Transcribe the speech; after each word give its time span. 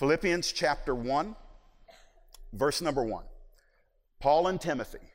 Philippians 0.00 0.50
chapter 0.52 0.94
1, 0.94 1.36
verse 2.54 2.80
number 2.80 3.04
1. 3.04 3.22
Paul 4.18 4.46
and 4.46 4.58
Timothy, 4.58 5.12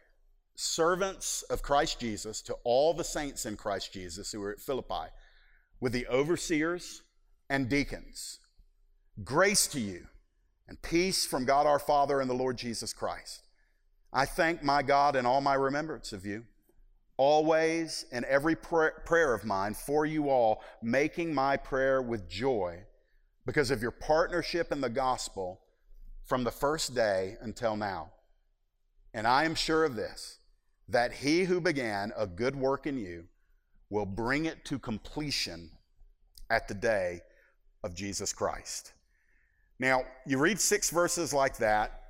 servants 0.54 1.42
of 1.50 1.64
Christ 1.64 2.00
Jesus, 2.00 2.40
to 2.44 2.54
all 2.64 2.94
the 2.94 3.04
saints 3.04 3.48
in 3.48 3.58
Christ 3.58 3.92
Jesus 3.92 4.32
who 4.32 4.44
are 4.44 4.52
at 4.52 4.60
Philippi, 4.60 5.10
with 5.80 5.92
the 5.92 6.06
overseers 6.06 7.02
and 7.50 7.68
deacons. 7.68 8.38
Grace 9.24 9.66
to 9.70 9.80
you 9.80 10.06
and 10.68 10.80
peace 10.84 11.26
from 11.26 11.46
God 11.46 11.66
our 11.66 11.80
Father 11.80 12.22
and 12.22 12.30
the 12.30 12.36
Lord 12.36 12.56
Jesus 12.56 12.94
Christ. 12.94 13.48
I 14.14 14.26
thank 14.26 14.62
my 14.62 14.84
God 14.84 15.16
in 15.16 15.26
all 15.26 15.42
my 15.42 15.56
remembrance 15.56 16.14
of 16.14 16.28
you, 16.28 16.46
always 17.18 18.06
in 18.12 18.24
every 18.26 18.56
prayer 18.56 19.34
of 19.34 19.46
mine 19.46 19.74
for 19.74 20.06
you 20.06 20.30
all, 20.30 20.62
making 20.84 21.34
my 21.34 21.58
prayer 21.58 22.04
with 22.04 22.30
joy 22.30 22.84
because 23.46 23.72
of 23.72 23.82
your 23.82 23.92
partnership 23.92 24.72
in 24.72 24.82
the 24.82 24.90
gospel 24.90 25.62
from 26.24 26.44
the 26.44 26.52
first 26.52 26.96
day 26.96 27.38
until 27.42 27.76
now. 27.76 28.12
And 29.14 29.28
I 29.28 29.46
am 29.46 29.56
sure 29.56 29.86
of 29.86 29.96
this 29.96 30.40
that 30.90 31.12
he 31.12 31.46
who 31.46 31.60
began 31.60 32.12
a 32.16 32.28
good 32.28 32.56
work 32.56 32.86
in 32.86 32.98
you 32.98 33.26
will 33.90 34.06
bring 34.06 34.46
it 34.46 34.66
to 34.66 34.78
completion 34.78 35.72
at 36.50 36.68
the 36.68 36.74
day 36.74 37.22
of 37.84 37.96
Jesus 37.96 38.34
Christ. 38.34 38.94
Now, 39.80 40.04
you 40.26 40.38
read 40.38 40.60
six 40.60 40.90
verses 40.90 41.34
like 41.34 41.58
that, 41.58 42.02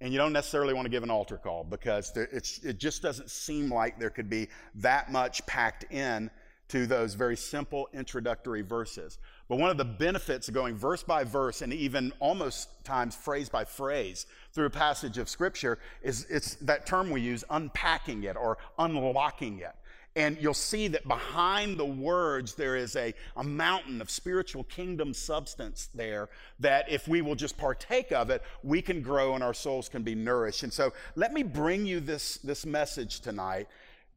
and 0.00 0.12
you 0.12 0.18
don't 0.18 0.32
necessarily 0.32 0.74
want 0.74 0.84
to 0.86 0.90
give 0.90 1.02
an 1.02 1.10
altar 1.10 1.36
call 1.36 1.64
because 1.64 2.12
there, 2.12 2.28
it 2.30 2.78
just 2.78 3.02
doesn't 3.02 3.30
seem 3.30 3.72
like 3.72 3.98
there 3.98 4.10
could 4.10 4.30
be 4.30 4.48
that 4.76 5.10
much 5.10 5.44
packed 5.46 5.92
in 5.92 6.30
to 6.68 6.86
those 6.86 7.14
very 7.14 7.36
simple 7.36 7.88
introductory 7.92 8.62
verses. 8.62 9.18
But 9.48 9.58
one 9.58 9.70
of 9.70 9.78
the 9.78 9.84
benefits 9.84 10.48
of 10.48 10.54
going 10.54 10.76
verse 10.76 11.02
by 11.02 11.24
verse 11.24 11.62
and 11.62 11.72
even 11.72 12.12
almost 12.20 12.68
times 12.84 13.16
phrase 13.16 13.48
by 13.48 13.64
phrase 13.64 14.26
through 14.52 14.66
a 14.66 14.70
passage 14.70 15.18
of 15.18 15.28
scripture 15.28 15.78
is 16.02 16.26
it's 16.28 16.56
that 16.56 16.86
term 16.86 17.10
we 17.10 17.22
use, 17.22 17.44
unpacking 17.48 18.24
it 18.24 18.36
or 18.36 18.58
unlocking 18.78 19.60
it. 19.60 19.74
And 20.16 20.36
you'll 20.40 20.52
see 20.52 20.88
that 20.88 21.06
behind 21.06 21.78
the 21.78 21.84
words, 21.84 22.54
there 22.54 22.74
is 22.74 22.96
a, 22.96 23.14
a 23.36 23.44
mountain 23.44 24.00
of 24.00 24.10
spiritual 24.10 24.64
kingdom 24.64 25.14
substance 25.14 25.90
there 25.94 26.28
that 26.58 26.90
if 26.90 27.06
we 27.06 27.22
will 27.22 27.36
just 27.36 27.56
partake 27.56 28.10
of 28.10 28.28
it, 28.28 28.42
we 28.64 28.82
can 28.82 29.00
grow 29.00 29.34
and 29.34 29.44
our 29.44 29.54
souls 29.54 29.88
can 29.88 30.02
be 30.02 30.16
nourished. 30.16 30.64
And 30.64 30.72
so 30.72 30.92
let 31.14 31.32
me 31.32 31.44
bring 31.44 31.86
you 31.86 32.00
this, 32.00 32.38
this 32.38 32.66
message 32.66 33.20
tonight 33.20 33.68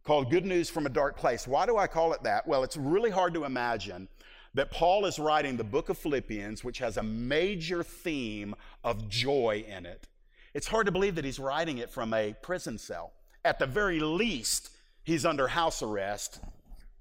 called 0.03 0.31
Good 0.31 0.45
News 0.45 0.69
from 0.69 0.85
a 0.85 0.89
Dark 0.89 1.17
Place. 1.17 1.47
Why 1.47 1.65
do 1.65 1.77
I 1.77 1.87
call 1.87 2.13
it 2.13 2.23
that? 2.23 2.47
Well, 2.47 2.63
it's 2.63 2.77
really 2.77 3.11
hard 3.11 3.33
to 3.35 3.45
imagine 3.45 4.07
that 4.53 4.71
Paul 4.71 5.05
is 5.05 5.19
writing 5.19 5.57
the 5.57 5.63
book 5.63 5.89
of 5.89 5.97
Philippians, 5.97 6.63
which 6.63 6.79
has 6.79 6.97
a 6.97 7.03
major 7.03 7.83
theme 7.83 8.55
of 8.83 9.07
joy 9.07 9.63
in 9.67 9.85
it. 9.85 10.07
It's 10.53 10.67
hard 10.67 10.85
to 10.87 10.91
believe 10.91 11.15
that 11.15 11.25
he's 11.25 11.39
writing 11.39 11.77
it 11.77 11.89
from 11.89 12.13
a 12.13 12.35
prison 12.41 12.77
cell. 12.77 13.13
At 13.45 13.59
the 13.59 13.65
very 13.65 13.99
least, 13.99 14.71
he's 15.03 15.25
under 15.25 15.47
house 15.47 15.81
arrest. 15.81 16.41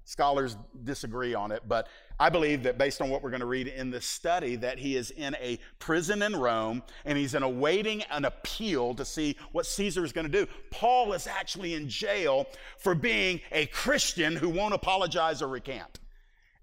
Scholars 0.05 0.57
disagree 0.83 1.33
on 1.33 1.51
it, 1.51 1.63
but 1.67 1.87
I 2.19 2.29
believe 2.29 2.63
that 2.63 2.77
based 2.77 3.01
on 3.01 3.09
what 3.09 3.23
we're 3.23 3.29
going 3.29 3.41
to 3.41 3.45
read 3.45 3.67
in 3.67 3.91
this 3.91 4.05
study, 4.05 4.55
that 4.57 4.77
he 4.77 4.95
is 4.95 5.11
in 5.11 5.35
a 5.35 5.59
prison 5.79 6.21
in 6.21 6.35
Rome 6.35 6.83
and 7.05 7.17
he's 7.17 7.33
in 7.33 7.43
awaiting 7.43 8.03
an 8.11 8.25
appeal 8.25 8.93
to 8.95 9.05
see 9.05 9.37
what 9.51 9.65
Caesar 9.65 10.03
is 10.03 10.11
going 10.11 10.29
to 10.29 10.45
do. 10.45 10.51
Paul 10.69 11.13
is 11.13 11.27
actually 11.27 11.75
in 11.75 11.87
jail 11.87 12.47
for 12.77 12.95
being 12.95 13.41
a 13.51 13.67
Christian 13.67 14.35
who 14.35 14.49
won't 14.49 14.73
apologize 14.73 15.41
or 15.41 15.47
recant 15.47 15.99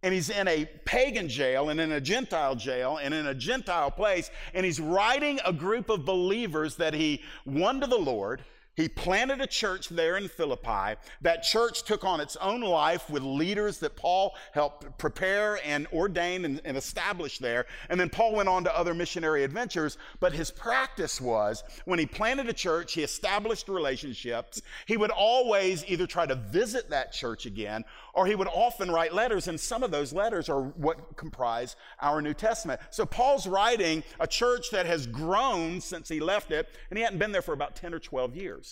and 0.03 0.15
he's 0.15 0.31
in 0.31 0.47
a 0.47 0.65
pagan 0.85 1.29
jail 1.29 1.71
and 1.71 1.81
in 1.81 1.93
a 1.93 2.01
Gentile 2.01 2.55
jail 2.55 2.99
and 3.03 3.13
in 3.13 3.27
a 3.27 3.35
Gentile 3.35 3.91
place, 3.91 4.31
and 4.55 4.65
he's 4.65 4.81
writing 4.81 5.41
a 5.45 5.53
group 5.53 5.89
of 5.89 6.05
believers 6.05 6.77
that 6.77 6.95
he 6.95 7.23
won 7.45 7.81
to 7.81 7.87
the 7.87 7.99
Lord 7.99 8.43
he 8.79 8.89
planted 8.89 9.41
a 9.41 9.47
church 9.49 9.89
there 9.89 10.17
in 10.19 10.29
Philippi. 10.29 10.97
That 11.23 11.43
church 11.43 11.83
took 11.83 12.05
on 12.05 12.21
its 12.21 12.37
own 12.37 12.61
life 12.61 13.11
with 13.11 13.25
leaders 13.25 13.79
that 13.79 13.97
Paul 13.97 14.37
helped 14.53 14.97
prepare 14.99 15.59
and 15.65 15.89
ordain 15.93 16.45
and, 16.45 16.61
and, 16.65 16.77
establish 16.77 17.39
there. 17.39 17.67
And 17.91 17.99
then 17.99 18.09
Paul 18.09 18.37
went 18.37 18.49
on 18.49 18.63
to 18.63 18.79
other 18.79 18.95
missionary 18.95 19.43
adventures. 19.43 19.99
But 20.21 20.33
his 20.33 20.53
practice 20.53 21.21
was 21.21 21.65
when 21.87 21.99
he 21.99 22.07
planted 22.07 22.49
a 22.49 22.53
church, 22.53 22.93
he 22.93 23.03
established 23.03 23.69
relationships. 23.69 24.63
He 24.87 24.97
would 24.97 25.11
always 25.11 25.85
either 25.89 26.07
try 26.07 26.27
to 26.27 26.37
visit 26.37 26.89
that 26.91 27.13
church 27.13 27.47
again 27.47 27.85
or 28.19 28.27
he 28.27 28.35
would 28.35 28.49
often 28.49 28.91
write 28.91 29.15
letters. 29.15 29.47
And 29.47 29.59
some 29.59 29.85
of 29.85 29.93
those 29.93 30.13
letters 30.13 30.49
are 30.49 30.63
what 30.63 31.17
comprise 31.17 31.77
our 32.01 32.21
New 32.21 32.35
Testament. 32.35 32.81
So 32.91 33.07
Paul's 33.07 33.47
writing 33.47 34.03
a 34.19 34.27
church 34.27 34.71
that 34.71 34.87
has 34.87 35.07
grown 35.07 35.81
since 35.81 36.09
he 36.09 36.19
left 36.19 36.51
it, 36.51 36.69
and 36.91 36.99
he 36.99 37.05
hadn't 37.05 37.21
been 37.21 37.31
there 37.31 37.43
for 37.43 37.53
about 37.53 37.77
10 37.77 37.95
or 37.95 38.01
12 38.01 38.35
years. 38.35 38.68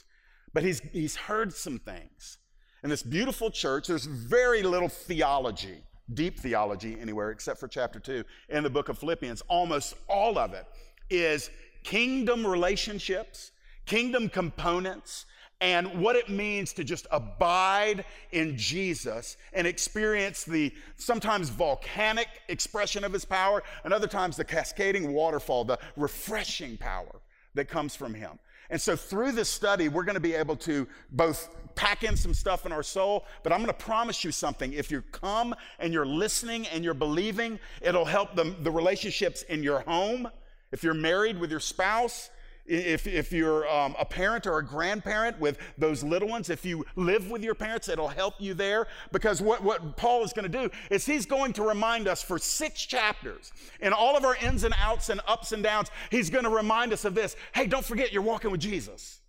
But 0.53 0.63
he's, 0.63 0.81
he's 0.93 1.17
heard 1.17 1.53
some 1.53 1.79
things. 1.79 2.39
In 2.83 2.91
this 2.91 3.03
beautiful 3.03 3.51
church, 3.51 3.89
there's 3.89 4.07
very 4.07 4.63
little 4.63 4.89
theology, 4.89 5.83
deep 6.13 6.39
theology 6.39 6.97
anywhere, 7.01 7.31
except 7.31 7.59
for 7.59 7.69
chapter 7.69 7.99
2 7.99 8.25
in 8.49 8.63
the 8.63 8.71
book 8.71 8.89
of 8.89 8.99
Philippians. 8.99 9.43
Almost 9.49 9.95
all 10.09 10.39
of 10.39 10.53
it 10.53 10.67
is 11.11 11.51
kingdom 11.83 12.47
relationships, 12.47 13.53
kingdom 13.87 14.29
components, 14.29 15.27
and 15.61 16.01
what 16.01 16.17
it 16.17 16.29
means 16.29 16.73
to 16.75 16.85
just 16.85 17.07
abide 17.11 18.05
in 18.33 18.57
Jesus 18.59 19.37
and 19.53 19.67
experience 19.67 20.45
the 20.45 20.73
sometimes 20.97 21.49
volcanic 21.49 22.29
expression 22.49 23.05
of 23.05 23.13
his 23.13 23.25
power, 23.25 23.63
and 23.85 23.93
other 23.93 24.07
times 24.07 24.37
the 24.37 24.45
cascading 24.45 25.13
waterfall, 25.13 25.65
the 25.65 25.79
refreshing 25.97 26.77
power 26.77 27.21
that 27.55 27.69
comes 27.69 27.97
from 27.97 28.13
him. 28.13 28.39
And 28.71 28.81
so 28.81 28.97
through 28.97 29.33
this 29.33 29.49
study, 29.49 29.89
we're 29.89 30.05
going 30.05 30.15
to 30.15 30.21
be 30.21 30.35
able 30.35 30.57
to 30.57 30.87
both 31.11 31.49
pack 31.75 32.05
in 32.05 32.17
some 32.17 32.35
stuff 32.35 32.67
in 32.67 32.73
our 32.73 32.83
soul, 32.83 33.27
but 33.43 33.53
I'm 33.53 33.59
going 33.59 33.69
to 33.69 33.85
promise 33.85 34.25
you 34.25 34.33
something. 34.33 34.73
If 34.73 34.91
you 34.91 35.03
come 35.13 35.55
and 35.79 35.93
you're 35.93 36.07
listening 36.07 36.67
and 36.69 36.83
you're 36.83 36.95
believing, 36.95 37.59
it'll 37.83 38.05
help 38.05 38.35
the, 38.35 38.57
the 38.63 38.71
relationships 38.71 39.43
in 39.43 39.63
your 39.63 39.81
home. 39.81 40.29
If 40.73 40.83
you're 40.83 40.95
married 40.95 41.39
with 41.39 41.51
your 41.51 41.61
spouse, 41.61 42.31
if, 42.69 43.07
if 43.07 43.33
you're 43.33 43.69
um, 43.69 43.95
a 43.99 44.05
parent 44.05 44.47
or 44.47 44.59
a 44.59 44.65
grandparent 44.65 45.39
with 45.41 45.59
those 45.79 46.03
little 46.03 46.29
ones, 46.29 46.51
if 46.51 46.65
you 46.65 46.85
live 46.97 47.31
with 47.31 47.43
your 47.43 47.55
parents, 47.55 47.89
it'll 47.89 48.09
help 48.09 48.35
you 48.39 48.55
there. 48.55 48.87
Because 49.13 49.41
what, 49.41 49.63
what 49.63 49.97
Paul 49.97 50.25
is 50.25 50.33
going 50.33 50.51
to 50.51 50.59
do 50.63 50.71
is 50.91 51.07
he's 51.07 51.27
going 51.27 51.53
to 51.55 51.63
remind 51.63 52.09
us 52.09 52.23
for 52.23 52.39
six 52.39 52.85
chapters, 52.85 53.53
in 53.81 53.93
all 53.93 54.17
of 54.17 54.25
our 54.25 54.37
ins 54.37 54.65
and 54.65 54.75
outs 54.79 55.09
and 55.09 55.21
ups 55.27 55.53
and 55.53 55.63
downs, 55.63 55.91
he's 56.11 56.31
going 56.31 56.45
to 56.45 56.51
remind 56.51 56.93
us 56.93 57.05
of 57.05 57.15
this. 57.15 57.37
Hey, 57.55 57.67
don't 57.67 57.85
forget 57.85 58.13
you're 58.13 58.23
walking 58.23 58.51
with 58.51 58.61
Jesus. 58.61 59.21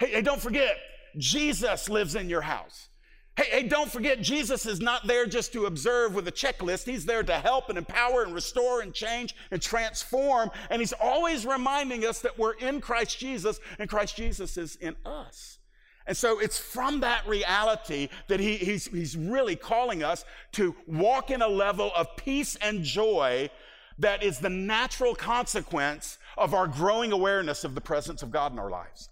Hey, 0.00 0.10
hey 0.12 0.22
don't 0.22 0.40
forget 0.40 0.76
Jesus 1.16 1.88
lives 1.88 2.14
in 2.14 2.28
your 2.28 2.42
house. 2.42 2.88
Hey, 3.38 3.60
hey, 3.60 3.68
don't 3.68 3.88
forget, 3.88 4.20
Jesus 4.20 4.66
is 4.66 4.80
not 4.80 5.06
there 5.06 5.24
just 5.24 5.52
to 5.52 5.66
observe 5.66 6.12
with 6.12 6.26
a 6.26 6.32
checklist. 6.32 6.86
He's 6.86 7.06
there 7.06 7.22
to 7.22 7.38
help 7.38 7.68
and 7.68 7.78
empower 7.78 8.24
and 8.24 8.34
restore 8.34 8.80
and 8.80 8.92
change 8.92 9.36
and 9.52 9.62
transform. 9.62 10.50
And 10.70 10.82
He's 10.82 10.92
always 10.92 11.46
reminding 11.46 12.04
us 12.04 12.18
that 12.22 12.36
we're 12.36 12.54
in 12.54 12.80
Christ 12.80 13.16
Jesus 13.20 13.60
and 13.78 13.88
Christ 13.88 14.16
Jesus 14.16 14.56
is 14.56 14.74
in 14.74 14.96
us. 15.06 15.58
And 16.04 16.16
so 16.16 16.40
it's 16.40 16.58
from 16.58 16.98
that 17.00 17.28
reality 17.28 18.08
that 18.26 18.40
he, 18.40 18.56
he's, 18.56 18.86
he's 18.86 19.16
really 19.16 19.54
calling 19.54 20.02
us 20.02 20.24
to 20.52 20.74
walk 20.88 21.30
in 21.30 21.40
a 21.40 21.46
level 21.46 21.92
of 21.94 22.16
peace 22.16 22.56
and 22.56 22.82
joy 22.82 23.50
that 24.00 24.24
is 24.24 24.40
the 24.40 24.50
natural 24.50 25.14
consequence 25.14 26.18
of 26.36 26.54
our 26.54 26.66
growing 26.66 27.12
awareness 27.12 27.62
of 27.62 27.76
the 27.76 27.80
presence 27.80 28.24
of 28.24 28.32
God 28.32 28.50
in 28.50 28.58
our 28.58 28.70
lives. 28.70 29.10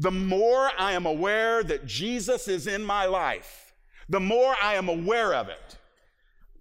The 0.00 0.10
more 0.10 0.70
I 0.78 0.92
am 0.92 1.04
aware 1.04 1.62
that 1.62 1.84
Jesus 1.84 2.48
is 2.48 2.66
in 2.66 2.82
my 2.82 3.04
life, 3.04 3.74
the 4.08 4.18
more 4.18 4.56
I 4.62 4.76
am 4.76 4.88
aware 4.88 5.34
of 5.34 5.50
it, 5.50 5.76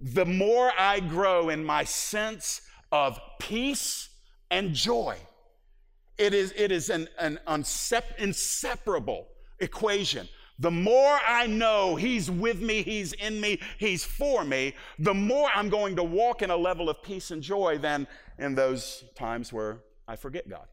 the 0.01 0.25
more 0.25 0.73
I 0.77 0.99
grow 0.99 1.47
in 1.47 1.63
my 1.63 1.85
sense 1.85 2.61
of 2.91 3.17
peace 3.39 4.09
and 4.51 4.73
joy. 4.73 5.15
It 6.17 6.33
is, 6.33 6.53
it 6.57 6.69
is 6.73 6.89
an, 6.89 7.07
an 7.17 7.39
inseparable 8.17 9.29
equation. 9.61 10.27
The 10.59 10.71
more 10.71 11.17
I 11.25 11.47
know 11.47 11.95
He's 11.95 12.29
with 12.29 12.61
me, 12.61 12.83
He's 12.83 13.13
in 13.13 13.39
me, 13.39 13.61
He's 13.77 14.03
for 14.03 14.43
me, 14.43 14.73
the 14.99 15.13
more 15.13 15.49
I'm 15.55 15.69
going 15.69 15.95
to 15.95 16.03
walk 16.03 16.41
in 16.41 16.49
a 16.49 16.57
level 16.57 16.89
of 16.89 17.01
peace 17.03 17.31
and 17.31 17.41
joy 17.41 17.77
than 17.77 18.05
in 18.37 18.53
those 18.53 19.05
times 19.15 19.53
where 19.53 19.77
I 20.09 20.17
forget 20.17 20.49
God. 20.49 20.67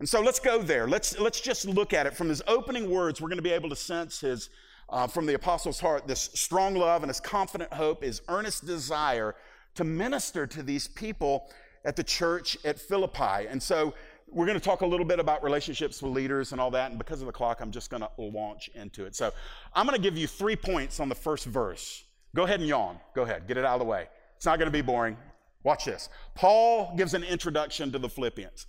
And 0.00 0.08
so 0.08 0.20
let's 0.20 0.38
go 0.38 0.62
there. 0.62 0.86
Let's, 0.86 1.18
let's 1.18 1.40
just 1.40 1.66
look 1.66 1.92
at 1.92 2.06
it. 2.06 2.16
From 2.16 2.28
his 2.28 2.42
opening 2.46 2.90
words, 2.90 3.20
we're 3.20 3.28
going 3.28 3.38
to 3.38 3.42
be 3.42 3.50
able 3.50 3.68
to 3.68 3.76
sense 3.76 4.20
his, 4.20 4.48
uh, 4.88 5.06
from 5.06 5.26
the 5.26 5.34
apostle's 5.34 5.80
heart, 5.80 6.06
this 6.06 6.30
strong 6.34 6.74
love 6.74 7.02
and 7.02 7.10
his 7.10 7.20
confident 7.20 7.72
hope, 7.72 8.04
his 8.04 8.22
earnest 8.28 8.64
desire 8.64 9.34
to 9.74 9.84
minister 9.84 10.46
to 10.46 10.62
these 10.62 10.86
people 10.86 11.50
at 11.84 11.96
the 11.96 12.04
church 12.04 12.56
at 12.64 12.78
Philippi. 12.78 13.46
And 13.48 13.60
so 13.62 13.94
we're 14.30 14.46
going 14.46 14.58
to 14.58 14.64
talk 14.64 14.82
a 14.82 14.86
little 14.86 15.06
bit 15.06 15.18
about 15.18 15.42
relationships 15.42 16.02
with 16.02 16.12
leaders 16.12 16.52
and 16.52 16.60
all 16.60 16.70
that. 16.72 16.90
And 16.90 16.98
because 16.98 17.20
of 17.20 17.26
the 17.26 17.32
clock, 17.32 17.60
I'm 17.60 17.72
just 17.72 17.90
going 17.90 18.02
to 18.02 18.10
launch 18.18 18.70
into 18.74 19.04
it. 19.04 19.16
So 19.16 19.32
I'm 19.74 19.86
going 19.86 19.96
to 19.96 20.02
give 20.02 20.16
you 20.16 20.26
three 20.26 20.56
points 20.56 21.00
on 21.00 21.08
the 21.08 21.14
first 21.14 21.44
verse. 21.44 22.04
Go 22.36 22.44
ahead 22.44 22.60
and 22.60 22.68
yawn. 22.68 22.98
Go 23.14 23.22
ahead. 23.22 23.48
Get 23.48 23.56
it 23.56 23.64
out 23.64 23.74
of 23.74 23.80
the 23.80 23.86
way. 23.86 24.06
It's 24.36 24.46
not 24.46 24.58
going 24.58 24.66
to 24.68 24.72
be 24.72 24.82
boring. 24.82 25.16
Watch 25.64 25.86
this. 25.86 26.08
Paul 26.34 26.94
gives 26.96 27.14
an 27.14 27.24
introduction 27.24 27.90
to 27.92 27.98
the 27.98 28.08
Philippians. 28.08 28.66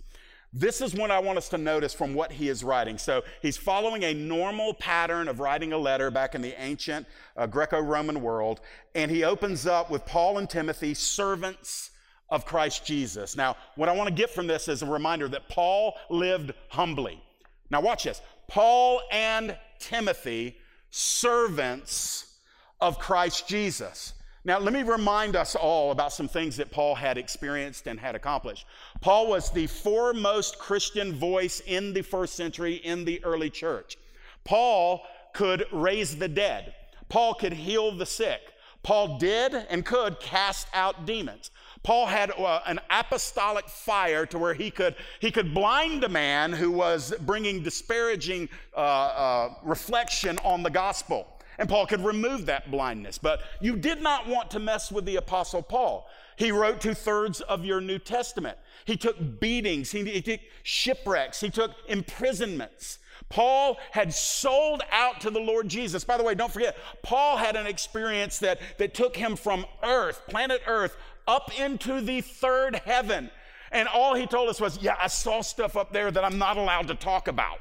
This 0.52 0.80
is 0.80 0.94
what 0.94 1.12
I 1.12 1.20
want 1.20 1.38
us 1.38 1.48
to 1.50 1.58
notice 1.58 1.94
from 1.94 2.12
what 2.12 2.32
he 2.32 2.48
is 2.48 2.64
writing. 2.64 2.98
So 2.98 3.22
he's 3.40 3.56
following 3.56 4.02
a 4.02 4.14
normal 4.14 4.74
pattern 4.74 5.28
of 5.28 5.38
writing 5.38 5.72
a 5.72 5.78
letter 5.78 6.10
back 6.10 6.34
in 6.34 6.42
the 6.42 6.60
ancient 6.60 7.06
uh, 7.36 7.46
Greco 7.46 7.78
Roman 7.80 8.20
world. 8.20 8.60
And 8.96 9.10
he 9.10 9.22
opens 9.22 9.66
up 9.66 9.90
with 9.90 10.04
Paul 10.06 10.38
and 10.38 10.50
Timothy, 10.50 10.94
servants 10.94 11.90
of 12.30 12.44
Christ 12.44 12.84
Jesus. 12.84 13.36
Now, 13.36 13.56
what 13.76 13.88
I 13.88 13.92
want 13.92 14.08
to 14.08 14.14
get 14.14 14.30
from 14.30 14.48
this 14.48 14.66
is 14.66 14.82
a 14.82 14.86
reminder 14.86 15.28
that 15.28 15.48
Paul 15.48 15.96
lived 16.08 16.52
humbly. 16.68 17.22
Now, 17.70 17.80
watch 17.80 18.04
this. 18.04 18.20
Paul 18.48 19.02
and 19.12 19.56
Timothy, 19.78 20.56
servants 20.90 22.38
of 22.80 22.98
Christ 22.98 23.46
Jesus. 23.46 24.14
Now, 24.42 24.58
let 24.58 24.72
me 24.72 24.82
remind 24.82 25.36
us 25.36 25.54
all 25.54 25.90
about 25.90 26.12
some 26.12 26.26
things 26.26 26.56
that 26.56 26.70
Paul 26.70 26.94
had 26.94 27.18
experienced 27.18 27.86
and 27.86 28.00
had 28.00 28.14
accomplished. 28.14 28.66
Paul 29.02 29.28
was 29.28 29.50
the 29.50 29.66
foremost 29.66 30.58
Christian 30.58 31.12
voice 31.12 31.60
in 31.66 31.92
the 31.92 32.00
first 32.00 32.34
century 32.34 32.76
in 32.76 33.04
the 33.04 33.22
early 33.22 33.50
church. 33.50 33.98
Paul 34.44 35.02
could 35.34 35.66
raise 35.72 36.16
the 36.16 36.28
dead, 36.28 36.74
Paul 37.08 37.34
could 37.34 37.52
heal 37.52 37.92
the 37.92 38.06
sick. 38.06 38.40
Paul 38.82 39.18
did 39.18 39.52
and 39.68 39.84
could 39.84 40.20
cast 40.20 40.66
out 40.72 41.04
demons. 41.04 41.50
Paul 41.82 42.06
had 42.06 42.30
uh, 42.30 42.60
an 42.66 42.80
apostolic 42.90 43.68
fire 43.68 44.24
to 44.26 44.38
where 44.38 44.54
he 44.54 44.70
could, 44.70 44.94
he 45.20 45.30
could 45.30 45.52
blind 45.52 46.02
a 46.04 46.08
man 46.08 46.52
who 46.52 46.70
was 46.70 47.14
bringing 47.20 47.62
disparaging 47.62 48.48
uh, 48.74 48.80
uh, 48.80 49.54
reflection 49.62 50.38
on 50.44 50.62
the 50.62 50.70
gospel. 50.70 51.26
And 51.60 51.68
Paul 51.68 51.86
could 51.86 52.02
remove 52.02 52.46
that 52.46 52.70
blindness. 52.70 53.18
But 53.18 53.42
you 53.60 53.76
did 53.76 54.00
not 54.00 54.26
want 54.26 54.50
to 54.52 54.58
mess 54.58 54.90
with 54.90 55.04
the 55.04 55.16
Apostle 55.16 55.60
Paul. 55.60 56.08
He 56.36 56.50
wrote 56.50 56.80
two 56.80 56.94
thirds 56.94 57.42
of 57.42 57.66
your 57.66 57.82
New 57.82 57.98
Testament. 57.98 58.56
He 58.86 58.96
took 58.96 59.38
beatings, 59.40 59.90
he, 59.90 60.02
he 60.04 60.22
took 60.22 60.40
shipwrecks, 60.62 61.38
he 61.38 61.50
took 61.50 61.72
imprisonments. 61.86 62.98
Paul 63.28 63.76
had 63.90 64.14
sold 64.14 64.82
out 64.90 65.20
to 65.20 65.30
the 65.30 65.38
Lord 65.38 65.68
Jesus. 65.68 66.02
By 66.02 66.16
the 66.16 66.24
way, 66.24 66.34
don't 66.34 66.50
forget, 66.50 66.78
Paul 67.02 67.36
had 67.36 67.56
an 67.56 67.66
experience 67.66 68.38
that, 68.38 68.58
that 68.78 68.94
took 68.94 69.14
him 69.14 69.36
from 69.36 69.66
earth, 69.82 70.22
planet 70.28 70.62
earth, 70.66 70.96
up 71.28 71.52
into 71.60 72.00
the 72.00 72.22
third 72.22 72.76
heaven. 72.86 73.30
And 73.70 73.86
all 73.86 74.14
he 74.14 74.26
told 74.26 74.48
us 74.48 74.62
was, 74.62 74.82
Yeah, 74.82 74.96
I 74.98 75.08
saw 75.08 75.42
stuff 75.42 75.76
up 75.76 75.92
there 75.92 76.10
that 76.10 76.24
I'm 76.24 76.38
not 76.38 76.56
allowed 76.56 76.88
to 76.88 76.94
talk 76.94 77.28
about. 77.28 77.58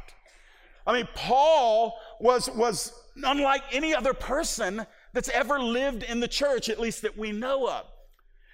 I 0.87 0.93
mean, 0.93 1.07
Paul 1.13 1.99
was, 2.19 2.49
was 2.49 2.93
unlike 3.23 3.63
any 3.71 3.93
other 3.93 4.13
person 4.13 4.85
that's 5.13 5.29
ever 5.29 5.59
lived 5.59 6.03
in 6.03 6.19
the 6.19 6.27
church, 6.27 6.69
at 6.69 6.79
least 6.79 7.01
that 7.01 7.17
we 7.17 7.31
know 7.31 7.69
of. 7.69 7.85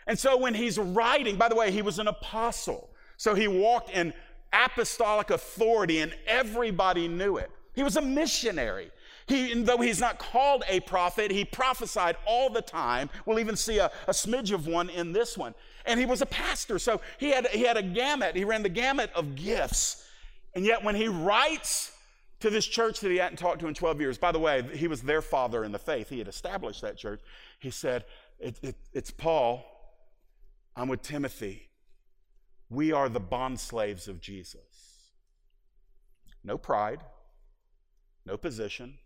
And 0.08 0.18
so 0.18 0.38
when 0.38 0.54
he's 0.54 0.78
writing, 0.78 1.36
by 1.36 1.50
the 1.50 1.56
way, 1.56 1.72
he 1.72 1.82
was 1.82 2.00
an 2.00 2.08
apostle. 2.08 2.90
So 3.18 3.34
he 3.34 3.48
walked 3.48 3.90
in 3.90 4.14
apostolic 4.54 5.30
authority 5.30 6.00
and 6.00 6.14
everybody 6.28 7.08
knew 7.08 7.38
it. 7.38 7.50
He 7.74 7.84
was 7.84 7.98
a 7.98 8.02
missionary. 8.02 8.92
He, 9.28 9.54
though 9.64 9.78
he's 9.78 10.00
not 10.00 10.20
called 10.20 10.64
a 10.68 10.80
prophet, 10.82 11.32
he 11.32 11.44
prophesied 11.44 12.16
all 12.26 12.50
the 12.50 12.62
time. 12.62 13.10
We'll 13.26 13.40
even 13.40 13.56
see 13.56 13.80
a, 13.80 13.92
a 14.08 14.12
smidge 14.12 14.52
of 14.52 14.68
one 14.68 14.90
in 14.90 15.12
this 15.12 15.38
one. 15.38 15.56
And 15.86 16.00
he 16.00 16.06
was 16.06 16.22
a 16.22 16.26
pastor, 16.28 16.80
so 16.80 17.02
he 17.18 17.32
had, 17.32 17.48
he 17.48 17.64
had 17.64 17.78
a 17.78 17.84
gamut. 17.84 18.36
He 18.36 18.44
ran 18.44 18.64
the 18.64 18.70
gamut 18.70 19.12
of 19.16 19.36
gifts. 19.36 20.08
And 20.54 20.64
yet, 20.64 20.84
when 20.84 20.96
he 20.96 21.08
writes 21.08 21.92
to 22.46 22.52
this 22.52 22.68
church 22.68 23.00
that 23.00 23.10
he 23.10 23.18
hadn't 23.18 23.38
talked 23.38 23.60
to 23.60 23.68
in 23.68 23.74
12 23.74 24.00
years. 24.00 24.20
By 24.20 24.32
the 24.32 24.38
way, 24.38 24.62
he 24.76 24.88
was 24.88 25.02
their 25.02 25.24
father 25.24 25.64
in 25.64 25.72
the 25.72 25.80
faith. 25.80 26.10
He 26.10 26.20
had 26.20 26.28
established 26.28 26.82
that 26.82 26.96
church. 26.96 27.20
He 27.58 27.72
said, 27.72 28.06
it, 28.40 28.60
it, 28.62 28.76
It's 28.94 29.10
Paul. 29.10 29.66
I'm 30.76 30.88
with 30.88 31.02
Timothy. 31.02 31.72
We 32.70 32.92
are 32.92 33.10
the 33.10 33.20
bond 33.20 33.60
slaves 33.60 34.08
of 34.08 34.22
Jesus. 34.22 35.10
No 36.44 36.56
pride, 36.56 37.00
no 38.28 38.38
position, 38.38 39.00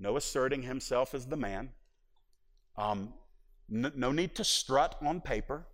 no 0.00 0.16
asserting 0.16 0.62
himself 0.62 1.14
as 1.14 1.26
the 1.26 1.36
man, 1.36 1.70
um, 2.76 3.14
n- 3.72 3.92
no 3.94 4.10
need 4.10 4.34
to 4.34 4.42
strut 4.42 4.96
on 5.00 5.20
paper. 5.20 5.64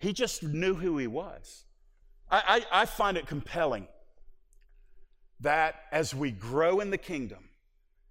He 0.00 0.12
just 0.12 0.42
knew 0.42 0.74
who 0.74 0.98
he 0.98 1.06
was. 1.06 1.66
I, 2.28 2.64
I, 2.72 2.82
I 2.82 2.86
find 2.86 3.16
it 3.16 3.28
compelling 3.28 3.86
that 5.40 5.76
as 5.92 6.14
we 6.14 6.30
grow 6.30 6.80
in 6.80 6.90
the 6.90 6.98
kingdom, 6.98 7.48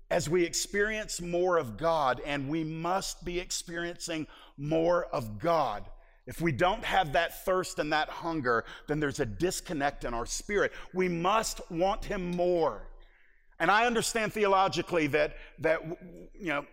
as 0.09 0.29
we 0.29 0.43
experience 0.43 1.21
more 1.21 1.57
of 1.57 1.77
God, 1.77 2.21
and 2.25 2.47
we 2.47 2.63
must 2.63 3.25
be 3.25 3.39
experiencing 3.39 4.25
more 4.57 5.05
of 5.07 5.37
God. 5.39 5.83
If 6.25 6.41
we 6.41 6.51
don't 6.51 6.83
have 6.83 7.13
that 7.13 7.45
thirst 7.45 7.79
and 7.79 7.91
that 7.93 8.09
hunger, 8.09 8.65
then 8.87 8.99
there's 8.99 9.19
a 9.19 9.25
disconnect 9.25 10.05
in 10.05 10.13
our 10.13 10.25
spirit. 10.25 10.71
We 10.93 11.09
must 11.09 11.59
want 11.71 12.05
Him 12.05 12.31
more. 12.31 12.89
And 13.59 13.71
I 13.71 13.85
understand 13.85 14.33
theologically 14.33 15.07
that, 15.07 15.35
that 15.59 15.81
you 16.33 16.47
know, 16.47 16.65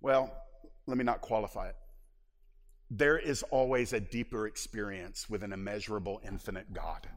well, 0.00 0.34
let 0.86 0.96
me 0.96 1.04
not 1.04 1.20
qualify 1.20 1.68
it. 1.68 1.76
There 2.90 3.18
is 3.18 3.42
always 3.44 3.92
a 3.92 4.00
deeper 4.00 4.46
experience 4.46 5.28
with 5.28 5.42
an 5.42 5.52
immeasurable, 5.52 6.20
infinite 6.24 6.72
God. 6.72 7.08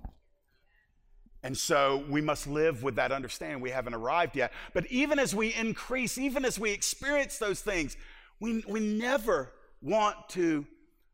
And 1.48 1.58
so 1.58 2.04
we 2.10 2.20
must 2.20 2.46
live 2.46 2.84
with 2.84 2.98
that 2.98 3.14
understanding. 3.14 3.62
We 3.62 3.70
haven't 3.70 3.94
arrived 3.94 4.36
yet. 4.36 4.52
But 4.74 4.86
even 4.88 5.18
as 5.18 5.34
we 5.34 5.56
increase, 5.56 6.18
even 6.18 6.44
as 6.44 6.60
we 6.60 6.72
experience 6.72 7.38
those 7.38 7.62
things, 7.62 7.96
we, 8.42 8.66
we 8.68 8.82
never 8.82 9.54
want 9.82 10.28
to 10.32 10.68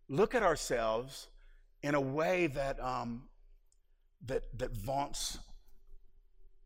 look 0.09 0.33
at 0.33 0.41
ourselves 0.41 1.27
in 1.83 1.93
a 1.93 2.01
way 2.01 2.47
that, 2.47 2.83
um, 2.83 3.25
that, 4.25 4.45
that 4.57 4.75
vaunts 4.75 5.37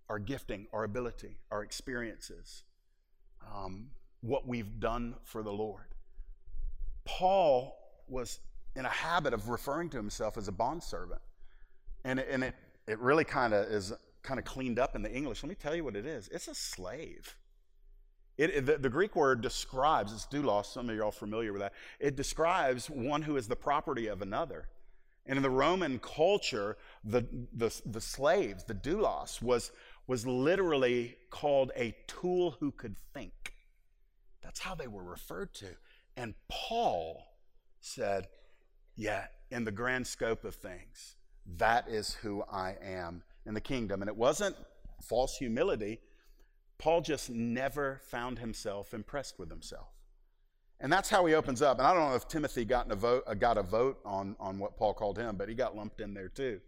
our 0.07 0.17
gifting, 0.17 0.67
our 0.71 0.85
ability, 0.85 1.35
our 1.51 1.61
experiences, 1.61 2.63
um, 3.53 3.87
what 4.21 4.47
we've 4.47 4.79
done 4.79 5.13
for 5.25 5.43
the 5.43 5.51
Lord. 5.51 5.93
Paul 7.03 7.77
was 8.07 8.39
in 8.77 8.85
a 8.85 8.89
habit 8.89 9.33
of 9.33 9.49
referring 9.49 9.89
to 9.89 9.97
himself 9.97 10.37
as 10.37 10.47
a 10.47 10.53
bondservant. 10.53 11.19
And, 12.05 12.21
and 12.21 12.45
it, 12.45 12.55
it 12.87 12.99
really 12.99 13.23
kind 13.23 13.53
of 13.53 13.65
is 13.65 13.93
kind 14.23 14.39
of 14.39 14.45
cleaned 14.45 14.79
up 14.79 14.95
in 14.95 15.01
the 15.01 15.11
English. 15.11 15.43
Let 15.43 15.49
me 15.49 15.55
tell 15.55 15.75
you 15.75 15.83
what 15.83 15.95
it 15.95 16.05
is 16.05 16.27
it's 16.29 16.47
a 16.47 16.55
slave. 16.55 17.35
It, 18.37 18.67
the, 18.67 18.77
the, 18.77 18.89
Greek 18.89 19.15
word 19.15 19.41
describes, 19.41 20.13
it's 20.13 20.27
doulos, 20.27 20.67
some 20.67 20.89
of 20.89 20.95
you 20.95 21.01
are 21.01 21.05
all 21.05 21.11
familiar 21.11 21.51
with 21.51 21.61
that. 21.63 21.73
It 21.99 22.15
describes 22.15 22.87
one 22.87 23.23
who 23.23 23.35
is 23.35 23.47
the 23.47 23.55
property 23.55 24.05
of 24.05 24.21
another. 24.21 24.67
And 25.25 25.37
in 25.37 25.43
the 25.43 25.49
Roman 25.49 25.97
culture, 25.97 26.77
the, 27.03 27.25
the, 27.51 27.75
the 27.83 27.99
slaves, 27.99 28.63
the 28.63 28.75
doulos, 28.75 29.41
was, 29.41 29.71
was 30.05 30.27
literally 30.27 31.17
called 31.31 31.71
a 31.75 31.95
tool 32.05 32.57
who 32.59 32.71
could 32.71 32.95
think. 33.11 33.55
That's 34.43 34.59
how 34.59 34.75
they 34.75 34.87
were 34.87 35.03
referred 35.03 35.55
to. 35.55 35.67
And 36.15 36.35
Paul 36.47 37.23
said, 37.81 38.27
yeah, 38.95 39.25
in 39.49 39.63
the 39.65 39.71
grand 39.71 40.05
scope 40.05 40.45
of 40.45 40.55
things, 40.55 41.16
that 41.55 41.87
is 41.87 42.15
who 42.15 42.43
I 42.51 42.75
am 42.83 43.23
in 43.45 43.53
the 43.53 43.61
kingdom. 43.61 44.01
And 44.01 44.09
it 44.09 44.15
wasn't 44.15 44.55
false 45.01 45.37
humility. 45.37 45.99
Paul 46.77 47.01
just 47.01 47.29
never 47.29 48.01
found 48.03 48.39
himself 48.39 48.93
impressed 48.93 49.39
with 49.39 49.49
himself. 49.49 49.87
And 50.79 50.93
that's 50.93 51.09
how 51.09 51.25
he 51.25 51.33
opens 51.33 51.61
up. 51.61 51.79
And 51.79 51.87
I 51.87 51.93
don't 51.93 52.09
know 52.09 52.15
if 52.15 52.27
Timothy 52.27 52.65
got 52.65 52.91
a 52.91 52.95
vote, 52.95 53.23
uh, 53.25 53.33
got 53.33 53.57
a 53.57 53.63
vote 53.63 53.99
on, 54.05 54.35
on 54.39 54.59
what 54.59 54.77
Paul 54.77 54.93
called 54.93 55.17
him, 55.17 55.35
but 55.35 55.49
he 55.49 55.55
got 55.55 55.75
lumped 55.75 56.01
in 56.01 56.13
there 56.13 56.29
too. 56.29 56.59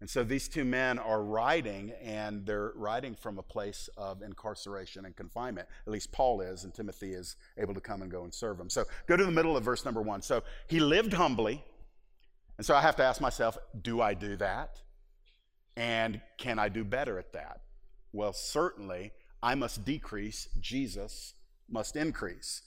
And 0.00 0.10
so 0.10 0.22
these 0.22 0.48
two 0.48 0.64
men 0.66 0.98
are 0.98 1.22
writing, 1.22 1.92
and 2.02 2.44
they're 2.44 2.72
writing 2.74 3.14
from 3.14 3.38
a 3.38 3.42
place 3.42 3.88
of 3.96 4.20
incarceration 4.20 5.06
and 5.06 5.16
confinement. 5.16 5.66
At 5.86 5.92
least 5.92 6.12
Paul 6.12 6.42
is, 6.42 6.64
and 6.64 6.74
Timothy 6.74 7.14
is 7.14 7.36
able 7.56 7.72
to 7.72 7.80
come 7.80 8.02
and 8.02 8.10
go 8.10 8.24
and 8.24 8.34
serve 8.34 8.58
them. 8.58 8.68
So 8.68 8.84
go 9.06 9.16
to 9.16 9.24
the 9.24 9.30
middle 9.30 9.56
of 9.56 9.64
verse 9.64 9.84
number 9.84 10.02
one. 10.02 10.20
So 10.20 10.42
he 10.66 10.78
lived 10.78 11.14
humbly. 11.14 11.64
And 12.56 12.66
so 12.66 12.74
I 12.74 12.80
have 12.80 12.96
to 12.96 13.04
ask 13.04 13.20
myself, 13.20 13.58
do 13.80 14.00
I 14.00 14.14
do 14.14 14.36
that? 14.36 14.80
And 15.76 16.20
can 16.38 16.58
I 16.58 16.68
do 16.68 16.84
better 16.84 17.18
at 17.18 17.32
that? 17.32 17.60
Well, 18.12 18.32
certainly, 18.32 19.12
I 19.42 19.54
must 19.56 19.84
decrease, 19.84 20.48
Jesus 20.60 21.34
must 21.68 21.96
increase. 21.96 22.62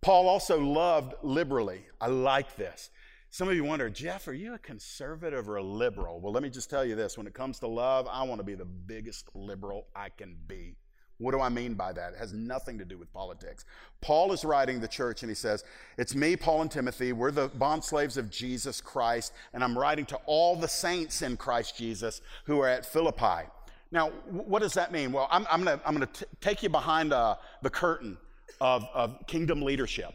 Paul 0.00 0.28
also 0.28 0.60
loved 0.60 1.14
liberally. 1.22 1.86
I 2.00 2.08
like 2.08 2.56
this. 2.56 2.90
Some 3.30 3.48
of 3.48 3.54
you 3.54 3.64
wonder, 3.64 3.90
Jeff, 3.90 4.26
are 4.26 4.32
you 4.32 4.54
a 4.54 4.58
conservative 4.58 5.48
or 5.48 5.56
a 5.56 5.62
liberal? 5.62 6.20
Well, 6.20 6.32
let 6.32 6.42
me 6.42 6.50
just 6.50 6.70
tell 6.70 6.84
you 6.84 6.96
this 6.96 7.18
when 7.18 7.26
it 7.26 7.34
comes 7.34 7.58
to 7.60 7.68
love, 7.68 8.08
I 8.10 8.22
want 8.22 8.40
to 8.40 8.44
be 8.44 8.54
the 8.54 8.64
biggest 8.64 9.28
liberal 9.34 9.86
I 9.94 10.08
can 10.08 10.36
be. 10.46 10.76
What 11.18 11.32
do 11.32 11.40
I 11.40 11.48
mean 11.48 11.74
by 11.74 11.92
that? 11.92 12.12
It 12.12 12.18
has 12.18 12.32
nothing 12.32 12.78
to 12.78 12.84
do 12.84 12.96
with 12.96 13.12
politics. 13.12 13.64
Paul 14.00 14.32
is 14.32 14.44
writing 14.44 14.80
the 14.80 14.86
church 14.86 15.22
and 15.22 15.30
he 15.30 15.34
says, 15.34 15.64
It's 15.96 16.14
me, 16.14 16.36
Paul, 16.36 16.62
and 16.62 16.70
Timothy. 16.70 17.12
We're 17.12 17.32
the 17.32 17.48
bond 17.48 17.82
slaves 17.82 18.16
of 18.16 18.30
Jesus 18.30 18.80
Christ, 18.80 19.32
and 19.52 19.64
I'm 19.64 19.76
writing 19.76 20.06
to 20.06 20.16
all 20.26 20.54
the 20.54 20.68
saints 20.68 21.22
in 21.22 21.36
Christ 21.36 21.76
Jesus 21.76 22.20
who 22.44 22.60
are 22.60 22.68
at 22.68 22.86
Philippi. 22.86 23.48
Now, 23.90 24.10
what 24.30 24.60
does 24.60 24.74
that 24.74 24.92
mean? 24.92 25.12
Well, 25.12 25.26
I'm, 25.30 25.46
I'm 25.50 25.64
going 25.64 26.06
to 26.06 26.26
take 26.40 26.62
you 26.62 26.68
behind 26.68 27.12
uh, 27.12 27.36
the 27.62 27.70
curtain 27.70 28.18
of, 28.60 28.86
of 28.94 29.26
kingdom 29.26 29.62
leadership. 29.62 30.14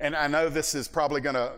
And 0.00 0.14
I 0.14 0.26
know 0.26 0.48
this 0.48 0.74
is 0.74 0.88
probably 0.88 1.20
going 1.20 1.36
to, 1.36 1.52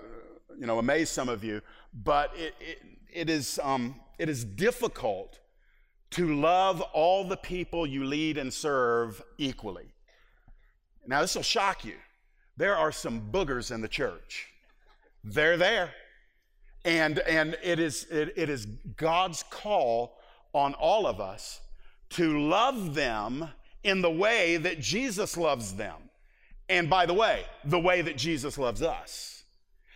you 0.58 0.66
know, 0.66 0.78
amaze 0.78 1.10
some 1.10 1.28
of 1.28 1.42
you, 1.42 1.60
but 2.04 2.32
it, 2.36 2.54
it, 2.60 2.78
it, 3.12 3.30
is, 3.30 3.58
um, 3.62 3.96
it 4.18 4.28
is 4.28 4.44
difficult 4.44 5.39
to 6.10 6.34
love 6.34 6.80
all 6.92 7.24
the 7.24 7.36
people 7.36 7.86
you 7.86 8.04
lead 8.04 8.36
and 8.36 8.52
serve 8.52 9.22
equally. 9.38 9.92
Now, 11.06 11.20
this 11.20 11.34
will 11.34 11.42
shock 11.42 11.84
you. 11.84 11.94
There 12.56 12.76
are 12.76 12.92
some 12.92 13.30
boogers 13.32 13.72
in 13.72 13.80
the 13.80 13.88
church. 13.88 14.48
They're 15.24 15.56
there. 15.56 15.92
And, 16.84 17.18
and 17.20 17.56
it, 17.62 17.78
is, 17.78 18.04
it, 18.10 18.32
it 18.36 18.48
is 18.48 18.66
God's 18.96 19.44
call 19.50 20.18
on 20.52 20.74
all 20.74 21.06
of 21.06 21.20
us 21.20 21.60
to 22.10 22.38
love 22.38 22.94
them 22.94 23.48
in 23.84 24.02
the 24.02 24.10
way 24.10 24.56
that 24.56 24.80
Jesus 24.80 25.36
loves 25.36 25.74
them. 25.74 25.96
And 26.68 26.88
by 26.88 27.06
the 27.06 27.14
way, 27.14 27.44
the 27.64 27.78
way 27.78 28.02
that 28.02 28.16
Jesus 28.16 28.58
loves 28.58 28.82
us. 28.82 29.39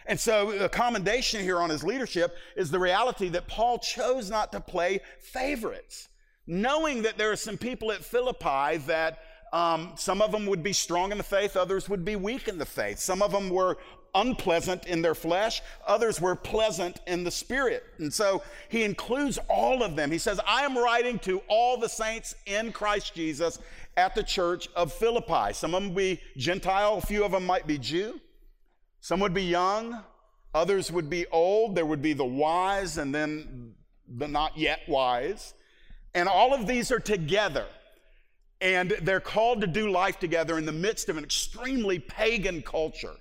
And 0.06 0.18
so 0.20 0.56
the 0.58 0.68
commendation 0.68 1.40
here 1.40 1.58
on 1.58 1.70
his 1.70 1.82
leadership 1.82 2.37
is 2.56 2.70
the 2.70 2.78
reality 2.78 3.28
that 3.30 3.46
Paul 3.46 3.78
chose 3.78 4.30
not 4.30 4.52
to 4.52 4.61
play 4.61 5.00
favorites, 5.20 6.08
knowing 6.46 7.02
that 7.02 7.16
there 7.16 7.32
are 7.32 7.37
some 7.37 7.56
people 7.56 7.90
at 7.90 8.04
Philippi 8.04 8.78
that 8.87 9.18
um, 9.52 9.92
some 9.96 10.20
of 10.20 10.32
them 10.32 10.46
would 10.46 10.62
be 10.62 10.73
strong 10.73 11.12
in 11.12 11.18
the 11.18 11.25
faith, 11.25 11.56
others 11.56 11.88
would 11.88 12.04
be 12.04 12.16
weak 12.16 12.49
in 12.49 12.58
the 12.58 12.66
faith. 12.66 12.99
Some 12.99 13.23
of 13.23 13.30
them 13.30 13.50
were 13.50 13.78
unpleasant 14.14 14.87
in 14.87 15.02
their 15.02 15.14
flesh, 15.14 15.62
others 15.87 16.20
were 16.20 16.34
pleasant 16.34 17.00
in 17.06 17.25
the 17.25 17.30
spirit. 17.30 17.84
And 17.99 18.12
so 18.12 18.42
he 18.68 18.82
includes 18.82 19.38
all 19.49 19.82
of 19.82 19.96
them. 19.96 20.11
He 20.11 20.18
says, 20.18 20.40
I 20.46 20.64
am 20.64 20.76
writing 20.76 21.18
to 21.20 21.40
all 21.49 21.78
the 21.78 21.88
saints 21.88 22.34
in 22.46 22.73
Christ 22.73 23.14
Jesus 23.14 23.58
at 23.96 24.14
the 24.14 24.23
church 24.23 24.68
of 24.76 24.92
Philippi. 24.92 25.52
Some 25.52 25.75
of 25.75 25.82
them 25.82 25.94
be 25.94 26.20
Gentile, 26.37 26.96
a 26.96 27.00
few 27.00 27.25
of 27.25 27.32
them 27.32 27.46
might 27.46 27.66
be 27.66 27.78
Jew, 27.78 28.20
some 29.04 29.20
would 29.20 29.34
be 29.34 29.42
young, 29.42 30.02
others 30.54 30.90
would 30.90 31.11
be 31.11 31.26
old. 31.26 31.75
There 31.75 31.84
would 31.84 32.00
be 32.00 32.14
the 32.14 32.25
wise 32.25 32.96
and 32.96 33.14
then 33.14 33.75
the 34.08 34.26
not 34.26 34.56
yet 34.56 34.80
wise. 34.88 35.52
And 36.14 36.26
all 36.26 36.54
of 36.54 36.66
these 36.66 36.90
are 36.90 37.00
together. 37.00 37.66
And 38.62 38.96
they're 39.02 39.20
called 39.20 39.61
to 39.61 39.66
do 39.66 39.90
life 39.90 40.18
together 40.18 40.56
in 40.56 40.64
the 40.64 40.73
midst 40.73 41.11
of 41.11 41.18
an 41.18 41.25
extremely 41.25 41.99
pagan 41.99 42.62
culture 42.62 43.12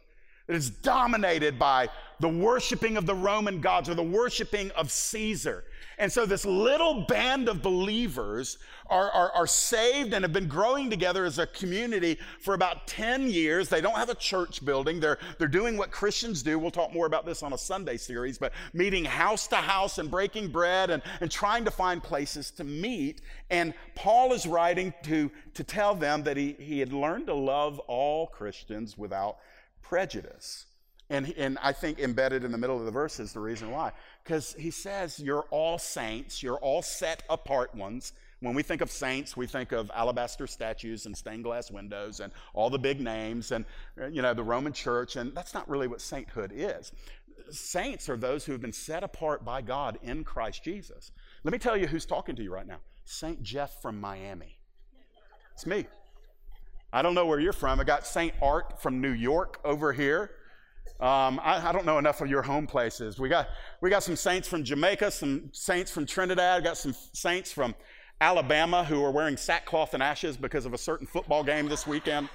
that 0.48 0.56
is 0.56 0.70
dominated 0.70 1.60
by 1.60 1.90
the 2.22 2.30
worshiping 2.30 2.96
of 2.96 3.06
the 3.06 3.16
Roman 3.16 3.60
gods 3.60 3.90
or 3.90 3.94
the 3.94 4.04
worshiping 4.04 4.72
of 4.78 4.90
Caesar. 4.90 5.66
And 5.98 6.12
so 6.12 6.26
this 6.26 6.46
little 6.46 7.06
band 7.08 7.50
of 7.50 7.62
believers 7.62 8.58
are, 8.88 9.10
are, 9.12 9.32
are, 9.32 9.48
saved 9.48 10.14
and 10.14 10.24
have 10.24 10.34
been 10.34 10.48
growing 10.48 10.90
together 10.90 11.26
as 11.26 11.40
a 11.40 11.48
community 11.48 12.18
for 12.42 12.54
about 12.54 12.88
10 12.88 13.30
years. 13.30 13.70
They 13.70 13.82
don't 13.82 13.96
have 13.96 14.10
a 14.10 14.16
church 14.16 14.64
building. 14.66 15.00
They're, 15.00 15.18
they're 15.38 15.48
doing 15.48 15.78
what 15.78 15.92
Christians 15.92 16.44
do. 16.44 16.60
We'll 16.60 16.72
talk 16.72 16.94
more 16.94 17.06
about 17.06 17.26
this 17.26 17.44
on 17.44 17.54
a 17.54 17.58
Sunday 17.58 17.98
series, 17.98 18.38
but 18.38 18.54
meeting 18.74 19.06
house 19.06 19.48
to 19.48 19.56
house 19.58 19.98
and 19.98 20.10
breaking 20.12 20.50
bread 20.50 20.90
and, 20.90 21.02
and 21.22 21.32
trying 21.32 21.66
to 21.66 21.72
find 21.72 22.04
places 22.04 22.52
to 22.52 22.64
meet. 22.64 23.22
And 23.50 23.74
Paul 23.96 24.34
is 24.34 24.46
writing 24.46 24.94
to, 25.04 25.32
to 25.54 25.64
tell 25.64 25.96
them 25.96 26.24
that 26.24 26.38
he, 26.38 26.56
he 26.60 26.80
had 26.80 26.92
learned 26.92 27.28
to 27.28 27.34
love 27.34 27.80
all 27.80 28.28
Christians 28.28 28.98
without 28.98 29.38
prejudice. 29.82 30.66
And, 31.13 31.32
and 31.38 31.60
I 31.62 31.74
think 31.74 32.00
embedded 32.00 32.43
in 32.43 32.51
the 32.51 32.58
middle 32.58 32.79
of 32.79 32.86
the 32.86 32.91
verse 32.91 33.20
is 33.20 33.34
the 33.34 33.39
reason 33.39 33.70
why. 33.70 33.91
Because 34.24 34.55
he 34.58 34.72
says, 34.72 35.20
You're 35.20 35.46
all 35.51 35.77
saints, 35.77 36.41
you're 36.41 36.58
all 36.58 36.82
set 36.82 37.22
apart 37.29 37.75
ones. 37.75 38.13
When 38.39 38.55
we 38.55 38.63
think 38.63 38.82
of 38.82 38.89
saints, 38.89 39.38
we 39.38 39.46
think 39.46 39.74
of 39.74 39.91
alabaster 39.93 40.48
statues 40.48 41.05
and 41.05 41.15
stained 41.15 41.43
glass 41.43 41.70
windows 41.70 42.20
and 42.20 42.34
all 42.55 42.72
the 42.72 42.79
big 42.79 43.00
names 43.00 43.51
and, 43.51 43.63
you 44.12 44.24
know, 44.24 44.34
the 44.34 44.43
Roman 44.43 44.74
church. 44.74 45.15
And 45.15 45.36
that's 45.36 45.53
not 45.53 45.70
really 45.70 45.88
what 45.88 46.01
sainthood 46.01 46.51
is. 46.53 46.91
Saints 47.51 48.10
are 48.10 48.17
those 48.17 48.43
who 48.43 48.51
have 48.51 48.62
been 48.62 48.74
set 48.74 49.03
apart 49.03 49.46
by 49.46 49.62
God 49.62 50.00
in 50.01 50.24
Christ 50.24 50.63
Jesus. 50.63 51.12
Let 51.43 51.51
me 51.51 51.60
tell 51.60 51.77
you 51.77 51.86
who's 51.86 52.08
talking 52.08 52.36
to 52.38 52.43
you 52.43 52.51
right 52.51 52.67
now 52.67 52.79
St. 53.05 53.41
Jeff 53.43 53.82
from 53.84 54.01
Miami. 54.01 54.58
It's 55.53 55.67
me. 55.67 55.86
I 56.91 57.03
don't 57.03 57.13
know 57.13 57.27
where 57.27 57.39
you're 57.39 57.53
from. 57.53 57.79
I 57.79 57.84
got 57.84 58.08
St. 58.08 58.34
Art 58.41 58.82
from 58.82 59.00
New 59.00 59.12
York 59.12 59.60
over 59.63 59.93
here. 59.93 60.32
Um, 61.00 61.40
I, 61.44 61.70
I, 61.70 61.72
don't 61.72 61.86
know 61.86 61.98
enough 61.98 62.22
of 62.22 62.30
your 62.30 62.42
home 62.42 62.66
places. 62.66 63.20
We 63.20 63.28
got, 63.28 63.50
we 63.82 63.90
got 63.90 64.04
some 64.04 64.16
saints 64.16 64.48
from 64.48 64.63
Jamaica, 64.63 65.12
some 65.12 65.50
saints 65.52 65.92
from 65.92 66.06
Trinidad, 66.06 66.63
got 66.63 66.78
some 66.78 66.96
saints 67.12 67.52
from 67.52 67.75
Alabama 68.22 68.86
who 68.86 69.04
are 69.04 69.12
wearing 69.12 69.36
sackcloth 69.36 69.94
and 69.94 70.02
ashes 70.02 70.38
because 70.38 70.66
of 70.66 70.74
a 70.74 70.78
certain 70.78 71.06
football 71.06 71.44
game 71.44 71.68
this 71.68 71.86
weekend. 71.86 72.30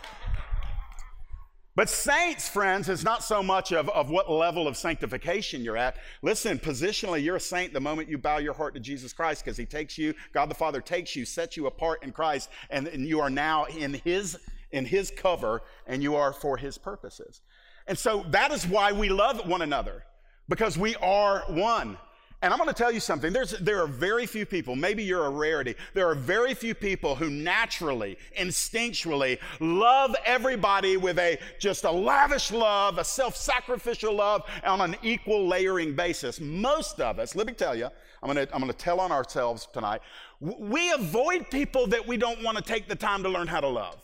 But 1.79 1.89
saints, 1.89 2.49
friends, 2.49 2.89
is 2.89 3.05
not 3.05 3.23
so 3.23 3.41
much 3.41 3.71
of, 3.71 3.89
of 3.91 4.11
what 4.11 4.29
level 4.29 4.67
of 4.67 4.77
sanctification 4.77 5.63
you're 5.63 5.77
at. 5.77 5.97
Listen, 6.23 6.59
positionally, 6.59 7.23
you're 7.23 7.37
a 7.37 7.41
saint 7.41 7.73
the 7.73 7.81
moment 7.81 8.09
you 8.09 8.19
bow 8.19 8.39
your 8.39 8.53
heart 8.53 8.75
to 8.75 8.81
Jesus 8.81 9.13
Christ 9.13 9.45
because 9.45 9.57
He 9.57 9.65
takes 9.65 9.97
you, 9.97 10.13
God 10.35 10.51
the 10.51 10.57
Father 10.57 10.81
takes 10.81 11.15
you, 11.15 11.25
sets 11.25 11.57
you 11.57 11.69
apart 11.69 12.03
in 12.03 12.11
Christ, 12.11 12.51
and, 12.69 12.89
and 12.89 13.07
you 13.07 13.21
are 13.21 13.31
now 13.31 13.65
in 13.67 13.95
His 13.95 14.37
in 14.73 14.85
His 14.85 15.13
cover, 15.17 15.63
and 15.87 16.03
you 16.03 16.17
are 16.17 16.33
for 16.33 16.57
His 16.57 16.77
purposes. 16.77 17.43
And 17.89 17.99
so 17.99 18.25
that 18.31 18.53
is 18.53 18.67
why 18.67 18.93
we 18.93 19.09
love 19.09 19.49
one 19.49 19.63
another 19.63 20.05
because 20.49 20.79
we 20.79 20.95
are 20.97 21.45
one. 21.49 21.97
And 22.41 22.53
I'm 22.53 22.59
going 22.59 22.69
to 22.69 22.75
tell 22.75 22.93
you 22.93 23.01
something. 23.01 23.33
There's, 23.33 23.59
there 23.59 23.83
are 23.83 23.89
very 23.89 24.25
few 24.25 24.47
people, 24.47 24.77
maybe 24.77 25.03
you're 25.03 25.27
a 25.27 25.31
rarity, 25.31 25.75
there 25.93 26.09
are 26.09 26.15
very 26.15 26.55
few 26.55 26.73
people 26.73 27.17
who 27.17 27.31
naturally, 27.31 28.17
instinctually 28.39 29.41
love 29.59 30.15
everybody 30.25 30.97
with 30.97 31.19
a 31.19 31.39
just 31.59 31.83
a 31.83 31.91
lavish 31.91 32.53
love, 32.53 32.99
a 32.99 33.05
self 33.05 33.35
sacrificial 33.35 34.15
love 34.15 34.43
on 34.63 34.81
an 34.81 34.95
equal 35.03 35.49
layering 35.49 35.97
basis. 35.97 36.41
Most 36.41 37.01
of 37.01 37.19
us, 37.19 37.35
let 37.35 37.49
me 37.49 37.55
tell 37.55 37.75
you, 37.75 37.89
I'm 38.23 38.33
going 38.33 38.47
to, 38.47 38.55
I'm 38.55 38.61
going 38.61 38.73
to 38.73 38.79
tell 38.79 39.01
on 39.01 39.11
ourselves 39.11 39.67
tonight, 39.73 40.01
we 40.41 40.93
avoid 40.93 41.51
people 41.51 41.89
that 41.89 42.07
we 42.07 42.17
don't 42.17 42.45
want 42.45 42.57
to 42.57 42.63
take 42.63 42.87
the 42.87 42.95
time 42.95 43.25
to 43.25 43.29
learn 43.29 43.49
how 43.49 43.61
to 43.61 43.69
love. 43.69 43.97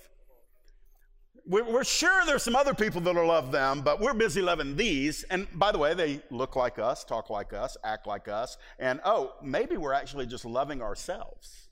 We're 1.47 1.85
sure 1.85 2.25
there's 2.25 2.43
some 2.43 2.57
other 2.57 2.73
people 2.73 3.03
that'll 3.03 3.27
love 3.27 3.53
them, 3.53 3.83
but 3.83 4.01
we're 4.01 4.15
busy 4.15 4.41
loving 4.41 4.77
these. 4.77 5.25
And 5.25 5.47
by 5.59 5.73
the 5.73 5.79
way, 5.79 5.93
they 5.93 6.23
look 6.31 6.57
like 6.57 6.79
us, 6.79 7.05
talk 7.05 7.29
like 7.29 7.53
us, 7.53 7.77
act 7.85 8.07
like 8.07 8.29
us. 8.29 8.57
And 8.79 8.99
oh, 9.05 9.35
maybe 9.43 9.77
we're 9.77 9.93
actually 9.93 10.25
just 10.25 10.47
loving 10.47 10.81
ourselves. 10.81 11.69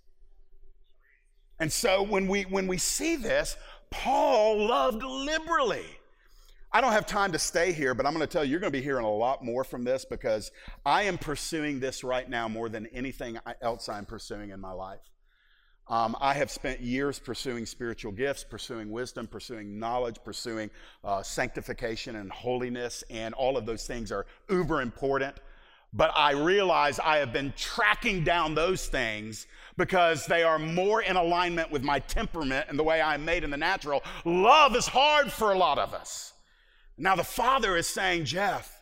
And 1.58 1.72
so 1.72 2.02
when 2.02 2.28
we 2.28 2.42
when 2.42 2.66
we 2.66 2.76
see 2.76 3.16
this, 3.16 3.56
Paul 3.90 4.66
loved 4.66 5.02
liberally. 5.02 5.86
I 6.74 6.80
don't 6.80 6.92
have 6.92 7.06
time 7.06 7.32
to 7.32 7.38
stay 7.38 7.72
here, 7.72 7.94
but 7.94 8.06
I'm 8.06 8.14
going 8.14 8.26
to 8.26 8.32
tell 8.32 8.44
you, 8.44 8.50
you're 8.50 8.60
going 8.60 8.72
to 8.72 8.78
be 8.78 8.82
hearing 8.82 9.04
a 9.04 9.10
lot 9.10 9.44
more 9.44 9.62
from 9.62 9.84
this 9.84 10.06
because 10.06 10.50
I 10.86 11.02
am 11.02 11.18
pursuing 11.18 11.80
this 11.80 12.02
right 12.02 12.28
now 12.28 12.48
more 12.48 12.70
than 12.70 12.86
anything 12.86 13.38
else 13.60 13.90
I'm 13.90 14.06
pursuing 14.06 14.50
in 14.50 14.60
my 14.60 14.72
life. 14.72 15.11
Um, 15.92 16.16
I 16.22 16.32
have 16.32 16.50
spent 16.50 16.80
years 16.80 17.18
pursuing 17.18 17.66
spiritual 17.66 18.12
gifts, 18.12 18.44
pursuing 18.44 18.90
wisdom, 18.90 19.26
pursuing 19.26 19.78
knowledge, 19.78 20.16
pursuing 20.24 20.70
uh, 21.04 21.22
sanctification 21.22 22.16
and 22.16 22.32
holiness, 22.32 23.04
and 23.10 23.34
all 23.34 23.58
of 23.58 23.66
those 23.66 23.86
things 23.86 24.10
are 24.10 24.24
uber 24.48 24.80
important. 24.80 25.36
But 25.92 26.10
I 26.16 26.32
realize 26.32 26.98
I 26.98 27.18
have 27.18 27.30
been 27.30 27.52
tracking 27.58 28.24
down 28.24 28.54
those 28.54 28.86
things 28.86 29.46
because 29.76 30.24
they 30.24 30.42
are 30.42 30.58
more 30.58 31.02
in 31.02 31.16
alignment 31.16 31.70
with 31.70 31.82
my 31.82 31.98
temperament 31.98 32.68
and 32.70 32.78
the 32.78 32.82
way 32.82 33.02
I'm 33.02 33.26
made 33.26 33.44
in 33.44 33.50
the 33.50 33.58
natural. 33.58 34.02
Love 34.24 34.74
is 34.74 34.86
hard 34.86 35.30
for 35.30 35.52
a 35.52 35.58
lot 35.58 35.76
of 35.76 35.92
us. 35.92 36.32
Now, 36.96 37.16
the 37.16 37.22
Father 37.22 37.76
is 37.76 37.86
saying, 37.86 38.24
Jeff, 38.24 38.80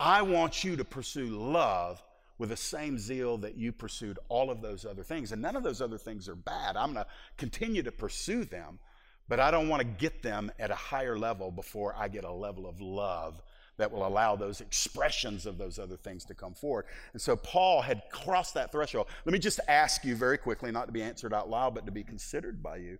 I 0.00 0.22
want 0.22 0.64
you 0.64 0.76
to 0.76 0.84
pursue 0.84 1.26
love 1.26 2.02
with 2.42 2.50
the 2.50 2.56
same 2.56 2.98
zeal 2.98 3.38
that 3.38 3.56
you 3.56 3.70
pursued 3.70 4.18
all 4.28 4.50
of 4.50 4.60
those 4.60 4.84
other 4.84 5.04
things. 5.04 5.30
And 5.30 5.40
none 5.40 5.54
of 5.54 5.62
those 5.62 5.80
other 5.80 5.96
things 5.96 6.28
are 6.28 6.34
bad. 6.34 6.76
I'm 6.76 6.92
going 6.92 7.04
to 7.04 7.10
continue 7.36 7.84
to 7.84 7.92
pursue 7.92 8.44
them, 8.44 8.80
but 9.28 9.38
I 9.38 9.52
don't 9.52 9.68
want 9.68 9.80
to 9.80 9.86
get 9.86 10.24
them 10.24 10.50
at 10.58 10.72
a 10.72 10.74
higher 10.74 11.16
level 11.16 11.52
before 11.52 11.94
I 11.96 12.08
get 12.08 12.24
a 12.24 12.32
level 12.32 12.66
of 12.66 12.80
love 12.80 13.40
that 13.76 13.92
will 13.92 14.04
allow 14.04 14.34
those 14.34 14.60
expressions 14.60 15.46
of 15.46 15.56
those 15.56 15.78
other 15.78 15.96
things 15.96 16.24
to 16.24 16.34
come 16.34 16.52
forward. 16.52 16.86
And 17.12 17.22
so 17.22 17.36
Paul 17.36 17.80
had 17.80 18.02
crossed 18.10 18.54
that 18.54 18.72
threshold. 18.72 19.06
Let 19.24 19.32
me 19.32 19.38
just 19.38 19.60
ask 19.68 20.04
you 20.04 20.16
very 20.16 20.36
quickly, 20.36 20.72
not 20.72 20.86
to 20.86 20.92
be 20.92 21.00
answered 21.00 21.32
out 21.32 21.48
loud, 21.48 21.76
but 21.76 21.86
to 21.86 21.92
be 21.92 22.02
considered 22.02 22.60
by 22.60 22.78
you. 22.78 22.98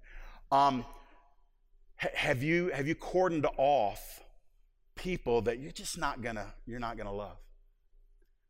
Um, 0.53 0.87
have 1.97 2.45
you 2.45 2.69
have 2.69 2.87
you 2.87 2.95
cordoned 2.95 3.47
off 3.57 4.23
people 4.95 5.43
that 5.43 5.59
you're 5.59 5.73
just 5.73 5.99
not 5.99 6.23
gonna 6.23 6.55
you're 6.65 6.79
not 6.79 6.97
gonna 6.97 7.13
love? 7.13 7.39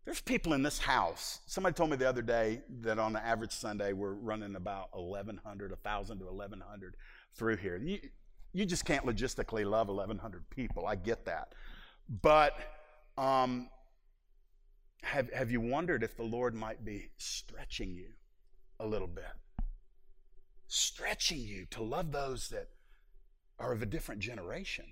There's 0.04 0.21
people 0.21 0.52
in 0.52 0.62
this 0.62 0.78
house. 0.78 1.40
Somebody 1.47 1.75
told 1.75 1.90
me 1.90 1.97
the 1.97 2.09
other 2.09 2.23
day 2.23 2.62
that 2.80 2.99
on 2.99 3.12
the 3.12 3.25
average 3.25 3.52
Sunday, 3.52 3.92
we're 3.92 4.14
running 4.14 4.56
about 4.56 4.88
1,100, 4.92 5.71
1,000 5.71 6.18
to 6.18 6.25
1,100 6.25 6.97
through 7.35 7.56
here. 7.56 7.76
You, 7.76 8.00
you 8.52 8.66
just 8.66 8.85
can't 8.85 9.06
logistically 9.06 9.68
love 9.68 9.88
1,100 9.88 10.50
people. 10.50 10.87
I 10.87 10.97
get 10.97 11.25
that. 11.26 11.54
But 12.09 12.54
um, 13.16 13.68
have, 15.02 15.32
have 15.32 15.50
you 15.50 15.61
wondered 15.61 16.02
if 16.02 16.16
the 16.16 16.25
Lord 16.25 16.54
might 16.54 16.85
be 16.85 17.11
stretching 17.18 17.94
you 17.94 18.09
a 18.80 18.87
little 18.87 19.06
bit? 19.06 19.25
Stretching 20.66 21.40
you 21.40 21.66
to 21.71 21.82
love 21.82 22.11
those 22.12 22.49
that 22.49 22.68
are 23.59 23.73
of 23.73 23.82
a 23.82 23.87
different 23.87 24.21
generation. 24.21 24.87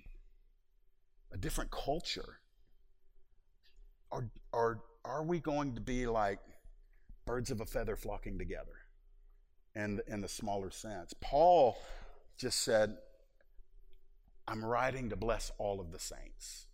a 1.32 1.36
different 1.36 1.70
culture, 1.70 2.40
are, 4.10 4.30
are, 4.52 4.80
are 5.04 5.22
we 5.22 5.40
going 5.40 5.74
to 5.74 5.80
be 5.80 6.06
like 6.06 6.40
birds 7.26 7.50
of 7.50 7.60
a 7.60 7.66
feather 7.66 7.96
flocking 7.96 8.38
together 8.38 8.72
in, 9.74 10.00
in 10.06 10.20
the 10.20 10.28
smaller 10.28 10.70
sense? 10.70 11.14
Paul 11.20 11.76
just 12.38 12.62
said, 12.62 12.96
I'm 14.46 14.64
writing 14.64 15.10
to 15.10 15.16
bless 15.16 15.52
all 15.58 15.80
of 15.80 15.92
the 15.92 15.98
saints. 15.98 16.66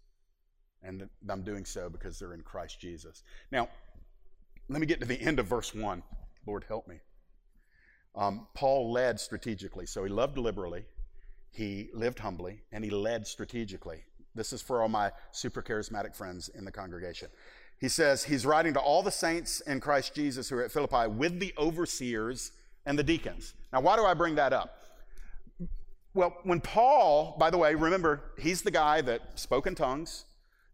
And 0.82 1.08
I'm 1.28 1.42
doing 1.42 1.64
so 1.64 1.88
because 1.88 2.18
they're 2.18 2.34
in 2.34 2.42
Christ 2.42 2.80
Jesus. 2.80 3.22
Now, 3.50 3.68
let 4.68 4.80
me 4.80 4.86
get 4.86 5.00
to 5.00 5.06
the 5.06 5.20
end 5.20 5.38
of 5.38 5.46
verse 5.46 5.74
1. 5.74 6.02
Lord, 6.46 6.64
help 6.68 6.86
me. 6.86 7.00
Um, 8.14 8.46
Paul 8.54 8.92
led 8.92 9.20
strategically. 9.20 9.86
So 9.86 10.04
he 10.04 10.10
loved 10.10 10.38
liberally, 10.38 10.86
he 11.50 11.90
lived 11.92 12.18
humbly, 12.18 12.62
and 12.72 12.84
he 12.84 12.90
led 12.90 13.26
strategically. 13.26 14.04
This 14.34 14.52
is 14.52 14.62
for 14.62 14.82
all 14.82 14.88
my 14.88 15.12
super 15.32 15.62
charismatic 15.62 16.14
friends 16.14 16.48
in 16.48 16.64
the 16.64 16.72
congregation. 16.72 17.28
He 17.78 17.88
says 17.88 18.24
he's 18.24 18.46
writing 18.46 18.72
to 18.74 18.80
all 18.80 19.02
the 19.02 19.10
saints 19.10 19.60
in 19.60 19.80
Christ 19.80 20.14
Jesus 20.14 20.48
who 20.48 20.56
are 20.56 20.64
at 20.64 20.72
Philippi 20.72 21.08
with 21.08 21.38
the 21.40 21.52
overseers 21.58 22.52
and 22.86 22.98
the 22.98 23.02
deacons. 23.02 23.54
Now, 23.72 23.80
why 23.80 23.96
do 23.96 24.04
I 24.04 24.14
bring 24.14 24.36
that 24.36 24.52
up? 24.52 24.82
Well, 26.14 26.34
when 26.44 26.60
Paul, 26.60 27.36
by 27.38 27.50
the 27.50 27.58
way, 27.58 27.74
remember, 27.74 28.22
he's 28.38 28.62
the 28.62 28.70
guy 28.70 29.02
that 29.02 29.38
spoke 29.38 29.66
in 29.66 29.74
tongues, 29.74 30.24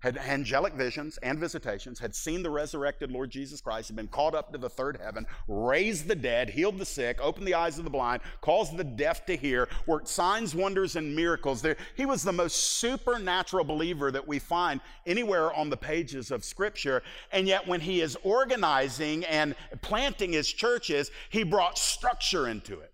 had 0.03 0.19
angelic 0.19 0.75
visions 0.75 1.17
and 1.23 1.39
visitations, 1.39 2.01
had 2.01 2.13
seen 2.13 2.43
the 2.43 2.51
resurrected 2.51 3.13
Lord 3.13 3.31
Jesus 3.31 3.61
Christ, 3.61 3.89
had 3.89 3.97
been 3.97 4.09
caught 4.09 4.35
up 4.35 4.51
to 4.51 4.59
the 4.59 4.69
third 4.69 4.99
heaven, 5.01 5.27
raised 5.47 6.09
the 6.09 6.17
dead, 6.17 6.51
healed 6.51 6.79
the 6.79 6.85
sick, 6.85 7.19
opened 7.21 7.47
the 7.47 7.55
eyes 7.55 7.79
of 7.79 7.85
the 7.85 7.91
blind, 7.91 8.21
caused 8.41 8.77
the 8.77 8.83
deaf 8.83 9.25
to 9.27 9.37
hear, 9.37 9.69
worked 9.87 10.09
signs, 10.09 10.57
wonders, 10.57 10.97
and 10.97 11.15
miracles. 11.15 11.63
There, 11.63 11.77
he 11.95 12.05
was 12.05 12.25
the 12.25 12.33
most 12.33 12.57
supernatural 12.81 13.65
believer 13.65 14.11
that 14.11 14.27
we 14.27 14.41
find 14.41 14.81
anywhere 15.07 15.55
on 15.55 15.71
the 15.71 15.77
pages 15.77 16.33
of 16.33 16.45
Scripture. 16.45 17.05
And 17.31 17.47
yet, 17.47 17.69
when 17.69 17.81
he 17.81 18.01
is 18.01 18.17
organizing 18.25 19.25
and 19.27 19.55
planting 19.83 20.33
his 20.33 20.49
churches, 20.53 21.13
he 21.31 21.45
brought 21.45 21.79
structure 21.79 22.49
into 22.49 22.81
it. 22.81 22.93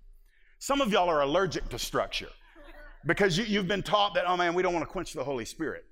Some 0.58 0.82
of 0.82 0.92
y'all 0.92 1.08
are 1.08 1.22
allergic 1.22 1.70
to 1.70 1.78
structure 1.78 2.28
because 3.06 3.38
you, 3.38 3.44
you've 3.44 3.68
been 3.68 3.82
taught 3.82 4.12
that, 4.12 4.24
oh 4.26 4.36
man, 4.36 4.52
we 4.52 4.62
don't 4.62 4.74
want 4.74 4.84
to 4.84 4.92
quench 4.92 5.14
the 5.14 5.24
Holy 5.24 5.46
Spirit. 5.46 5.86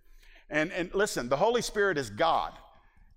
And, 0.51 0.73
and 0.73 0.95
listen, 0.95 1.29
the 1.29 1.37
Holy 1.37 1.63
Spirit 1.63 1.99
is 1.99 2.11
God. 2.11 2.53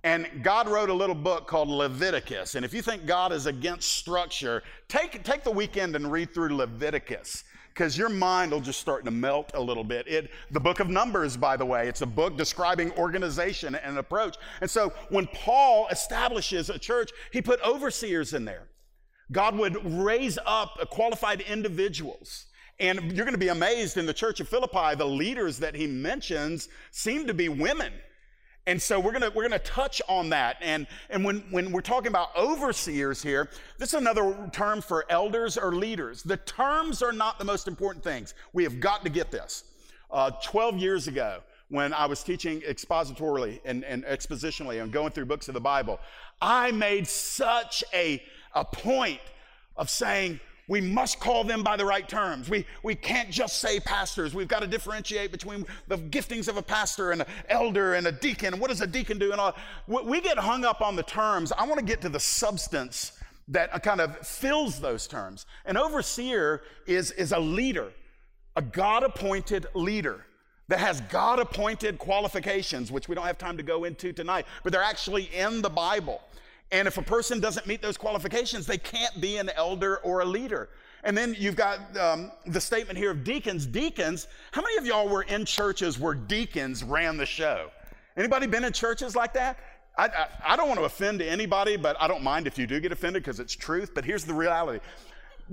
And 0.04 0.28
God 0.44 0.70
wrote 0.70 0.90
a 0.90 0.94
little 0.94 1.16
book 1.16 1.46
called 1.46 1.68
Leviticus. 1.68 2.56
And 2.56 2.64
if 2.64 2.74
you 2.74 2.82
think 2.82 3.06
God 3.06 3.34
is 3.34 3.46
against 3.46 3.92
structure, 3.92 4.64
take, 4.88 5.24
take 5.24 5.44
the 5.44 5.52
weekend 5.52 5.96
and 5.96 6.10
read 6.12 6.34
through 6.34 6.56
Leviticus 6.56 7.44
because 7.74 7.98
your 7.98 8.10
mind 8.10 8.52
will 8.52 8.62
just 8.62 8.80
start 8.80 9.06
to 9.06 9.12
melt 9.12 9.52
a 9.54 9.62
little 9.62 9.84
bit. 9.84 10.08
It, 10.08 10.32
the 10.52 10.60
book 10.60 10.80
of 10.80 10.90
Numbers, 10.90 11.38
by 11.38 11.58
the 11.58 11.66
way, 11.66 11.88
it's 11.88 12.02
a 12.02 12.06
book 12.06 12.38
describing 12.38 12.92
organization 12.94 13.76
and 13.76 13.98
approach. 13.98 14.38
And 14.62 14.70
so 14.70 14.94
when 15.10 15.28
Paul 15.28 15.88
establishes 15.90 16.70
a 16.70 16.80
church, 16.80 17.12
he 17.32 17.42
put 17.42 17.62
overseers 17.62 18.34
in 18.34 18.46
there. 18.46 18.68
God 19.32 19.58
would 19.58 19.78
raise 19.86 20.40
up 20.46 20.90
qualified 20.90 21.42
individuals 21.42 22.48
and 22.80 23.12
you're 23.14 23.26
going 23.26 23.34
to 23.34 23.38
be 23.38 23.50
amazed 23.50 23.98
in 23.98 24.06
the 24.06 24.14
church 24.14 24.40
of 24.40 24.48
Philippi, 24.48 24.96
the 24.96 25.06
leaders 25.06 25.60
that 25.60 25.76
he 25.76 25.88
mentions 25.88 26.70
seem 26.92 27.28
to 27.28 27.34
be 27.34 27.50
women. 27.50 27.92
And 28.68 28.80
so 28.80 29.00
we're 29.00 29.14
gonna 29.14 29.32
we're 29.34 29.48
gonna 29.48 29.58
touch 29.60 30.00
on 30.08 30.30
that. 30.30 30.58
And 30.62 30.86
and 31.10 31.26
when 31.26 31.40
when 31.50 31.72
we're 31.72 31.82
talking 31.82 32.10
about 32.10 32.36
overseers 32.38 33.24
here, 33.24 33.50
this 33.80 33.90
is 33.90 33.94
another 33.96 34.48
term 34.54 34.82
for 34.82 35.06
elders 35.10 35.58
or 35.58 35.74
leaders. 35.74 36.22
The 36.22 36.38
terms 36.38 37.02
are 37.02 37.12
not 37.12 37.40
the 37.40 37.46
most 37.46 37.68
important 37.68 38.04
things. 38.04 38.36
We 38.54 38.64
have 38.64 38.80
got 38.80 39.04
to 39.06 39.10
get 39.10 39.32
this. 39.32 39.64
Uh, 40.12 40.32
Twelve 40.44 40.78
years 40.78 41.08
ago, 41.08 41.40
when 41.70 41.94
I 41.94 42.06
was 42.06 42.22
teaching 42.22 42.62
expositorily 42.62 43.60
and, 43.66 43.84
and 43.86 44.04
expositionally 44.04 44.84
and 44.84 44.92
going 44.92 45.14
through 45.14 45.26
books 45.26 45.48
of 45.48 45.56
the 45.56 45.62
Bible, 45.62 46.00
I 46.40 46.72
made 46.72 47.08
such 47.08 47.84
a 47.92 48.22
a 48.54 48.66
point 48.66 49.22
of 49.78 49.90
saying 49.90 50.40
we 50.70 50.80
must 50.80 51.20
call 51.20 51.44
them 51.44 51.64
by 51.64 51.76
the 51.76 51.84
right 51.84 52.08
terms. 52.08 52.48
We, 52.48 52.66
we 52.84 52.94
can't 52.94 53.32
just 53.32 53.60
say 53.60 53.80
pastors. 53.80 54.36
We've 54.36 54.48
got 54.48 54.62
to 54.62 54.68
differentiate 54.68 55.32
between 55.32 55.66
the 55.88 55.98
giftings 55.98 56.48
of 56.48 56.58
a 56.58 56.62
pastor 56.62 57.12
and 57.12 57.22
an 57.22 57.28
elder 57.50 57.96
and 57.96 58.06
a 58.06 58.12
deacon. 58.12 58.60
What 58.60 58.70
does 58.70 58.80
a 58.80 58.88
deacon 58.88 59.18
do? 59.18 59.32
And 59.32 59.42
all. 59.42 59.56
We 59.88 60.22
get 60.22 60.38
hung 60.38 60.64
up 60.64 60.82
on 60.82 60.96
the 60.96 61.04
terms. 61.04 61.52
I 61.52 61.66
want 61.66 61.80
to 61.80 61.86
get 61.86 62.02
to 62.02 62.10
the 62.10 62.20
substance 62.20 63.14
that 63.48 63.74
uh, 63.74 63.80
kind 63.80 64.00
of 64.00 64.16
fills 64.20 64.80
those 64.80 65.08
terms. 65.08 65.48
An 65.66 65.76
overseer 65.76 66.62
is, 66.86 67.10
is 67.12 67.32
a 67.32 67.40
leader, 67.40 67.92
a 68.56 68.62
God 68.62 69.02
appointed 69.04 69.66
leader 69.74 70.24
that 70.68 70.80
has 70.80 71.02
God 71.02 71.40
appointed 71.40 71.98
qualifications, 71.98 72.92
which 72.92 73.10
we 73.10 73.16
don't 73.16 73.26
have 73.26 73.40
time 73.40 73.58
to 73.58 73.64
go 73.64 73.86
into 73.86 74.14
tonight, 74.14 74.46
but 74.64 74.72
they're 74.72 74.84
actually 74.84 75.24
in 75.36 75.64
the 75.64 75.70
Bible. 75.70 76.22
And 76.72 76.88
if 76.88 76.98
a 76.98 77.02
person 77.02 77.40
doesn't 77.40 77.66
meet 77.66 77.82
those 77.82 77.98
qualifications, 77.98 78.68
they 78.68 78.78
can't 78.78 79.20
be 79.20 79.38
an 79.38 79.50
elder 79.56 79.98
or 79.98 80.22
a 80.22 80.26
leader. 80.26 80.70
And 81.04 81.18
then 81.18 81.36
you've 81.38 81.56
got 81.56 81.98
um, 81.98 82.32
the 82.46 82.62
statement 82.62 82.98
here 82.98 83.12
of 83.12 83.24
deacons. 83.24 83.66
Deacons, 83.66 84.28
how 84.52 84.62
many 84.62 84.78
of 84.78 84.86
y'all 84.86 85.08
were 85.08 85.24
in 85.24 85.46
churches 85.46 85.98
where 85.98 86.14
deacons 86.14 86.84
ran 86.84 87.18
the 87.18 87.26
show? 87.26 87.72
Anybody 88.18 88.48
been 88.48 88.66
in 88.66 88.74
churches 88.74 89.16
like 89.16 89.34
that? 89.34 89.58
I, 89.98 90.08
I, 90.08 90.28
I 90.54 90.56
don't 90.56 90.68
want 90.68 90.80
to 90.80 90.86
offend 90.86 91.22
anybody, 91.22 91.78
but 91.78 91.96
I 92.00 92.08
don't 92.08 92.24
mind 92.24 92.48
if 92.48 92.58
you 92.58 92.68
do 92.68 92.80
get 92.80 92.92
offended 92.92 93.24
because 93.24 93.40
it's 93.40 93.56
truth. 93.56 93.92
But 93.96 94.06
here's 94.06 94.26
the 94.26 94.34
reality 94.34 94.80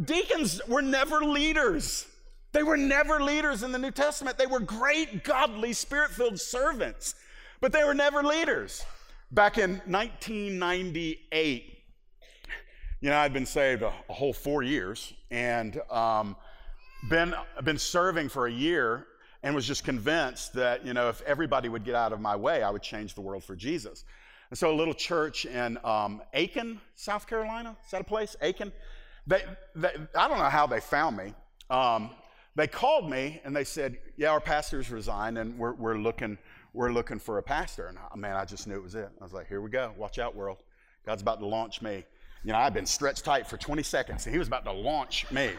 deacons 0.05 0.61
were 0.69 0.83
never 0.83 1.25
leaders. 1.25 2.07
They 2.53 2.63
were 2.63 2.77
never 2.77 3.23
leaders 3.23 3.63
in 3.63 3.73
the 3.73 3.79
New 3.79 3.91
Testament. 3.91 4.39
They 4.39 4.47
were 4.47 4.61
great, 4.61 5.25
godly, 5.25 5.73
spirit 5.73 6.11
filled 6.11 6.41
servants, 6.41 7.15
but 7.61 7.73
they 7.73 7.85
were 7.85 7.95
never 7.95 8.23
leaders. 8.23 8.85
Back 9.33 9.59
in 9.59 9.83
1998, 9.87 11.79
you 13.01 13.11
know, 13.11 13.17
I'd 13.17 13.33
been 13.33 13.45
saved 13.45 13.83
a, 13.83 13.93
a 14.09 14.13
whole 14.13 14.33
four 14.33 14.63
years 14.63 15.13
and 15.33 15.81
um, 15.91 16.37
been, 17.11 17.35
been 17.65 17.77
serving 17.77 18.29
for 18.29 18.47
a 18.47 18.53
year 18.53 19.05
and 19.43 19.53
was 19.53 19.67
just 19.67 19.83
convinced 19.83 20.53
that, 20.53 20.87
you 20.87 20.95
know, 20.95 21.09
if 21.09 21.23
everybody 21.23 21.69
would 21.69 21.85
get 21.85 21.97
out 21.97 22.13
of 22.13 22.21
my 22.21 22.37
way, 22.37 22.63
I 22.63 22.71
would 22.71 22.83
change 22.83 23.15
the 23.15 23.21
world 23.21 23.43
for 23.43 23.57
Jesus. 23.57 24.05
And 24.51 24.59
so 24.59 24.71
a 24.71 24.77
little 24.77 24.95
church 24.95 25.45
in 25.45 25.77
um, 25.83 26.23
Aiken, 26.33 26.81
South 26.95 27.27
Carolina, 27.27 27.77
is 27.85 27.91
that 27.91 28.03
a 28.03 28.05
place? 28.05 28.37
Aiken? 28.43 28.73
They, 29.27 29.43
they, 29.75 29.91
I 30.15 30.29
don't 30.29 30.39
know 30.39 30.45
how 30.45 30.69
they 30.69 30.79
found 30.79 31.17
me. 31.17 31.35
Um, 31.69 32.11
they 32.55 32.69
called 32.69 33.11
me 33.11 33.41
and 33.45 33.57
they 33.57 33.65
said, 33.65 33.99
yeah, 34.17 34.29
our 34.29 34.41
pastor's 34.41 34.89
resigned 34.89 35.37
and 35.37 35.59
we're, 35.59 35.73
we're 35.73 35.99
looking 35.99 36.39
we're 36.77 36.93
looking 36.93 37.19
for 37.19 37.39
a 37.39 37.43
pastor. 37.43 37.87
And 37.87 38.21
man, 38.21 38.37
I 38.37 38.45
just 38.45 38.67
knew 38.69 38.77
it 38.77 38.83
was 38.83 38.95
it. 38.95 39.09
I 39.19 39.25
was 39.25 39.33
like, 39.33 39.49
here 39.49 39.63
we 39.63 39.71
go. 39.71 39.95
Watch 39.97 40.19
out, 40.19 40.37
world. 40.37 40.59
God's 41.07 41.23
about 41.23 41.41
to 41.41 41.47
launch 41.47 41.81
me. 41.81 42.05
You 42.45 42.53
know, 42.53 42.59
I've 42.59 42.75
been 42.75 42.87
stretched 42.87 43.25
tight 43.25 43.47
for 43.47 43.57
20 43.57 43.83
seconds, 43.83 44.27
and 44.27 44.35
he 44.35 44.39
was 44.39 44.47
about 44.47 44.65
to 44.67 44.73
launch 44.73 45.29
me. 45.33 45.51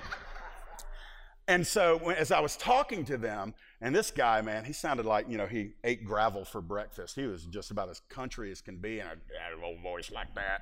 And 1.47 1.65
so 1.65 1.97
when, 1.97 2.15
as 2.17 2.32
I 2.32 2.39
was 2.39 2.56
talking 2.56 3.03
to 3.06 3.17
them, 3.17 3.56
and 3.82 3.95
this 3.95 4.12
guy, 4.12 4.41
man, 4.41 4.63
he 4.63 4.73
sounded 4.73 5.06
like, 5.06 5.27
you 5.30 5.38
know, 5.38 5.47
he 5.47 5.71
ate 5.84 6.06
gravel 6.06 6.45
for 6.45 6.62
breakfast. 6.62 7.15
He 7.15 7.25
was 7.25 7.45
just 7.45 7.71
about 7.71 7.89
as 7.89 8.01
country 8.10 8.51
as 8.51 8.62
can 8.62 8.77
be, 8.77 8.99
and 8.99 9.10
I 9.10 9.13
had 9.43 9.53
a 9.53 9.56
little 9.56 9.82
voice 9.82 10.12
like 10.12 10.36
that. 10.36 10.62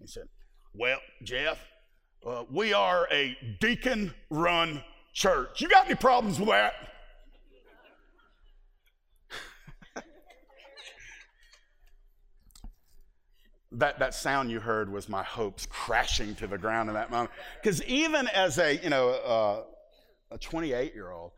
He 0.00 0.06
said, 0.06 0.24
Well, 0.74 0.98
Jeff, 1.22 1.58
uh, 2.26 2.44
we 2.50 2.72
are 2.72 3.06
a 3.12 3.36
deacon 3.60 4.12
run 4.30 4.82
church. 5.12 5.60
You 5.60 5.68
got 5.68 5.86
any 5.86 5.94
problems 5.94 6.40
with 6.40 6.48
that? 6.48 6.74
That, 13.72 13.98
that 13.98 14.14
sound 14.14 14.50
you 14.50 14.60
heard 14.60 14.90
was 14.90 15.08
my 15.08 15.22
hopes 15.22 15.66
crashing 15.66 16.34
to 16.36 16.46
the 16.46 16.58
ground 16.58 16.88
in 16.88 16.94
that 16.94 17.10
moment. 17.10 17.30
Because 17.62 17.82
even 17.84 18.28
as 18.28 18.58
a, 18.58 18.76
you 18.76 18.90
know, 18.90 19.08
uh, 19.10 19.62
a 20.34 20.38
28 20.38 20.94
year 20.94 21.10
old, 21.10 21.32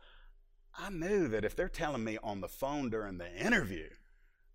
I 0.77 0.89
knew 0.89 1.27
that 1.29 1.43
if 1.43 1.55
they're 1.55 1.67
telling 1.67 2.03
me 2.03 2.17
on 2.23 2.41
the 2.41 2.47
phone 2.47 2.89
during 2.89 3.17
the 3.17 3.33
interview 3.35 3.89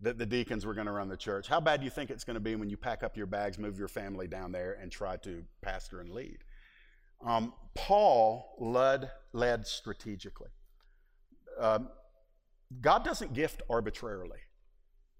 that 0.00 0.18
the 0.18 0.26
deacons 0.26 0.64
were 0.64 0.74
going 0.74 0.86
to 0.86 0.92
run 0.92 1.08
the 1.08 1.16
church, 1.16 1.48
how 1.48 1.60
bad 1.60 1.80
do 1.80 1.84
you 1.84 1.90
think 1.90 2.10
it's 2.10 2.24
going 2.24 2.34
to 2.34 2.40
be 2.40 2.56
when 2.56 2.70
you 2.70 2.76
pack 2.76 3.02
up 3.02 3.16
your 3.16 3.26
bags, 3.26 3.58
move 3.58 3.78
your 3.78 3.88
family 3.88 4.26
down 4.26 4.52
there, 4.52 4.78
and 4.80 4.90
try 4.90 5.16
to 5.18 5.44
pastor 5.60 6.00
and 6.00 6.10
lead? 6.10 6.38
Um, 7.24 7.52
Paul 7.74 8.54
led, 8.58 9.10
led 9.32 9.66
strategically. 9.66 10.50
Um, 11.58 11.88
God 12.80 13.04
doesn't 13.04 13.34
gift 13.34 13.62
arbitrarily. 13.68 14.38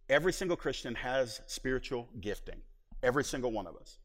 Every 0.09 0.33
single 0.33 0.57
Christian 0.57 0.95
has 0.97 1.41
spiritual 1.47 2.09
gifting, 2.21 2.61
every 3.03 3.25
single 3.25 3.53
one 3.53 3.67
of 3.67 3.77
us. 3.77 3.99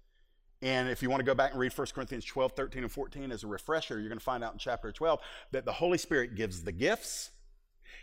And 0.62 0.90
if 0.90 1.02
you 1.02 1.10
want 1.10 1.20
to 1.22 1.26
go 1.26 1.36
back 1.36 1.52
and 1.52 1.60
read 1.60 1.78
1 1.78 1.88
Corinthians 1.94 2.26
12, 2.26 2.54
13, 2.54 2.84
and 2.84 2.92
14 2.92 3.32
as 3.32 3.44
a 3.44 3.48
refresher, 3.48 4.00
you're 4.00 4.10
going 4.10 4.20
to 4.20 4.24
find 4.24 4.44
out 4.44 4.54
in 4.54 4.60
chapter 4.60 4.92
12 4.92 5.20
that 5.52 5.66
the 5.66 5.72
Holy 5.72 5.98
Spirit 5.98 6.36
gives 6.36 6.64
the 6.64 6.72
gifts, 6.72 7.32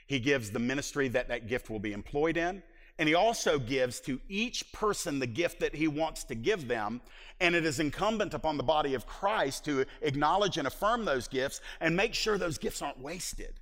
He 0.07 0.21
gives 0.21 0.51
the 0.51 0.59
ministry 0.59 1.09
that 1.09 1.29
that 1.29 1.49
gift 1.49 1.71
will 1.71 1.79
be 1.79 1.93
employed 1.93 2.37
in, 2.37 2.63
and 2.99 3.09
He 3.09 3.15
also 3.15 3.59
gives 3.59 4.01
to 4.01 4.21
each 4.29 4.73
person 4.73 5.19
the 5.19 5.27
gift 5.27 5.61
that 5.61 5.75
He 5.75 5.89
wants 5.89 6.25
to 6.25 6.35
give 6.35 6.69
them. 6.69 7.03
And 7.41 7.55
it 7.55 7.67
is 7.67 7.79
incumbent 7.79 8.33
upon 8.33 8.57
the 8.57 8.63
body 8.63 8.95
of 8.95 9.07
Christ 9.07 9.65
to 9.67 9.85
acknowledge 10.01 10.57
and 10.57 10.67
affirm 10.67 11.05
those 11.05 11.29
gifts 11.29 11.61
and 11.81 11.95
make 11.95 12.15
sure 12.15 12.39
those 12.39 12.57
gifts 12.57 12.81
aren't 12.81 13.01
wasted. 13.01 13.61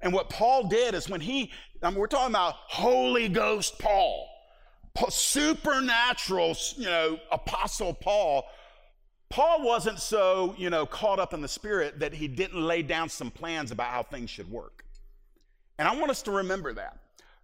And 0.00 0.12
what 0.12 0.30
Paul 0.30 0.68
did 0.68 0.94
is 0.94 1.08
when 1.08 1.20
he, 1.20 1.50
I 1.82 1.90
mean, 1.90 1.98
we're 1.98 2.06
talking 2.06 2.32
about 2.34 2.54
Holy 2.54 3.28
Ghost 3.28 3.78
Paul, 3.78 4.28
supernatural, 5.08 6.56
you 6.76 6.86
know, 6.86 7.18
Apostle 7.32 7.94
Paul. 7.94 8.44
Paul 9.28 9.64
wasn't 9.64 9.98
so, 9.98 10.54
you 10.56 10.70
know, 10.70 10.86
caught 10.86 11.18
up 11.18 11.34
in 11.34 11.40
the 11.40 11.48
Spirit 11.48 11.98
that 11.98 12.12
he 12.12 12.28
didn't 12.28 12.60
lay 12.60 12.82
down 12.82 13.08
some 13.08 13.30
plans 13.30 13.70
about 13.70 13.88
how 13.88 14.02
things 14.02 14.30
should 14.30 14.50
work. 14.50 14.84
And 15.78 15.88
I 15.88 15.96
want 15.96 16.10
us 16.10 16.22
to 16.22 16.30
remember 16.30 16.72
that. 16.74 16.98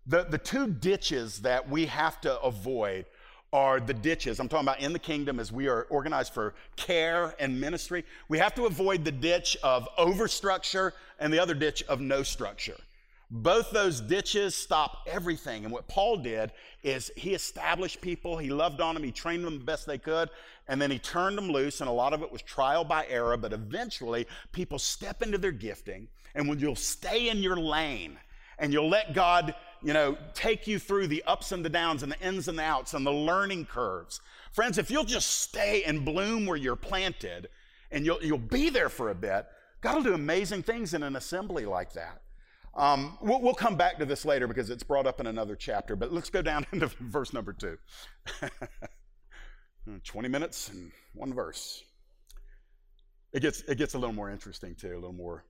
The, 0.07 0.25
the 0.25 0.39
two 0.39 0.67
ditches 0.67 1.41
that 1.41 1.69
we 1.69 1.87
have 1.87 2.21
to 2.23 2.41
avoid 2.41 3.07
are 3.53 3.81
the 3.81 3.95
ditches. 3.95 4.41
I'm 4.41 4.49
talking 4.49 4.67
about 4.67 4.81
in 4.81 4.93
the 4.93 4.99
kingdom 4.99 5.39
as 5.39 5.53
we 5.53 5.69
are 5.69 5.83
organized 5.91 6.33
for 6.33 6.55
care 6.77 7.35
and 7.39 7.61
ministry. 7.61 8.05
We 8.29 8.39
have 8.39 8.55
to 8.55 8.65
avoid 8.65 9.05
the 9.05 9.13
ditch 9.13 9.57
of 9.63 9.89
overstructure 9.99 10.93
and 11.19 11.33
the 11.33 11.39
other 11.39 11.55
ditch 11.55 11.83
of 11.85 12.01
no 12.01 12.23
structure. 12.23 12.77
Both 13.31 13.71
those 13.71 14.01
ditches 14.01 14.55
stop 14.55 14.99
everything. 15.07 15.65
And 15.65 15.73
what 15.73 15.89
Paul 15.89 16.19
did 16.19 16.53
is 16.83 17.11
he 17.17 17.33
established 17.33 18.03
people, 18.03 18.37
he 18.37 18.51
loved 18.51 18.81
on 18.81 18.95
them, 18.95 19.03
he 19.03 19.11
trained 19.11 19.45
them 19.45 19.59
the 19.59 19.65
best 19.65 19.87
they 19.87 19.97
could, 19.97 20.29
and 20.69 20.81
then 20.81 20.91
he 20.91 20.99
turned 20.99 21.39
them 21.39 21.51
loose. 21.51 21.81
And 21.81 21.89
a 21.89 21.93
lot 21.93 22.13
of 22.13 22.23
it 22.23 22.31
was 22.31 22.43
trial 22.43 22.85
by 22.85 23.07
error, 23.09 23.39
but 23.39 23.55
eventually 23.55 24.27
people 24.53 24.79
step 24.79 25.23
into 25.23 25.39
their 25.39 25.53
gifting. 25.53 26.09
And 26.35 26.47
when 26.47 26.59
you'll 26.59 26.77
stay 26.77 27.31
in 27.31 27.39
your 27.39 27.57
lane 27.57 28.19
and 28.59 28.71
you'll 28.71 28.91
let 28.91 29.15
God 29.15 29.55
you 29.83 29.93
know, 29.93 30.17
take 30.35 30.67
you 30.67 30.79
through 30.79 31.09
the 31.09 31.23
ups 31.27 31.53
and 31.53 31.65
the 31.65 31.71
downs 31.71 32.03
and 32.03 32.13
the 32.13 32.21
ins 32.21 32.49
and 32.49 32.59
the 32.59 32.63
outs 32.63 32.95
and 32.95 33.05
the 33.05 33.13
learning 33.13 33.67
curves. 33.67 34.21
Friends, 34.53 34.79
if 34.79 34.91
you'll 34.91 35.05
just 35.05 35.41
stay 35.43 35.83
and 35.85 36.05
bloom 36.05 36.47
where 36.47 36.57
you're 36.57 36.77
planted 36.77 37.49
and 37.91 38.07
you'll, 38.07 38.23
you'll 38.23 38.39
be 38.39 38.71
there 38.71 38.89
for 38.89 39.11
a 39.11 39.15
bit, 39.15 39.47
God 39.81 39.97
will 39.97 40.03
do 40.03 40.15
amazing 40.15 40.63
things 40.63 40.95
in 40.95 41.03
an 41.03 41.17
assembly 41.17 41.67
like 41.67 41.93
that. 41.95 42.23
Um, 42.75 43.19
we'll, 43.21 43.41
we'll, 43.43 43.55
come 43.55 43.77
back 43.77 43.99
to 43.99 44.07
this 44.07 44.25
later 44.25 44.47
because 44.47 44.71
it's 44.71 44.83
brought 44.83 45.07
up 45.07 45.21
in 45.21 45.27
another 45.27 45.55
chapter, 45.57 45.95
but 45.95 46.11
let's 46.11 46.31
go 46.31 46.41
down 46.41 46.67
into 46.73 46.87
verse 46.87 47.35
number 47.35 47.53
two. 47.53 47.77
20 50.05 50.29
minutes 50.29 50.69
and 50.69 50.91
one 51.13 51.35
verse. 51.35 51.83
It 53.33 53.41
gets, 53.41 53.61
it 53.63 53.77
gets 53.77 53.95
a 53.95 53.99
little 53.99 54.15
more 54.15 54.31
interesting 54.31 54.75
too, 54.75 54.93
a 54.93 54.95
little 54.95 55.13
more, 55.13 55.45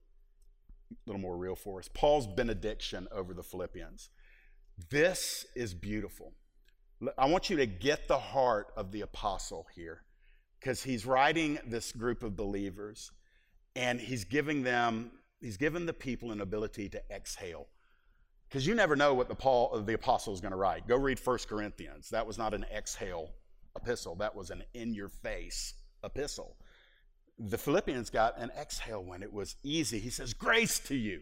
a 0.91 0.95
little 1.05 1.21
more 1.21 1.37
real 1.37 1.55
for 1.55 1.79
us. 1.79 1.89
Paul's 1.93 2.27
benediction 2.27 3.07
over 3.11 3.33
the 3.33 3.43
Philippians. 3.43 4.09
This 4.89 5.45
is 5.55 5.73
beautiful. 5.73 6.33
I 7.17 7.27
want 7.27 7.49
you 7.49 7.57
to 7.57 7.65
get 7.65 8.07
the 8.07 8.17
heart 8.17 8.67
of 8.77 8.91
the 8.91 9.01
apostle 9.01 9.67
here 9.75 10.03
because 10.59 10.83
he's 10.83 11.05
writing 11.05 11.59
this 11.65 11.91
group 11.91 12.23
of 12.23 12.35
believers 12.35 13.11
and 13.75 13.99
he's 13.99 14.23
giving 14.23 14.63
them, 14.63 15.11
he's 15.41 15.57
given 15.57 15.85
the 15.85 15.93
people 15.93 16.31
an 16.31 16.41
ability 16.41 16.89
to 16.89 17.01
exhale. 17.11 17.67
Because 18.47 18.65
you 18.65 18.75
never 18.75 18.95
know 18.95 19.13
what 19.13 19.27
the, 19.27 19.35
Paul, 19.35 19.81
the 19.81 19.93
apostle 19.93 20.33
is 20.33 20.39
going 20.39 20.51
to 20.51 20.57
write. 20.57 20.87
Go 20.87 20.95
read 20.95 21.19
1 21.19 21.39
Corinthians. 21.49 22.09
That 22.09 22.25
was 22.25 22.37
not 22.37 22.53
an 22.53 22.65
exhale 22.73 23.31
epistle, 23.75 24.15
that 24.15 24.35
was 24.35 24.51
an 24.51 24.63
in 24.73 24.93
your 24.93 25.09
face 25.09 25.73
epistle. 26.03 26.55
The 27.39 27.57
Philippians 27.57 28.11
got 28.11 28.37
an 28.37 28.51
exhale 28.51 29.03
when 29.03 29.23
it 29.23 29.33
was 29.33 29.55
easy. 29.63 29.99
He 29.99 30.11
says, 30.11 30.33
Grace 30.33 30.77
to 30.81 30.95
you. 30.95 31.21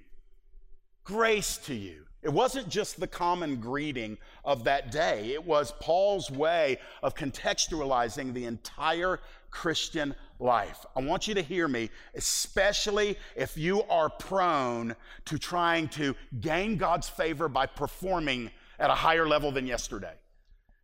Grace 1.04 1.58
to 1.58 1.74
you. 1.74 2.06
It 2.22 2.32
wasn't 2.32 2.70
just 2.70 3.00
the 3.00 3.08
common 3.08 3.56
greeting 3.60 4.18
of 4.46 4.64
that 4.66 4.92
day, 4.92 5.34
it 5.34 5.44
was 5.46 5.74
Paul's 5.80 6.30
way 6.30 6.78
of 7.02 7.16
contextualizing 7.16 8.34
the 8.34 8.46
entire 8.46 9.20
Christian 9.50 10.16
life. 10.40 10.86
I 10.96 11.02
want 11.02 11.28
you 11.28 11.34
to 11.36 11.42
hear 11.42 11.68
me, 11.68 11.90
especially 12.16 13.18
if 13.36 13.58
you 13.58 13.84
are 13.84 14.10
prone 14.10 14.96
to 15.26 15.38
trying 15.38 15.88
to 15.90 16.16
gain 16.40 16.78
God's 16.78 17.10
favor 17.10 17.48
by 17.48 17.66
performing 17.66 18.52
at 18.80 18.90
a 18.90 18.96
higher 18.96 19.28
level 19.28 19.52
than 19.52 19.68
yesterday. 19.68 20.14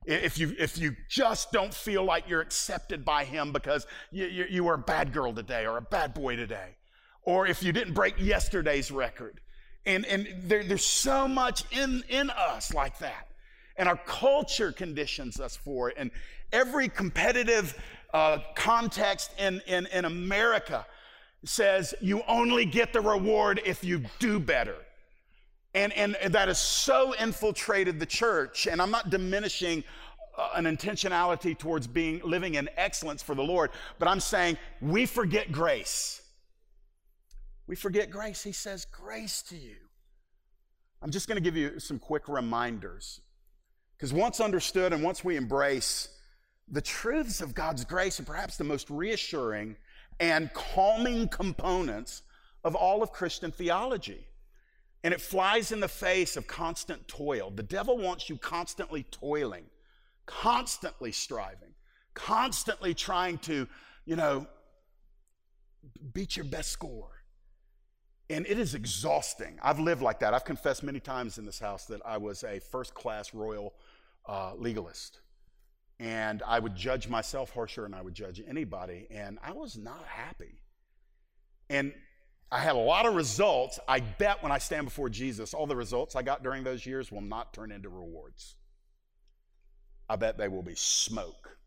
If 0.05 0.37
you, 0.37 0.55
if 0.57 0.77
you 0.77 0.95
just 1.09 1.51
don't 1.51 1.73
feel 1.73 2.03
like 2.03 2.29
you're 2.29 2.41
accepted 2.41 3.03
by 3.03 3.25
Him 3.25 3.51
because 3.51 3.85
you, 4.11 4.25
you, 4.25 4.45
you 4.49 4.63
were 4.63 4.75
a 4.75 4.79
bad 4.79 5.11
girl 5.11 5.33
today 5.33 5.65
or 5.65 5.77
a 5.77 5.81
bad 5.81 6.13
boy 6.13 6.35
today, 6.35 6.77
or 7.23 7.45
if 7.45 7.61
you 7.61 7.73
didn't 7.73 7.93
break 7.93 8.15
yesterday's 8.17 8.89
record, 8.89 9.41
and, 9.85 10.05
and 10.05 10.27
there, 10.43 10.63
there's 10.63 10.85
so 10.85 11.27
much 11.27 11.63
in, 11.71 12.03
in 12.09 12.29
us 12.29 12.73
like 12.73 12.99
that. 12.99 13.27
And 13.77 13.87
our 13.87 13.97
culture 13.97 14.71
conditions 14.71 15.39
us 15.39 15.55
for 15.55 15.89
it. 15.89 15.95
And 15.97 16.11
every 16.51 16.89
competitive 16.89 17.79
uh, 18.13 18.39
context 18.55 19.31
in, 19.37 19.61
in, 19.67 19.87
in 19.87 20.05
America 20.05 20.85
says 21.45 21.93
you 22.01 22.23
only 22.27 22.65
get 22.65 22.91
the 22.93 23.01
reward 23.01 23.61
if 23.65 23.83
you 23.83 24.03
do 24.19 24.39
better. 24.39 24.75
And, 25.73 25.93
and 25.93 26.15
that 26.33 26.47
has 26.47 26.59
so 26.59 27.13
infiltrated 27.13 27.99
the 27.99 28.05
church. 28.05 28.67
And 28.67 28.81
I'm 28.81 28.89
not 28.89 29.11
diminishing 29.11 29.83
uh, 30.37 30.49
an 30.55 30.65
intentionality 30.65 31.57
towards 31.57 31.87
being 31.87 32.21
living 32.23 32.55
in 32.55 32.69
excellence 32.77 33.23
for 33.23 33.35
the 33.35 33.43
Lord, 33.43 33.71
but 33.99 34.07
I'm 34.07 34.19
saying 34.19 34.57
we 34.81 35.05
forget 35.05 35.51
grace. 35.51 36.16
We 37.67 37.75
forget 37.75 38.09
grace. 38.09 38.43
He 38.43 38.53
says, 38.53 38.85
Grace 38.85 39.41
to 39.43 39.57
you. 39.57 39.75
I'm 41.01 41.11
just 41.11 41.27
going 41.27 41.35
to 41.35 41.43
give 41.43 41.55
you 41.55 41.79
some 41.79 41.99
quick 41.99 42.27
reminders. 42.27 43.21
Because 43.95 44.13
once 44.13 44.39
understood 44.39 44.93
and 44.93 45.03
once 45.03 45.23
we 45.23 45.35
embrace 45.35 46.09
the 46.69 46.81
truths 46.81 47.41
of 47.41 47.53
God's 47.53 47.85
grace, 47.85 48.19
and 48.19 48.27
perhaps 48.27 48.57
the 48.57 48.63
most 48.63 48.89
reassuring 48.89 49.75
and 50.19 50.53
calming 50.53 51.27
components 51.27 52.23
of 52.63 52.75
all 52.75 53.01
of 53.01 53.11
Christian 53.11 53.51
theology. 53.51 54.25
And 55.03 55.13
it 55.13 55.21
flies 55.21 55.71
in 55.71 55.79
the 55.79 55.87
face 55.87 56.35
of 56.35 56.47
constant 56.47 57.07
toil. 57.07 57.51
The 57.51 57.63
devil 57.63 57.97
wants 57.97 58.29
you 58.29 58.37
constantly 58.37 59.03
toiling, 59.03 59.65
constantly 60.25 61.11
striving, 61.11 61.73
constantly 62.13 62.93
trying 62.93 63.37
to, 63.39 63.67
you 64.05 64.15
know, 64.15 64.47
beat 66.13 66.35
your 66.35 66.45
best 66.45 66.71
score. 66.71 67.16
And 68.29 68.45
it 68.45 68.59
is 68.59 68.75
exhausting. 68.75 69.57
I've 69.61 69.79
lived 69.79 70.01
like 70.01 70.19
that. 70.19 70.33
I've 70.33 70.43
confessed 70.43 70.83
many 70.83 70.99
times 70.99 71.37
in 71.37 71.45
this 71.45 71.59
house 71.59 71.85
that 71.85 72.01
I 72.05 72.17
was 72.17 72.43
a 72.43 72.59
first 72.59 72.93
class 72.93 73.33
royal 73.33 73.73
uh, 74.25 74.53
legalist. 74.55 75.19
And 75.99 76.43
I 76.45 76.59
would 76.59 76.75
judge 76.75 77.07
myself 77.07 77.51
harsher 77.53 77.83
than 77.83 77.93
I 77.93 78.01
would 78.01 78.13
judge 78.13 78.41
anybody. 78.45 79.07
And 79.09 79.39
I 79.41 79.53
was 79.53 79.77
not 79.77 80.03
happy. 80.05 80.61
And 81.69 81.93
I 82.51 82.59
had 82.59 82.75
a 82.75 82.79
lot 82.79 83.05
of 83.05 83.15
results. 83.15 83.79
I 83.87 84.01
bet 84.01 84.43
when 84.43 84.51
I 84.51 84.57
stand 84.57 84.85
before 84.85 85.09
Jesus, 85.09 85.53
all 85.53 85.65
the 85.65 85.75
results 85.75 86.15
I 86.15 86.21
got 86.21 86.43
during 86.43 86.63
those 86.63 86.85
years 86.85 87.11
will 87.11 87.21
not 87.21 87.53
turn 87.53 87.71
into 87.71 87.89
rewards. 87.89 88.55
I 90.09 90.15
bet 90.17 90.37
they 90.37 90.47
will 90.47 90.63
be 90.63 90.75
smoke. 90.75 91.57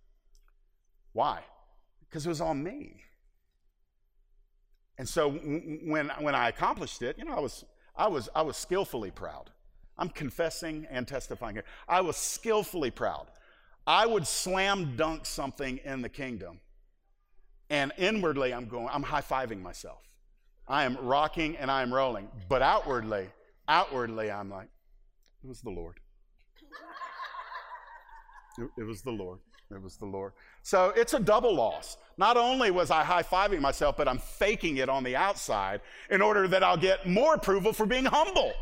Why? 1.12 1.42
Because 2.00 2.24
it 2.24 2.30
was 2.30 2.40
on 2.40 2.62
me. 2.62 3.02
And 5.00 5.08
so 5.08 5.30
when, 5.30 6.10
when 6.18 6.34
I 6.34 6.50
accomplished 6.50 7.00
it, 7.00 7.16
you 7.16 7.24
know, 7.24 7.32
I 7.32 7.40
was, 7.40 7.64
I, 7.96 8.06
was, 8.06 8.28
I 8.34 8.42
was 8.42 8.58
skillfully 8.58 9.10
proud. 9.10 9.48
I'm 9.96 10.10
confessing 10.10 10.86
and 10.90 11.08
testifying 11.08 11.54
here. 11.54 11.64
I 11.88 12.02
was 12.02 12.18
skillfully 12.18 12.90
proud. 12.90 13.28
I 13.86 14.04
would 14.04 14.26
slam 14.26 14.96
dunk 14.98 15.24
something 15.24 15.80
in 15.86 16.02
the 16.02 16.10
kingdom. 16.10 16.60
And 17.70 17.92
inwardly, 17.96 18.52
I'm 18.52 18.68
going, 18.68 18.88
I'm 18.92 19.02
high 19.02 19.22
fiving 19.22 19.62
myself. 19.62 20.02
I 20.68 20.84
am 20.84 20.98
rocking 20.98 21.56
and 21.56 21.70
I 21.70 21.80
am 21.80 21.94
rolling. 21.94 22.28
But 22.50 22.60
outwardly, 22.60 23.30
outwardly, 23.68 24.30
I'm 24.30 24.50
like, 24.50 24.68
it 25.42 25.48
was 25.48 25.62
the 25.62 25.70
Lord. 25.70 25.98
It, 28.58 28.68
it 28.76 28.84
was 28.84 29.00
the 29.00 29.12
Lord. 29.12 29.38
It 29.70 29.82
was 29.82 29.96
the 29.96 30.06
Lord. 30.06 30.32
So 30.62 30.92
it's 30.96 31.14
a 31.14 31.20
double 31.20 31.54
loss. 31.54 31.96
Not 32.16 32.36
only 32.36 32.70
was 32.70 32.90
I 32.90 33.04
high 33.04 33.22
fiving 33.22 33.60
myself, 33.60 33.96
but 33.96 34.08
I'm 34.08 34.18
faking 34.18 34.78
it 34.78 34.88
on 34.88 35.04
the 35.04 35.16
outside 35.16 35.80
in 36.10 36.20
order 36.20 36.48
that 36.48 36.62
I'll 36.62 36.76
get 36.76 37.08
more 37.08 37.34
approval 37.34 37.72
for 37.72 37.86
being 37.86 38.04
humble. 38.04 38.52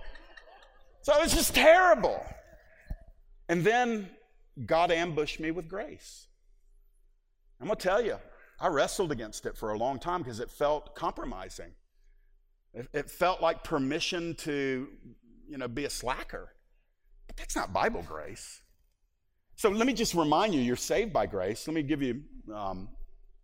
So 1.03 1.15
it's 1.23 1.35
just 1.35 1.55
terrible. 1.55 2.23
And 3.49 3.65
then 3.65 4.11
God 4.67 4.91
ambushed 4.91 5.41
me 5.41 5.51
with 5.51 5.69
grace. 5.69 6.27
I'm 7.61 7.67
going 7.67 7.79
to 7.79 7.83
tell 7.83 8.05
you, 8.05 8.17
I 8.61 8.69
wrestled 8.69 9.13
against 9.13 9.47
it 9.47 9.57
for 9.57 9.73
a 9.73 9.79
long 9.79 9.99
time 9.99 10.23
because 10.23 10.41
it 10.41 10.51
felt 10.51 10.95
compromising. 10.95 11.73
It, 12.75 12.89
it 12.93 13.11
felt 13.11 13.41
like 13.41 13.65
permission 13.65 14.35
to, 14.37 14.89
you 15.49 15.59
know, 15.59 15.69
be 15.69 15.85
a 15.85 15.91
slacker. 15.91 16.51
But 17.27 17.37
that's 17.37 17.57
not 17.57 17.73
Bible 17.73 18.05
grace. 18.07 18.61
So 19.59 19.69
let 19.71 19.89
me 19.89 19.93
just 19.93 20.15
remind 20.15 20.55
you, 20.55 20.61
you're 20.61 20.77
saved 20.77 21.13
by 21.13 21.27
grace. 21.27 21.67
Let 21.67 21.75
me 21.75 21.83
give 21.83 22.01
you, 22.01 22.23
um, 22.55 22.89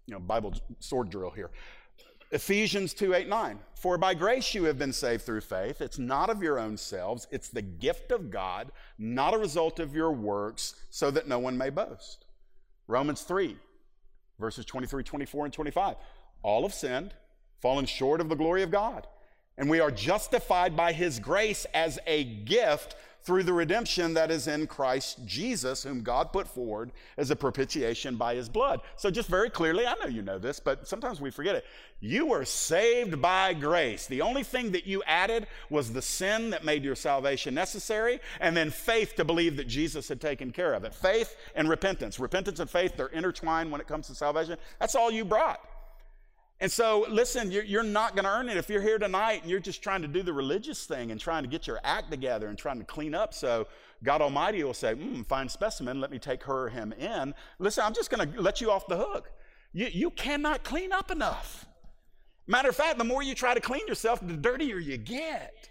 you 0.06 0.14
know, 0.14 0.20
Bible 0.20 0.54
sword 0.78 1.10
drill 1.10 1.30
here. 1.30 1.50
Ephesians 2.30 2.94
2 2.94 3.14
8 3.14 3.28
9. 3.28 3.58
For 3.74 3.98
by 3.98 4.14
grace 4.14 4.54
you 4.54 4.62
have 4.62 4.78
been 4.78 4.92
saved 4.92 5.24
through 5.24 5.40
faith. 5.40 5.80
It's 5.80 5.98
not 5.98 6.30
of 6.30 6.40
your 6.40 6.60
own 6.60 6.76
selves, 6.76 7.26
it's 7.32 7.48
the 7.48 7.62
gift 7.62 8.12
of 8.12 8.30
God, 8.30 8.70
not 8.96 9.34
a 9.34 9.38
result 9.38 9.80
of 9.80 9.92
your 9.92 10.12
works, 10.12 10.76
so 10.88 11.10
that 11.10 11.26
no 11.26 11.40
one 11.40 11.58
may 11.58 11.68
boast. 11.68 12.26
Romans 12.86 13.22
3, 13.22 13.56
verses 14.38 14.64
23, 14.64 15.02
24, 15.02 15.46
and 15.46 15.52
25. 15.52 15.96
All 16.44 16.62
have 16.62 16.74
sinned, 16.74 17.12
fallen 17.60 17.86
short 17.86 18.20
of 18.20 18.28
the 18.28 18.36
glory 18.36 18.62
of 18.62 18.70
God, 18.70 19.08
And 19.58 19.68
we 19.68 19.80
are 19.80 19.90
justified 19.90 20.76
by 20.76 20.92
his 20.92 21.18
grace 21.18 21.66
as 21.74 21.98
a 22.06 22.22
gift 22.22 22.94
through 23.24 23.42
the 23.42 23.52
redemption 23.52 24.14
that 24.14 24.30
is 24.30 24.46
in 24.46 24.66
Christ 24.66 25.18
Jesus, 25.24 25.82
whom 25.82 26.02
God 26.02 26.30
put 26.30 26.46
forward 26.46 26.92
as 27.16 27.30
a 27.30 27.36
propitiation 27.36 28.16
by 28.16 28.34
his 28.34 28.50
blood. 28.50 28.80
So, 28.96 29.10
just 29.10 29.30
very 29.30 29.48
clearly, 29.48 29.86
I 29.86 29.94
know 29.94 30.06
you 30.06 30.20
know 30.20 30.38
this, 30.38 30.60
but 30.60 30.86
sometimes 30.86 31.22
we 31.22 31.30
forget 31.30 31.56
it. 31.56 31.64
You 32.00 32.26
were 32.26 32.44
saved 32.44 33.22
by 33.22 33.54
grace. 33.54 34.06
The 34.06 34.20
only 34.20 34.42
thing 34.42 34.72
that 34.72 34.86
you 34.86 35.02
added 35.06 35.46
was 35.70 35.90
the 35.90 36.02
sin 36.02 36.50
that 36.50 36.64
made 36.64 36.84
your 36.84 36.94
salvation 36.94 37.54
necessary, 37.54 38.20
and 38.40 38.54
then 38.54 38.70
faith 38.70 39.14
to 39.16 39.24
believe 39.24 39.56
that 39.56 39.68
Jesus 39.68 40.06
had 40.06 40.20
taken 40.20 40.50
care 40.52 40.74
of 40.74 40.84
it. 40.84 40.94
Faith 40.94 41.34
and 41.54 41.68
repentance. 41.68 42.20
Repentance 42.20 42.60
and 42.60 42.68
faith, 42.68 42.94
they're 42.96 43.06
intertwined 43.06 43.72
when 43.72 43.80
it 43.80 43.88
comes 43.88 44.06
to 44.08 44.14
salvation. 44.14 44.58
That's 44.78 44.94
all 44.94 45.10
you 45.10 45.24
brought. 45.24 45.60
And 46.60 46.70
so, 46.70 47.04
listen, 47.08 47.50
you're, 47.50 47.64
you're 47.64 47.82
not 47.82 48.14
going 48.14 48.24
to 48.24 48.30
earn 48.30 48.48
it. 48.48 48.56
If 48.56 48.70
you're 48.70 48.80
here 48.80 48.98
tonight 48.98 49.42
and 49.42 49.50
you're 49.50 49.60
just 49.60 49.82
trying 49.82 50.02
to 50.02 50.08
do 50.08 50.22
the 50.22 50.32
religious 50.32 50.86
thing 50.86 51.10
and 51.10 51.20
trying 51.20 51.42
to 51.42 51.48
get 51.48 51.66
your 51.66 51.80
act 51.82 52.10
together 52.10 52.48
and 52.48 52.56
trying 52.56 52.78
to 52.78 52.84
clean 52.84 53.14
up 53.14 53.34
so 53.34 53.66
God 54.04 54.20
Almighty 54.22 54.62
will 54.62 54.74
say, 54.74 54.94
mm, 54.94 55.26
fine 55.26 55.48
specimen, 55.48 56.00
let 56.00 56.10
me 56.10 56.18
take 56.18 56.42
her 56.44 56.66
or 56.66 56.68
him 56.68 56.92
in. 56.92 57.34
Listen, 57.58 57.84
I'm 57.84 57.94
just 57.94 58.10
going 58.10 58.32
to 58.32 58.40
let 58.40 58.60
you 58.60 58.70
off 58.70 58.86
the 58.86 58.96
hook. 58.96 59.30
You, 59.72 59.88
you 59.92 60.10
cannot 60.10 60.62
clean 60.62 60.92
up 60.92 61.10
enough. 61.10 61.66
Matter 62.46 62.68
of 62.68 62.76
fact, 62.76 62.98
the 62.98 63.04
more 63.04 63.22
you 63.22 63.34
try 63.34 63.54
to 63.54 63.60
clean 63.60 63.86
yourself, 63.88 64.20
the 64.20 64.34
dirtier 64.34 64.78
you 64.78 64.96
get. 64.96 65.68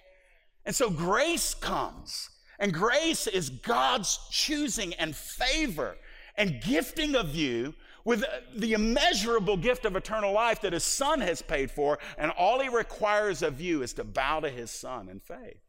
And 0.66 0.76
so 0.76 0.90
grace 0.90 1.54
comes. 1.54 2.30
And 2.60 2.74
grace 2.74 3.28
is 3.28 3.50
God's 3.50 4.20
choosing 4.32 4.94
and 4.96 5.16
favor 5.16 5.96
and 6.38 6.62
gifting 6.62 7.16
of 7.16 7.36
you 7.36 7.74
with 8.06 8.24
uh, 8.24 8.28
the 8.56 8.74
immeasurable 8.74 9.58
gift 9.58 9.86
of 9.86 9.96
eternal 9.96 10.34
life 10.34 10.62
that 10.62 10.74
his 10.74 10.84
son 10.84 11.22
has 11.22 11.42
paid 11.42 11.72
for, 11.72 12.00
and 12.18 12.32
all 12.32 12.60
he 12.60 12.70
requires 12.70 13.42
of 13.42 13.62
you 13.62 13.82
is 13.82 13.94
to 13.94 14.04
bow 14.04 14.40
to 14.42 14.50
his 14.50 14.72
son 14.72 15.10
in 15.10 15.20
faith. 15.20 15.62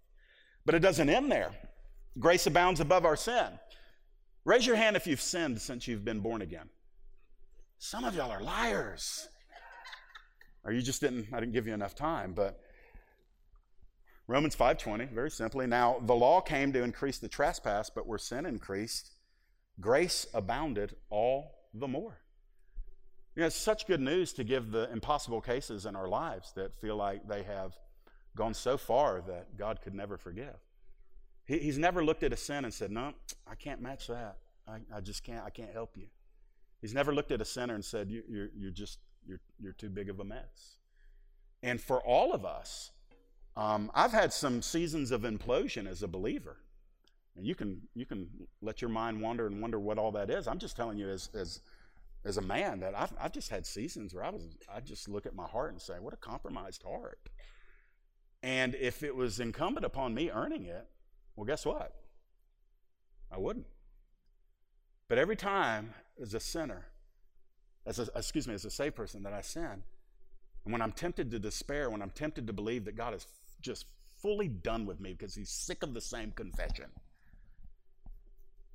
But 0.66 0.74
it 0.74 0.80
doesn't 0.80 1.08
end 1.08 1.30
there. 1.30 1.52
Grace 2.18 2.46
abounds 2.46 2.80
above 2.80 3.04
our 3.04 3.16
sin. 3.16 3.46
Raise 4.44 4.66
your 4.66 4.76
hand 4.76 4.96
if 4.96 5.06
you've 5.06 5.20
sinned 5.20 5.60
since 5.60 5.86
you've 5.88 6.04
been 6.04 6.20
born 6.20 6.42
again. 6.42 6.68
Some 7.78 8.04
of 8.04 8.14
y'all 8.14 8.30
are 8.30 8.42
liars. 8.42 9.28
Or 10.64 10.72
you 10.72 10.80
just 10.80 11.00
didn't, 11.00 11.28
I 11.32 11.40
didn't 11.40 11.52
give 11.52 11.66
you 11.66 11.74
enough 11.74 11.94
time, 11.94 12.32
but 12.32 12.60
Romans 14.26 14.56
5:20, 14.56 15.10
very 15.12 15.30
simply. 15.30 15.66
Now, 15.66 15.98
the 16.00 16.14
law 16.14 16.40
came 16.40 16.72
to 16.72 16.82
increase 16.82 17.18
the 17.18 17.28
trespass, 17.28 17.90
but 17.90 18.06
where 18.06 18.18
sin 18.18 18.46
increased, 18.46 19.12
grace 19.80 20.26
abounded 20.32 20.96
all 21.10 21.68
the 21.74 21.88
more. 21.88 22.23
You 23.34 23.40
know, 23.40 23.46
it's 23.46 23.56
such 23.56 23.86
good 23.86 24.00
news 24.00 24.32
to 24.34 24.44
give 24.44 24.70
the 24.70 24.90
impossible 24.92 25.40
cases 25.40 25.86
in 25.86 25.96
our 25.96 26.08
lives 26.08 26.52
that 26.54 26.78
feel 26.80 26.96
like 26.96 27.26
they 27.26 27.42
have 27.42 27.76
gone 28.36 28.54
so 28.54 28.76
far 28.76 29.22
that 29.22 29.56
God 29.56 29.80
could 29.82 29.94
never 29.94 30.16
forgive. 30.16 30.56
He, 31.44 31.58
he's 31.58 31.78
never 31.78 32.04
looked 32.04 32.22
at 32.22 32.32
a 32.32 32.36
sin 32.36 32.64
and 32.64 32.72
said, 32.72 32.90
No, 32.90 33.12
I 33.46 33.54
can't 33.54 33.80
match 33.80 34.06
that. 34.06 34.38
I, 34.66 34.78
I 34.94 35.00
just 35.00 35.24
can't, 35.24 35.44
I 35.44 35.50
can't 35.50 35.72
help 35.72 35.96
you. 35.96 36.06
He's 36.80 36.94
never 36.94 37.14
looked 37.14 37.30
at 37.30 37.40
a 37.40 37.44
sinner 37.44 37.74
and 37.74 37.84
said, 37.84 38.10
you, 38.10 38.22
you're, 38.28 38.48
you're 38.54 38.70
just, 38.70 38.98
you're, 39.26 39.40
you're 39.58 39.72
too 39.72 39.88
big 39.88 40.10
of 40.10 40.20
a 40.20 40.24
mess. 40.24 40.76
And 41.62 41.80
for 41.80 41.98
all 42.00 42.32
of 42.32 42.44
us, 42.44 42.90
um, 43.56 43.90
I've 43.94 44.12
had 44.12 44.32
some 44.32 44.60
seasons 44.60 45.10
of 45.10 45.22
implosion 45.22 45.88
as 45.88 46.02
a 46.02 46.08
believer. 46.08 46.58
And 47.36 47.46
you 47.46 47.54
can, 47.54 47.80
you 47.94 48.04
can 48.04 48.28
let 48.60 48.82
your 48.82 48.90
mind 48.90 49.20
wander 49.20 49.46
and 49.46 49.60
wonder 49.62 49.80
what 49.80 49.96
all 49.96 50.12
that 50.12 50.30
is. 50.30 50.46
I'm 50.46 50.58
just 50.58 50.76
telling 50.76 50.98
you 50.98 51.08
as, 51.08 51.30
as 51.34 51.60
as 52.24 52.36
a 52.36 52.42
man 52.42 52.80
that 52.80 52.96
I've, 52.96 53.12
I've 53.20 53.32
just 53.32 53.50
had 53.50 53.66
seasons 53.66 54.14
where 54.14 54.24
I 54.24 54.30
was 54.30 54.42
I 54.72 54.80
just 54.80 55.08
look 55.08 55.26
at 55.26 55.34
my 55.34 55.46
heart 55.46 55.72
and 55.72 55.80
say, 55.80 55.94
what 56.00 56.14
a 56.14 56.16
compromised 56.18 56.82
heart. 56.82 57.20
And 58.42 58.74
if 58.74 59.02
it 59.02 59.14
was 59.14 59.40
incumbent 59.40 59.86
upon 59.86 60.14
me 60.14 60.30
earning 60.30 60.64
it, 60.64 60.86
well, 61.36 61.46
guess 61.46 61.64
what? 61.64 61.94
I 63.30 63.38
wouldn't. 63.38 63.66
But 65.08 65.18
every 65.18 65.36
time 65.36 65.94
as 66.20 66.34
a 66.34 66.40
sinner, 66.40 66.86
as 67.86 67.98
a, 67.98 68.08
excuse 68.14 68.46
me, 68.46 68.54
as 68.54 68.64
a 68.64 68.70
saved 68.70 68.96
person 68.96 69.22
that 69.24 69.32
I 69.32 69.40
sin, 69.40 69.82
and 70.64 70.72
when 70.72 70.80
I'm 70.80 70.92
tempted 70.92 71.30
to 71.30 71.38
despair, 71.38 71.90
when 71.90 72.00
I'm 72.00 72.10
tempted 72.10 72.46
to 72.46 72.52
believe 72.52 72.84
that 72.86 72.96
God 72.96 73.14
is 73.14 73.26
just 73.60 73.86
fully 74.20 74.48
done 74.48 74.86
with 74.86 75.00
me 75.00 75.12
because 75.12 75.34
he's 75.34 75.50
sick 75.50 75.82
of 75.82 75.92
the 75.92 76.00
same 76.00 76.30
confession, 76.30 76.86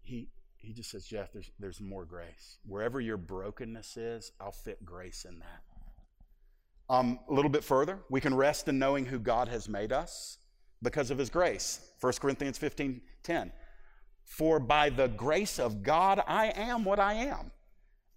he, 0.03 0.29
he 0.59 0.73
just 0.73 0.91
says, 0.91 1.05
Jeff, 1.05 1.31
there's, 1.31 1.49
there's 1.59 1.81
more 1.81 2.05
grace. 2.05 2.57
Wherever 2.65 2.99
your 2.99 3.17
brokenness 3.17 3.97
is, 3.97 4.31
I'll 4.39 4.51
fit 4.51 4.83
grace 4.85 5.25
in 5.27 5.39
that. 5.39 5.63
Um, 6.93 7.19
a 7.29 7.33
little 7.33 7.49
bit 7.51 7.63
further, 7.63 7.99
we 8.09 8.19
can 8.19 8.35
rest 8.35 8.67
in 8.67 8.79
knowing 8.79 9.05
who 9.05 9.19
God 9.19 9.47
has 9.47 9.69
made 9.69 9.93
us 9.93 10.37
because 10.81 11.11
of 11.11 11.17
his 11.17 11.29
grace. 11.29 11.79
1 12.01 12.13
Corinthians 12.13 12.57
15 12.57 13.01
10. 13.23 13.51
For 14.25 14.59
by 14.59 14.89
the 14.89 15.07
grace 15.07 15.59
of 15.59 15.83
God, 15.83 16.21
I 16.27 16.47
am 16.47 16.83
what 16.85 16.99
I 16.99 17.13
am. 17.13 17.51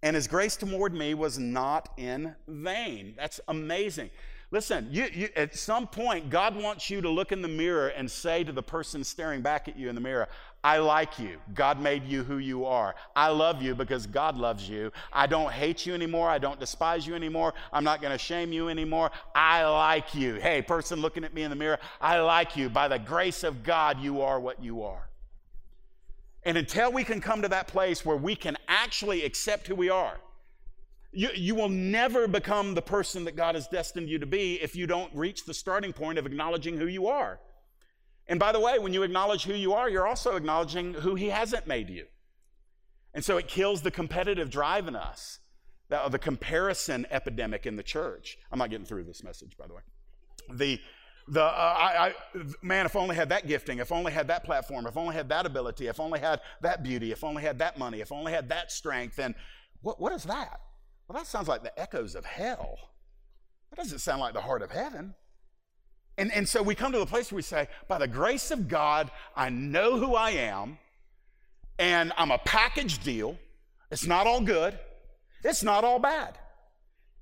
And 0.02 0.16
his 0.16 0.26
grace 0.26 0.57
toward 0.57 0.92
me 0.92 1.14
was 1.14 1.38
not 1.38 1.90
in 1.96 2.35
vain. 2.48 3.14
That's 3.16 3.40
amazing. 3.48 4.11
Listen, 4.52 4.86
you, 4.90 5.08
you, 5.14 5.28
at 5.34 5.56
some 5.56 5.86
point, 5.86 6.28
God 6.28 6.54
wants 6.54 6.90
you 6.90 7.00
to 7.00 7.08
look 7.08 7.32
in 7.32 7.40
the 7.40 7.48
mirror 7.48 7.88
and 7.88 8.08
say 8.08 8.44
to 8.44 8.52
the 8.52 8.62
person 8.62 9.02
staring 9.02 9.40
back 9.40 9.66
at 9.66 9.78
you 9.78 9.88
in 9.88 9.94
the 9.94 10.00
mirror, 10.00 10.28
I 10.62 10.76
like 10.76 11.18
you. 11.18 11.38
God 11.54 11.80
made 11.80 12.04
you 12.04 12.22
who 12.22 12.36
you 12.36 12.66
are. 12.66 12.94
I 13.16 13.28
love 13.28 13.62
you 13.62 13.74
because 13.74 14.06
God 14.06 14.36
loves 14.36 14.68
you. 14.68 14.92
I 15.10 15.26
don't 15.26 15.50
hate 15.50 15.86
you 15.86 15.94
anymore. 15.94 16.28
I 16.28 16.36
don't 16.36 16.60
despise 16.60 17.06
you 17.06 17.14
anymore. 17.14 17.54
I'm 17.72 17.82
not 17.82 18.02
going 18.02 18.12
to 18.12 18.18
shame 18.18 18.52
you 18.52 18.68
anymore. 18.68 19.10
I 19.34 19.64
like 19.64 20.14
you. 20.14 20.34
Hey, 20.34 20.60
person 20.60 21.00
looking 21.00 21.24
at 21.24 21.32
me 21.32 21.44
in 21.44 21.50
the 21.50 21.56
mirror, 21.56 21.78
I 21.98 22.20
like 22.20 22.54
you. 22.54 22.68
By 22.68 22.88
the 22.88 22.98
grace 22.98 23.44
of 23.44 23.62
God, 23.62 24.00
you 24.00 24.20
are 24.20 24.38
what 24.38 24.62
you 24.62 24.82
are. 24.82 25.08
And 26.42 26.58
until 26.58 26.92
we 26.92 27.04
can 27.04 27.22
come 27.22 27.40
to 27.40 27.48
that 27.48 27.68
place 27.68 28.04
where 28.04 28.18
we 28.18 28.36
can 28.36 28.58
actually 28.68 29.24
accept 29.24 29.68
who 29.68 29.74
we 29.74 29.88
are, 29.88 30.18
you, 31.12 31.29
you 31.35 31.55
will 31.55 31.68
never 31.68 32.27
become 32.27 32.75
the 32.75 32.83
person 32.83 33.25
that 33.25 33.37
God 33.37 33.55
has 33.55 33.68
destined 33.68 34.09
you 34.09 34.18
to 34.18 34.27
be 34.27 34.55
if 34.62 34.75
you 34.75 34.87
don't 34.87 35.14
reach 35.14 35.44
the 35.44 35.55
starting 35.55 35.92
point 35.92 36.18
of 36.18 36.27
acknowledging 36.27 36.79
who 36.79 36.87
you 36.87 37.07
are. 37.07 37.38
And 38.27 38.40
by 38.40 38.53
the 38.53 38.61
way, 38.61 38.79
when 38.79 38.94
you 38.94 39.03
acknowledge 39.03 39.44
who 39.44 39.55
you 39.55 39.75
are, 39.75 39.90
you're 39.90 40.07
also 40.07 40.37
acknowledging 40.37 40.94
who 40.94 41.14
He 41.14 41.29
hasn't 41.29 41.66
made 41.66 41.90
you. 41.90 42.07
And 43.14 43.25
so 43.25 43.37
it 43.37 43.46
kills 43.46 43.83
the 43.83 43.90
competitive 43.90 44.48
drive 44.48 44.88
in 44.88 44.96
us, 44.96 45.40
the, 45.90 46.09
the 46.09 46.18
comparison 46.18 47.07
epidemic 47.11 47.66
in 47.66 47.77
the 47.77 47.83
church. 47.83 48.38
I'm 48.51 48.59
not 48.59 48.70
getting 48.70 48.87
through 48.87 49.05
this 49.05 49.22
message, 49.22 49.57
by 49.59 49.66
the 49.66 49.75
way. 49.75 49.83
The 50.51 50.81
the 51.29 51.42
uh, 51.42 51.46
I, 51.79 52.09
I, 52.09 52.14
man 52.62 52.85
if 52.85 52.96
only 52.96 53.14
had 53.14 53.29
that 53.29 53.46
gifting 53.46 53.79
if 53.79 53.92
only 53.92 54.11
had 54.11 54.27
that 54.27 54.42
platform 54.42 54.88
if 54.88 54.96
only 54.96 55.14
had 55.14 55.29
that 55.29 55.46
ability 55.46 55.87
if 55.87 56.01
only 56.01 56.18
had 56.18 56.40
that 56.62 56.83
beauty 56.83 57.12
if 57.12 57.22
only 57.22 57.42
had 57.42 57.61
that 57.61 57.79
money 57.79 58.01
if 58.01 58.11
only 58.11 58.33
had 58.33 58.48
that 58.48 58.72
strength 58.72 59.20
and 59.20 59.37
what, 59.83 60.01
what 60.01 60.12
is 60.12 60.25
that 60.25 60.61
well, 61.08 61.18
that 61.18 61.26
sounds 61.26 61.48
like 61.48 61.62
the 61.62 61.78
echoes 61.78 62.14
of 62.14 62.24
hell. 62.24 62.78
That 63.70 63.76
doesn't 63.76 64.00
sound 64.00 64.20
like 64.20 64.34
the 64.34 64.40
heart 64.40 64.62
of 64.62 64.70
heaven. 64.70 65.14
And, 66.18 66.32
and 66.32 66.48
so 66.48 66.62
we 66.62 66.74
come 66.74 66.92
to 66.92 66.98
the 66.98 67.06
place 67.06 67.32
where 67.32 67.36
we 67.36 67.42
say, 67.42 67.68
by 67.88 67.98
the 67.98 68.08
grace 68.08 68.50
of 68.50 68.68
God, 68.68 69.10
I 69.34 69.48
know 69.48 69.96
who 69.98 70.14
I 70.14 70.30
am, 70.30 70.78
and 71.78 72.12
I'm 72.16 72.30
a 72.30 72.38
package 72.38 73.02
deal. 73.02 73.38
It's 73.90 74.06
not 74.06 74.26
all 74.26 74.40
good, 74.40 74.78
it's 75.42 75.62
not 75.62 75.84
all 75.84 75.98
bad. 75.98 76.38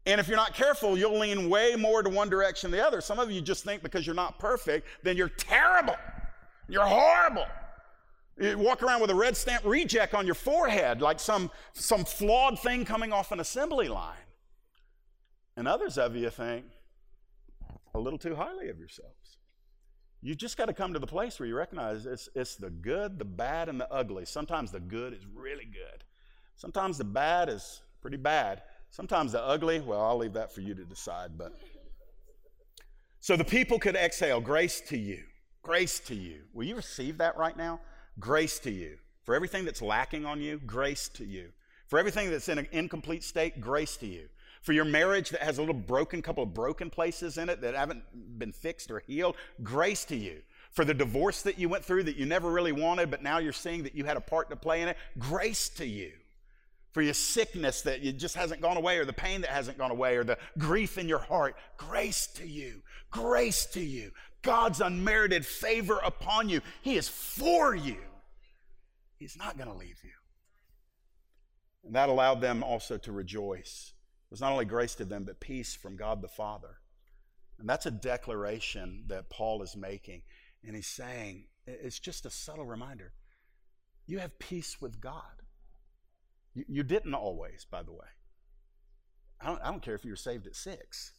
And 0.07 0.21
if 0.21 0.29
you're 0.29 0.37
not 0.37 0.55
careful, 0.55 0.97
you'll 0.97 1.19
lean 1.19 1.51
way 1.51 1.77
more 1.77 2.03
to 2.03 2.09
one 2.09 2.29
direction 2.29 2.71
than 2.71 2.81
the 2.81 2.87
other. 2.87 3.01
Some 3.01 3.19
of 3.19 3.31
you 3.31 3.41
just 3.41 3.65
think 3.65 3.83
because 3.83 4.07
you're 4.07 4.15
not 4.15 4.39
perfect, 4.39 4.87
then 5.03 5.17
you're 5.17 5.29
terrible. 5.29 5.97
You're 6.69 6.87
horrible. 6.87 7.47
You 8.41 8.57
walk 8.57 8.83
around 8.83 9.03
with 9.03 9.11
a 9.11 9.15
red 9.15 9.37
stamp 9.37 9.65
reject 9.67 10.15
on 10.15 10.25
your 10.25 10.35
forehead, 10.35 11.03
like 11.03 11.21
some, 11.21 11.51
some 11.75 12.07
flawed 12.07 12.59
thing 12.59 12.87
coming 12.87 13.13
off 13.13 13.33
an 13.33 13.41
assembly 13.41 13.89
line. 13.89 14.17
And 15.57 15.69
others 15.69 15.99
of 15.99 16.17
you 16.17 16.31
think 16.31 16.65
a 17.95 17.99
little 17.99 18.19
too 18.19 18.35
highly 18.35 18.71
of 18.71 18.79
yourselves. 18.79 19.37
You 20.23 20.35
just 20.35 20.57
got 20.57 20.67
to 20.67 20.73
come 20.73 20.95
to 20.95 20.99
the 20.99 21.07
place 21.07 21.39
where 21.39 21.47
you 21.47 21.55
recognize 21.55 22.07
it's, 22.07 22.31
it's 22.35 22.57
the 22.57 22.71
good, 22.71 23.19
the 23.19 23.25
bad, 23.25 23.69
and 23.69 23.79
the 23.79 23.91
ugly. 23.93 24.25
Sometimes 24.25 24.71
the 24.71 24.81
good 24.81 25.13
is 25.13 25.27
really 25.35 25.67
good. 25.67 26.05
Sometimes 26.57 26.97
the 26.97 27.05
bad 27.05 27.51
is 27.51 27.83
pretty 28.01 28.17
bad. 28.17 28.63
Sometimes 28.91 29.33
the 29.33 29.43
ugly, 29.43 29.81
well, 29.81 30.01
I'll 30.01 30.19
leave 30.19 30.35
that 30.35 30.53
for 30.53 30.63
you 30.63 30.75
to 30.75 30.85
decide. 30.85 31.37
But 31.37 31.53
so 33.21 33.37
the 33.37 33.45
people 33.45 33.79
could 33.79 33.97
exhale 33.97 34.41
grace 34.41 34.81
to 34.89 34.99
you, 34.99 35.23
grace 35.63 36.01
to 36.01 36.15
you. 36.15 36.43
Will 36.55 36.65
you 36.65 36.77
receive 36.77 37.19
that 37.19 37.37
right 37.37 37.57
now? 37.57 37.81
Grace 38.21 38.59
to 38.61 38.71
you. 38.71 38.99
For 39.25 39.35
everything 39.35 39.65
that's 39.65 39.83
lacking 39.83 40.25
on 40.25 40.41
you, 40.41 40.61
grace 40.65 41.09
to 41.15 41.25
you. 41.25 41.51
For 41.89 41.99
everything 41.99 42.31
that's 42.31 42.49
in 42.49 42.59
an 42.59 42.69
incomplete 42.71 43.25
state, 43.25 43.61
grace 43.61 43.97
to 43.97 44.07
you. 44.07 44.29
For 44.63 44.73
your 44.73 44.85
marriage 44.85 45.31
that 45.31 45.43
has 45.43 45.59
a 45.59 45.63
little 45.63 45.75
broken, 45.75 46.23
couple 46.23 46.43
of 46.43 46.55
broken 46.55 46.91
places 46.91 47.39
in 47.39 47.49
it 47.49 47.63
that 47.63 47.75
haven't 47.75 48.05
been 48.39 48.53
fixed 48.53 48.91
or 48.91 49.01
healed, 49.01 49.37
grace 49.63 50.05
to 50.07 50.17
you. 50.17 50.43
For 50.71 50.85
the 50.85 50.95
divorce 50.95 51.43
that 51.43 51.59
you 51.59 51.69
went 51.69 51.85
through 51.85 52.05
that 52.05 52.17
you 52.17 52.27
never 52.27 52.51
really 52.51 52.73
wanted, 52.73 53.11
but 53.11 53.23
now 53.23 53.39
you're 53.39 53.53
seeing 53.53 53.83
that 53.85 53.95
you 53.95 54.05
had 54.05 54.17
a 54.17 54.21
part 54.21 54.51
to 54.51 54.57
play 54.57 54.83
in 54.83 54.89
it, 54.89 54.97
grace 55.19 55.69
to 55.71 55.87
you. 55.87 56.13
for 56.93 57.03
your 57.03 57.15
sickness 57.15 57.83
that 57.83 58.05
it 58.05 58.19
just 58.19 58.35
hasn't 58.35 58.61
gone 58.61 58.77
away, 58.77 58.99
or 58.99 59.05
the 59.05 59.13
pain 59.13 59.43
that 59.43 59.51
hasn't 59.51 59.79
gone 59.79 59.91
away, 59.91 60.17
or 60.17 60.25
the 60.25 60.39
grief 60.59 60.99
in 60.99 61.09
your 61.09 61.19
heart. 61.19 61.55
Grace 61.77 62.27
to 62.27 62.47
you. 62.47 62.83
Grace 63.11 63.67
to 63.67 63.81
you. 63.81 64.11
God's 64.43 64.81
unmerited 64.81 65.47
favor 65.47 65.99
upon 65.99 66.49
you. 66.49 66.61
He 66.83 66.97
is 66.97 67.09
for 67.09 67.75
you. 67.75 67.99
He's 69.21 69.37
not 69.37 69.59
going 69.59 69.69
to 69.69 69.77
leave 69.77 70.01
you. 70.03 70.11
And 71.85 71.95
that 71.95 72.09
allowed 72.09 72.41
them 72.41 72.63
also 72.63 72.97
to 72.97 73.13
rejoice. 73.13 73.93
It 73.93 74.31
was 74.31 74.41
not 74.41 74.51
only 74.51 74.65
grace 74.65 74.95
to 74.95 75.05
them, 75.05 75.25
but 75.25 75.41
peace 75.41 75.75
from 75.75 75.97
God 75.97 76.23
the 76.23 76.29
Father. 76.29 76.79
And 77.59 77.69
that's 77.69 77.85
a 77.85 77.91
declaration 77.91 79.05
that 79.09 79.29
Paul 79.29 79.63
is 79.63 79.77
making. 79.77 80.23
And 80.67 80.75
he's 80.75 80.87
saying, 80.87 81.45
it's 81.67 81.99
just 81.99 82.25
a 82.25 82.31
subtle 82.31 82.65
reminder. 82.65 83.13
You 84.07 84.21
have 84.21 84.39
peace 84.39 84.81
with 84.81 85.03
God. 85.03 85.43
You, 86.55 86.65
you 86.67 86.83
didn't 86.83 87.15
always, 87.15 87.67
by 87.71 87.83
the 87.83 87.93
way. 87.93 88.09
I 89.39 89.49
don't, 89.49 89.61
I 89.63 89.71
don't, 89.71 89.83
care 89.83 89.95
if 89.95 90.05
you 90.05 90.13
were 90.13 90.17
saved 90.17 90.47
at 90.47 90.57
six. 90.57 91.13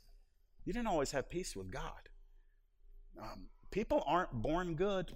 You 0.65 0.73
didn't 0.73 0.87
always 0.87 1.11
have 1.11 1.29
peace 1.29 1.55
with 1.55 1.71
God. 1.71 2.09
Um, 3.21 3.45
people 3.69 4.03
aren't 4.07 4.33
born 4.33 4.73
good. 4.73 5.15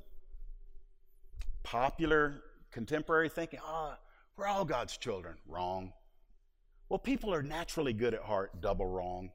Popular 1.64 2.44
contemporary 2.76 3.30
thinking, 3.30 3.60
ah, 3.64 3.96
oh, 3.96 4.00
we're 4.36 4.46
all 4.46 4.66
God's 4.66 4.98
children. 4.98 5.38
Wrong. 5.48 5.94
Well, 6.90 7.00
people 7.00 7.34
are 7.34 7.42
naturally 7.42 7.94
good 7.94 8.14
at 8.14 8.22
heart, 8.22 8.62
double 8.62 8.86
wrong. 8.86 9.32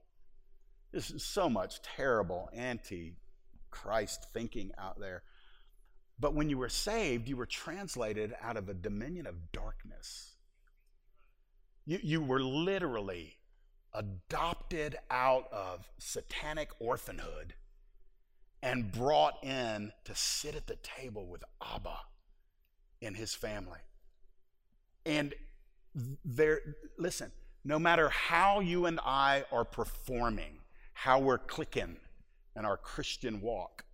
There's 0.92 1.22
so 1.24 1.48
much 1.48 1.80
terrible 1.80 2.50
anti 2.52 3.14
Christ 3.70 4.26
thinking 4.34 4.72
out 4.76 5.00
there. 5.00 5.22
But 6.18 6.34
when 6.34 6.50
you 6.50 6.58
were 6.58 6.68
saved, 6.68 7.28
you 7.28 7.36
were 7.36 7.46
translated 7.46 8.34
out 8.42 8.58
of 8.58 8.68
a 8.68 8.74
dominion 8.74 9.26
of 9.26 9.52
darkness. 9.52 10.36
You, 11.86 11.98
you 12.02 12.22
were 12.22 12.42
literally 12.42 13.38
adopted 13.94 14.98
out 15.10 15.50
of 15.50 15.88
satanic 15.98 16.68
orphanhood 16.78 17.54
and 18.62 18.92
brought 18.92 19.42
in 19.42 19.92
to 20.04 20.14
sit 20.14 20.54
at 20.54 20.66
the 20.66 20.76
table 20.76 21.26
with 21.26 21.42
Abba 21.62 22.00
in 23.00 23.14
his 23.14 23.34
family. 23.34 23.80
And 25.06 25.34
there, 26.24 26.60
listen, 26.98 27.32
no 27.64 27.78
matter 27.78 28.08
how 28.08 28.60
you 28.60 28.86
and 28.86 29.00
I 29.04 29.44
are 29.50 29.64
performing, 29.64 30.58
how 30.92 31.18
we're 31.18 31.38
clicking 31.38 31.96
in 32.56 32.64
our 32.64 32.76
Christian 32.76 33.40
walk, 33.40 33.84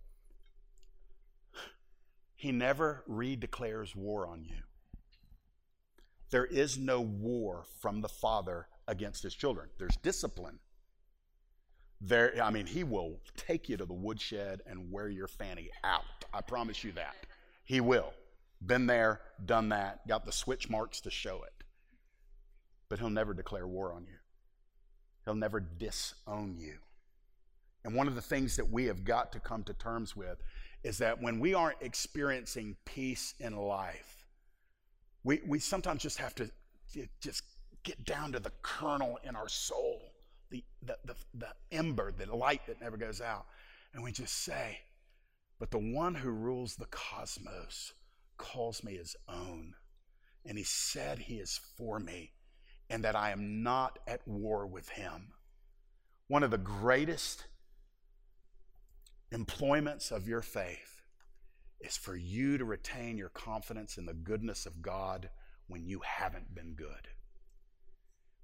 he 2.35 2.51
never 2.51 3.03
redeclares 3.09 3.95
war 3.95 4.27
on 4.27 4.43
you. 4.43 4.61
There 6.29 6.45
is 6.45 6.77
no 6.77 7.01
war 7.01 7.63
from 7.79 8.01
the 8.01 8.09
Father 8.09 8.67
against 8.87 9.23
his 9.23 9.33
children. 9.33 9.69
There's 9.77 9.95
discipline. 9.97 10.59
There, 11.99 12.33
I 12.43 12.51
mean, 12.51 12.67
he 12.67 12.83
will 12.83 13.21
take 13.35 13.69
you 13.69 13.77
to 13.77 13.85
the 13.85 13.93
woodshed 13.93 14.61
and 14.67 14.91
wear 14.91 15.09
your 15.09 15.27
fanny 15.27 15.69
out. 15.83 16.03
I 16.33 16.41
promise 16.41 16.83
you 16.83 16.91
that. 16.91 17.15
He 17.63 17.81
will. 17.81 18.13
Been 18.65 18.87
there, 18.87 19.21
done 19.45 19.69
that, 19.69 20.07
got 20.07 20.25
the 20.25 20.31
switch 20.31 20.69
marks 20.69 21.01
to 21.01 21.11
show 21.11 21.43
it. 21.43 21.63
But 22.89 22.99
he'll 22.99 23.09
never 23.09 23.33
declare 23.33 23.67
war 23.67 23.93
on 23.93 24.05
you, 24.05 24.17
he'll 25.25 25.35
never 25.35 25.59
disown 25.59 26.55
you. 26.57 26.77
And 27.83 27.95
one 27.95 28.07
of 28.07 28.15
the 28.15 28.21
things 28.21 28.55
that 28.57 28.69
we 28.69 28.85
have 28.85 29.05
got 29.05 29.31
to 29.31 29.39
come 29.39 29.63
to 29.63 29.73
terms 29.73 30.15
with 30.15 30.41
is 30.83 30.97
that 30.97 31.21
when 31.21 31.39
we 31.39 31.53
aren't 31.53 31.81
experiencing 31.81 32.75
peace 32.85 33.33
in 33.39 33.55
life, 33.55 34.25
we, 35.23 35.41
we 35.47 35.59
sometimes 35.59 36.01
just 36.01 36.17
have 36.17 36.35
to 36.35 36.49
just 37.21 37.43
get 37.83 38.03
down 38.05 38.31
to 38.33 38.39
the 38.39 38.51
kernel 38.61 39.19
in 39.23 39.35
our 39.35 39.47
soul, 39.47 40.01
the, 40.49 40.63
the, 40.85 40.97
the, 41.05 41.15
the 41.35 41.47
ember, 41.71 42.11
the 42.11 42.33
light 42.35 42.65
that 42.67 42.81
never 42.81 42.97
goes 42.97 43.21
out. 43.21 43.45
And 43.93 44.03
we 44.03 44.11
just 44.11 44.43
say, 44.43 44.79
But 45.59 45.71
the 45.71 45.77
one 45.77 46.15
who 46.15 46.29
rules 46.29 46.75
the 46.75 46.85
cosmos 46.85 47.93
calls 48.37 48.83
me 48.83 48.95
his 48.95 49.15
own. 49.27 49.73
And 50.45 50.57
he 50.57 50.63
said 50.63 51.19
he 51.19 51.35
is 51.35 51.59
for 51.77 51.99
me 51.99 52.33
and 52.89 53.03
that 53.03 53.15
I 53.15 53.31
am 53.31 53.63
not 53.63 53.99
at 54.07 54.27
war 54.27 54.65
with 54.65 54.89
him. 54.89 55.33
One 56.27 56.43
of 56.43 56.51
the 56.51 56.57
greatest 56.57 57.47
employments 59.31 60.11
of 60.11 60.27
your 60.27 60.41
faith 60.41 61.01
is 61.81 61.97
for 61.97 62.15
you 62.15 62.57
to 62.57 62.65
retain 62.65 63.17
your 63.17 63.29
confidence 63.29 63.97
in 63.97 64.05
the 64.05 64.13
goodness 64.13 64.65
of 64.65 64.81
God 64.81 65.29
when 65.67 65.85
you 65.85 66.01
haven't 66.03 66.55
been 66.55 66.73
good. 66.75 67.09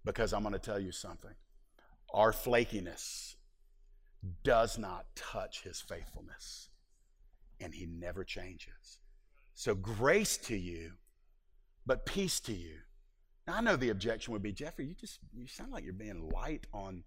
Because 0.06 0.34
I'm 0.34 0.44
going 0.44 0.54
to 0.54 0.60
tell 0.60 0.80
you 0.80 0.92
something 0.92 1.34
our 2.14 2.32
flakiness 2.32 3.36
does 4.44 4.78
not 4.78 5.06
touch 5.16 5.64
his 5.64 5.82
faithfulness, 5.82 6.70
and 7.60 7.74
he 7.74 7.88
never 7.88 8.24
changes. 8.24 9.00
So, 9.54 9.76
grace 9.76 10.38
to 10.38 10.58
you, 10.58 10.94
but 11.86 12.06
peace 12.06 12.40
to 12.42 12.54
you. 12.54 12.78
Now, 13.46 13.58
I 13.58 13.62
know 13.62 13.76
the 13.76 13.90
objection 13.90 14.34
would 14.34 14.42
be, 14.42 14.52
Jeffrey, 14.52 14.86
you 14.86 14.94
just 14.94 15.20
you 15.34 15.48
sound 15.48 15.72
like 15.72 15.84
you're 15.84 15.94
being 15.94 16.30
light 16.30 16.66
on 16.74 17.04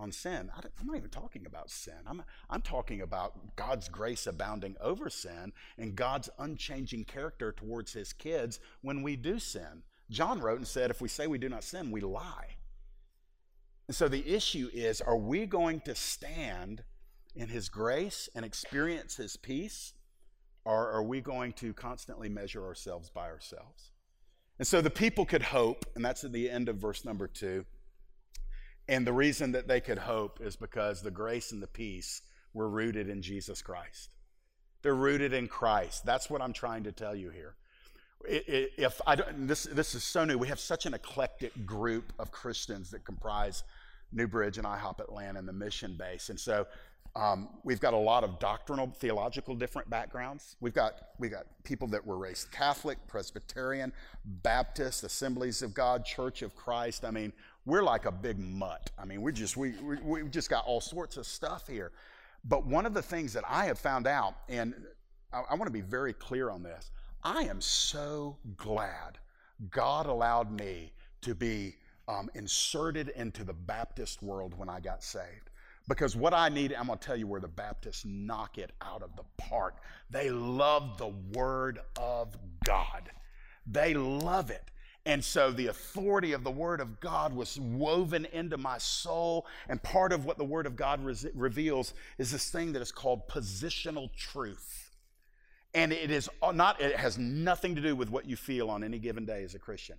on 0.00 0.12
sin. 0.12 0.50
I 0.54 0.60
am 0.80 0.86
not 0.86 0.96
even 0.96 1.10
talking 1.10 1.46
about 1.46 1.70
sin. 1.70 1.94
I'm, 2.06 2.22
I'm 2.48 2.62
talking 2.62 3.02
about 3.02 3.54
God's 3.56 3.88
grace 3.88 4.26
abounding 4.26 4.76
over 4.80 5.10
sin 5.10 5.52
and 5.76 5.94
God's 5.94 6.30
unchanging 6.38 7.04
character 7.04 7.52
towards 7.52 7.92
his 7.92 8.12
kids 8.12 8.60
when 8.80 9.02
we 9.02 9.16
do 9.16 9.38
sin. 9.38 9.82
John 10.10 10.40
wrote 10.40 10.58
and 10.58 10.66
said, 10.66 10.90
if 10.90 11.00
we 11.00 11.08
say 11.08 11.26
we 11.26 11.38
do 11.38 11.48
not 11.48 11.64
sin, 11.64 11.90
we 11.90 12.00
lie. 12.00 12.56
And 13.88 13.94
so 13.94 14.08
the 14.08 14.26
issue 14.26 14.70
is, 14.72 15.00
are 15.00 15.18
we 15.18 15.46
going 15.46 15.80
to 15.82 15.94
stand 15.94 16.84
in 17.34 17.48
his 17.48 17.68
grace 17.68 18.28
and 18.34 18.44
experience 18.44 19.16
his 19.16 19.36
peace? 19.36 19.92
Or 20.64 20.90
are 20.90 21.02
we 21.02 21.20
going 21.20 21.52
to 21.54 21.72
constantly 21.72 22.28
measure 22.28 22.64
ourselves 22.64 23.10
by 23.10 23.28
ourselves? 23.28 23.92
And 24.58 24.66
so 24.66 24.82
the 24.82 24.90
people 24.90 25.24
could 25.24 25.42
hope, 25.42 25.86
and 25.94 26.04
that's 26.04 26.22
at 26.22 26.32
the 26.32 26.50
end 26.50 26.68
of 26.68 26.76
verse 26.76 27.04
number 27.04 27.26
two. 27.26 27.64
And 28.88 29.06
the 29.06 29.12
reason 29.12 29.52
that 29.52 29.68
they 29.68 29.80
could 29.80 29.98
hope 29.98 30.40
is 30.40 30.56
because 30.56 31.00
the 31.00 31.10
grace 31.10 31.52
and 31.52 31.62
the 31.62 31.66
peace 31.66 32.22
were 32.52 32.68
rooted 32.68 33.08
in 33.08 33.22
Jesus 33.22 33.62
Christ. 33.62 34.10
They're 34.82 34.94
rooted 34.94 35.32
in 35.32 35.48
Christ. 35.48 36.04
That's 36.04 36.28
what 36.28 36.42
I'm 36.42 36.52
trying 36.52 36.84
to 36.84 36.92
tell 36.92 37.14
you 37.14 37.30
here. 37.30 37.54
If 38.26 39.00
I 39.06 39.14
don't, 39.14 39.46
this, 39.46 39.62
this 39.64 39.94
is 39.94 40.04
so 40.04 40.24
new. 40.24 40.36
We 40.36 40.48
have 40.48 40.60
such 40.60 40.84
an 40.84 40.92
eclectic 40.92 41.64
group 41.64 42.12
of 42.18 42.30
Christians 42.30 42.90
that 42.90 43.04
comprise 43.04 43.62
New 44.12 44.26
Bridge 44.26 44.58
and 44.58 44.66
IHOP 44.66 45.00
Atlanta 45.00 45.38
and 45.38 45.48
the 45.48 45.52
mission 45.52 45.96
base. 45.96 46.28
And 46.28 46.38
so 46.38 46.66
um, 47.16 47.48
we've 47.64 47.80
got 47.80 47.92
a 47.92 47.98
lot 47.98 48.22
of 48.22 48.38
doctrinal, 48.38 48.86
theological 48.98 49.54
different 49.54 49.90
backgrounds. 49.90 50.56
We've 50.60 50.74
got, 50.74 51.08
we've 51.18 51.30
got 51.30 51.46
people 51.64 51.88
that 51.88 52.06
were 52.06 52.16
raised 52.16 52.52
Catholic, 52.52 52.98
Presbyterian, 53.08 53.92
Baptist, 54.24 55.02
Assemblies 55.02 55.62
of 55.62 55.74
God, 55.74 56.04
Church 56.04 56.42
of 56.42 56.54
Christ. 56.54 57.04
I 57.04 57.10
mean, 57.10 57.32
we're 57.66 57.82
like 57.82 58.06
a 58.06 58.12
big 58.12 58.38
mutt. 58.38 58.90
I 58.96 59.04
mean, 59.04 59.22
we're 59.22 59.32
just, 59.32 59.56
we, 59.56 59.72
we, 59.82 59.96
we've 59.96 60.30
just 60.30 60.48
got 60.48 60.64
all 60.66 60.80
sorts 60.80 61.16
of 61.16 61.26
stuff 61.26 61.66
here. 61.66 61.90
But 62.44 62.64
one 62.64 62.86
of 62.86 62.94
the 62.94 63.02
things 63.02 63.32
that 63.32 63.44
I 63.46 63.64
have 63.66 63.78
found 63.78 64.06
out, 64.06 64.34
and 64.48 64.74
I, 65.32 65.42
I 65.50 65.54
want 65.54 65.66
to 65.66 65.72
be 65.72 65.82
very 65.82 66.12
clear 66.12 66.48
on 66.48 66.62
this, 66.62 66.92
I 67.24 67.42
am 67.42 67.60
so 67.60 68.38
glad 68.56 69.18
God 69.70 70.06
allowed 70.06 70.50
me 70.50 70.92
to 71.22 71.34
be 71.34 71.76
um, 72.08 72.30
inserted 72.34 73.10
into 73.10 73.44
the 73.44 73.52
Baptist 73.52 74.22
world 74.22 74.54
when 74.56 74.68
I 74.68 74.80
got 74.80 75.02
saved. 75.02 75.49
Because 75.88 76.14
what 76.14 76.34
I 76.34 76.48
need, 76.48 76.72
I'm 76.72 76.86
going 76.86 76.98
to 76.98 77.04
tell 77.04 77.16
you 77.16 77.26
where 77.26 77.40
the 77.40 77.48
Baptists 77.48 78.04
knock 78.04 78.58
it 78.58 78.70
out 78.80 79.02
of 79.02 79.16
the 79.16 79.24
park. 79.38 79.78
They 80.10 80.30
love 80.30 80.98
the 80.98 81.12
Word 81.32 81.80
of 81.98 82.36
God, 82.64 83.10
they 83.66 83.94
love 83.94 84.50
it. 84.50 84.70
And 85.06 85.24
so 85.24 85.50
the 85.50 85.68
authority 85.68 86.32
of 86.32 86.44
the 86.44 86.50
Word 86.50 86.80
of 86.80 87.00
God 87.00 87.34
was 87.34 87.58
woven 87.58 88.26
into 88.32 88.58
my 88.58 88.76
soul. 88.76 89.46
And 89.68 89.82
part 89.82 90.12
of 90.12 90.26
what 90.26 90.36
the 90.36 90.44
Word 90.44 90.66
of 90.66 90.76
God 90.76 91.02
re- 91.02 91.16
reveals 91.34 91.94
is 92.18 92.30
this 92.30 92.50
thing 92.50 92.74
that 92.74 92.82
is 92.82 92.92
called 92.92 93.26
positional 93.26 94.14
truth. 94.14 94.90
And 95.72 95.92
it 95.92 96.10
is 96.10 96.28
uh, 96.42 96.52
not, 96.52 96.80
it 96.80 96.96
has 96.96 97.16
nothing 97.16 97.74
to 97.76 97.80
do 97.80 97.96
with 97.96 98.10
what 98.10 98.26
you 98.26 98.36
feel 98.36 98.68
on 98.68 98.84
any 98.84 98.98
given 98.98 99.24
day 99.24 99.42
as 99.42 99.54
a 99.54 99.58
Christian. 99.58 99.96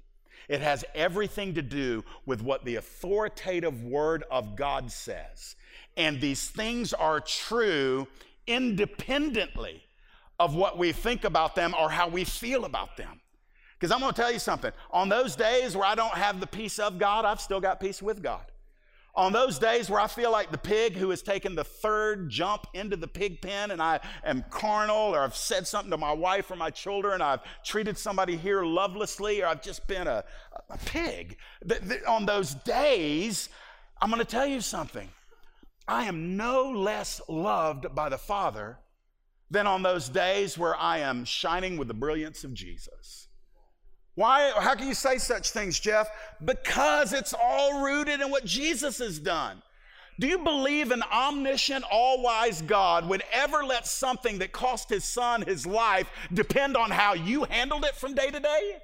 It 0.47 0.61
has 0.61 0.85
everything 0.95 1.53
to 1.55 1.61
do 1.61 2.03
with 2.25 2.41
what 2.41 2.65
the 2.65 2.75
authoritative 2.75 3.83
Word 3.83 4.23
of 4.29 4.55
God 4.55 4.91
says. 4.91 5.55
And 5.97 6.19
these 6.21 6.49
things 6.49 6.93
are 6.93 7.19
true 7.19 8.07
independently 8.47 9.83
of 10.39 10.55
what 10.55 10.77
we 10.77 10.91
think 10.91 11.23
about 11.23 11.55
them 11.55 11.75
or 11.79 11.89
how 11.89 12.07
we 12.07 12.23
feel 12.23 12.65
about 12.65 12.97
them. 12.97 13.19
Because 13.79 13.91
I'm 13.91 13.99
going 13.99 14.13
to 14.13 14.21
tell 14.21 14.31
you 14.31 14.39
something. 14.39 14.71
On 14.91 15.09
those 15.09 15.35
days 15.35 15.75
where 15.75 15.85
I 15.85 15.95
don't 15.95 16.13
have 16.13 16.39
the 16.39 16.47
peace 16.47 16.79
of 16.79 16.99
God, 16.99 17.25
I've 17.25 17.41
still 17.41 17.59
got 17.59 17.79
peace 17.79 18.01
with 18.01 18.21
God. 18.21 18.45
On 19.13 19.33
those 19.33 19.59
days 19.59 19.89
where 19.89 19.99
I 19.99 20.07
feel 20.07 20.31
like 20.31 20.51
the 20.51 20.57
pig 20.57 20.95
who 20.95 21.09
has 21.09 21.21
taken 21.21 21.53
the 21.53 21.65
third 21.65 22.29
jump 22.29 22.65
into 22.73 22.95
the 22.95 23.07
pig 23.07 23.41
pen 23.41 23.71
and 23.71 23.81
I 23.81 23.99
am 24.23 24.45
carnal 24.49 25.13
or 25.13 25.19
I've 25.19 25.35
said 25.35 25.67
something 25.67 25.91
to 25.91 25.97
my 25.97 26.13
wife 26.13 26.49
or 26.49 26.55
my 26.55 26.69
children, 26.69 27.21
I've 27.21 27.41
treated 27.65 27.97
somebody 27.97 28.37
here 28.37 28.63
lovelessly 28.63 29.41
or 29.41 29.47
I've 29.47 29.61
just 29.61 29.85
been 29.85 30.07
a, 30.07 30.23
a 30.69 30.77
pig. 30.85 31.37
On 32.07 32.25
those 32.25 32.53
days, 32.53 33.49
I'm 34.01 34.09
going 34.09 34.19
to 34.19 34.25
tell 34.25 34.47
you 34.47 34.61
something. 34.61 35.09
I 35.87 36.05
am 36.05 36.37
no 36.37 36.69
less 36.71 37.19
loved 37.27 37.93
by 37.93 38.07
the 38.07 38.17
Father 38.17 38.79
than 39.49 39.67
on 39.67 39.83
those 39.83 40.07
days 40.07 40.57
where 40.57 40.75
I 40.75 40.99
am 40.99 41.25
shining 41.25 41.75
with 41.75 41.89
the 41.89 41.93
brilliance 41.93 42.45
of 42.45 42.53
Jesus. 42.53 43.27
Why? 44.15 44.51
How 44.59 44.75
can 44.75 44.87
you 44.87 44.93
say 44.93 45.17
such 45.17 45.51
things, 45.51 45.79
Jeff? 45.79 46.09
Because 46.43 47.13
it's 47.13 47.33
all 47.33 47.83
rooted 47.83 48.19
in 48.21 48.29
what 48.29 48.45
Jesus 48.45 48.99
has 48.99 49.19
done. 49.19 49.61
Do 50.19 50.27
you 50.27 50.37
believe 50.39 50.91
an 50.91 51.01
omniscient, 51.11 51.83
all 51.89 52.21
wise 52.21 52.61
God 52.61 53.07
would 53.09 53.23
ever 53.31 53.63
let 53.63 53.87
something 53.87 54.37
that 54.39 54.51
cost 54.51 54.89
his 54.89 55.03
son 55.03 55.41
his 55.41 55.65
life 55.65 56.07
depend 56.31 56.77
on 56.77 56.91
how 56.91 57.13
you 57.13 57.45
handled 57.45 57.85
it 57.85 57.95
from 57.95 58.13
day 58.13 58.29
to 58.29 58.39
day? 58.39 58.77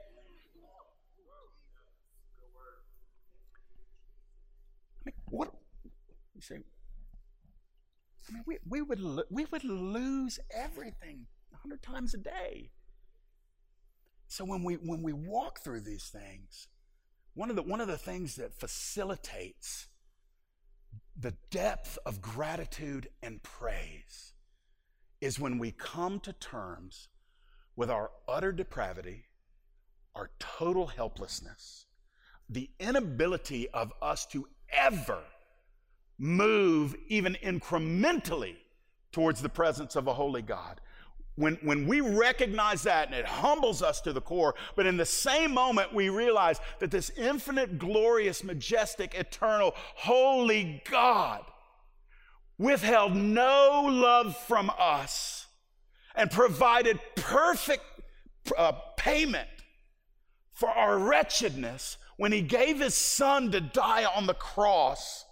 I 5.01 5.05
mean, 5.05 5.13
what? 5.27 5.51
You 6.33 6.41
say, 6.41 6.55
I 6.55 8.33
mean, 8.33 8.43
we, 8.47 8.57
we, 8.67 8.81
would, 8.81 8.99
we 9.29 9.45
would 9.45 9.63
lose 9.63 10.39
everything 10.55 11.27
a 11.53 11.57
hundred 11.57 11.83
times 11.83 12.13
a 12.15 12.17
day. 12.17 12.71
So 14.27 14.45
when 14.45 14.63
we 14.63 14.75
when 14.75 15.01
we 15.01 15.13
walk 15.13 15.59
through 15.63 15.81
these 15.81 16.05
things, 16.05 16.67
one 17.33 17.49
of 17.49 17.55
the 17.55 17.63
one 17.63 17.81
of 17.81 17.87
the 17.87 17.97
things 17.97 18.35
that 18.35 18.59
facilitates 18.59 19.87
the 21.19 21.33
depth 21.49 21.97
of 22.05 22.21
gratitude 22.21 23.09
and 23.23 23.41
praise 23.41 24.33
is 25.21 25.39
when 25.39 25.57
we 25.57 25.71
come 25.71 26.19
to 26.19 26.33
terms 26.33 27.07
with 27.75 27.89
our 27.89 28.11
utter 28.27 28.51
depravity, 28.51 29.25
our 30.15 30.29
total 30.39 30.87
helplessness, 30.87 31.85
the 32.49 32.69
inability 32.79 33.69
of 33.69 33.91
us 34.01 34.25
to 34.27 34.47
ever 34.71 35.21
move 36.19 36.95
even 37.07 37.37
incrementally 37.43 38.55
towards 39.11 39.41
the 39.41 39.49
presence 39.49 39.95
of 39.95 40.07
a 40.07 40.13
holy 40.13 40.41
God 40.41 40.81
when, 41.37 41.55
when 41.61 41.87
we 41.87 42.01
recognize 42.01 42.81
that 42.83 43.07
and 43.07 43.15
it 43.15 43.25
humbles 43.25 43.81
us 43.81 44.01
to 44.01 44.11
the 44.11 44.19
core, 44.19 44.55
but 44.75 44.85
in 44.85 44.97
the 44.97 45.05
same 45.05 45.53
moment 45.53 45.93
we 45.93 46.09
realize 46.09 46.59
that 46.79 46.91
this 46.91 47.11
infinite, 47.11 47.77
glorious, 47.77 48.43
majestic, 48.43 49.13
eternal, 49.13 49.73
holy 49.95 50.81
God 50.89 51.45
withheld 52.57 53.15
no 53.15 53.87
love 53.87 54.35
from 54.35 54.71
us 54.79 55.45
and 56.15 56.31
provided 56.31 56.99
perfect 57.15 57.83
uh, 58.57 58.71
payment 58.97 59.47
for 60.53 60.69
our 60.69 60.97
wretchedness 60.97 61.97
when 62.17 62.31
he 62.31 62.41
gave 62.41 62.79
his 62.79 62.95
son 62.95 63.51
to 63.51 63.61
die 63.61 64.05
on 64.05 64.25
the 64.25 64.33
cross. 64.33 65.23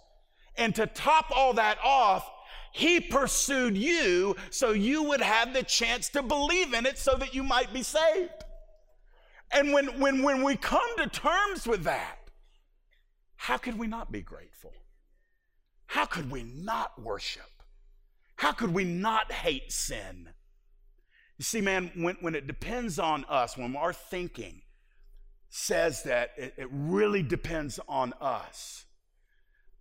And 0.56 0.74
to 0.76 0.86
top 0.86 1.30
all 1.34 1.52
that 1.54 1.78
off, 1.84 2.30
he 2.76 3.00
pursued 3.00 3.74
you 3.74 4.36
so 4.50 4.72
you 4.72 5.04
would 5.04 5.22
have 5.22 5.54
the 5.54 5.62
chance 5.62 6.10
to 6.10 6.22
believe 6.22 6.74
in 6.74 6.84
it 6.84 6.98
so 6.98 7.14
that 7.14 7.34
you 7.34 7.42
might 7.42 7.72
be 7.72 7.82
saved. 7.82 8.44
And 9.50 9.72
when, 9.72 9.98
when, 9.98 10.22
when 10.22 10.42
we 10.42 10.56
come 10.56 10.98
to 10.98 11.08
terms 11.08 11.66
with 11.66 11.84
that, 11.84 12.18
how 13.36 13.56
could 13.56 13.78
we 13.78 13.86
not 13.86 14.12
be 14.12 14.20
grateful? 14.20 14.74
How 15.86 16.04
could 16.04 16.30
we 16.30 16.42
not 16.42 17.00
worship? 17.00 17.50
How 18.36 18.52
could 18.52 18.74
we 18.74 18.84
not 18.84 19.32
hate 19.32 19.72
sin? 19.72 20.28
You 21.38 21.44
see, 21.44 21.62
man, 21.62 21.92
when, 21.96 22.16
when 22.20 22.34
it 22.34 22.46
depends 22.46 22.98
on 22.98 23.24
us, 23.24 23.56
when 23.56 23.74
our 23.74 23.94
thinking 23.94 24.60
says 25.48 26.02
that 26.02 26.32
it, 26.36 26.52
it 26.58 26.68
really 26.70 27.22
depends 27.22 27.80
on 27.88 28.12
us, 28.20 28.85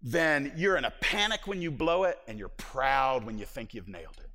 then 0.07 0.53
you're 0.55 0.77
in 0.77 0.85
a 0.85 0.91
panic 1.01 1.47
when 1.47 1.63
you 1.63 1.71
blow 1.71 2.03
it 2.03 2.19
and 2.27 2.37
you're 2.37 2.47
proud 2.47 3.25
when 3.25 3.39
you 3.39 3.45
think 3.45 3.73
you've 3.73 3.87
nailed 3.87 4.19
it. 4.19 4.29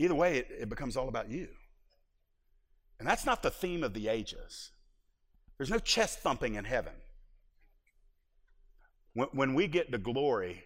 Either 0.00 0.16
way, 0.16 0.38
it, 0.38 0.48
it 0.62 0.68
becomes 0.68 0.96
all 0.96 1.08
about 1.08 1.30
you. 1.30 1.46
And 2.98 3.08
that's 3.08 3.24
not 3.24 3.44
the 3.44 3.50
theme 3.50 3.84
of 3.84 3.94
the 3.94 4.08
ages. 4.08 4.72
There's 5.56 5.70
no 5.70 5.78
chest 5.78 6.18
thumping 6.18 6.56
in 6.56 6.64
heaven. 6.64 6.94
When, 9.14 9.28
when 9.32 9.54
we 9.54 9.68
get 9.68 9.92
to 9.92 9.98
glory, 9.98 10.64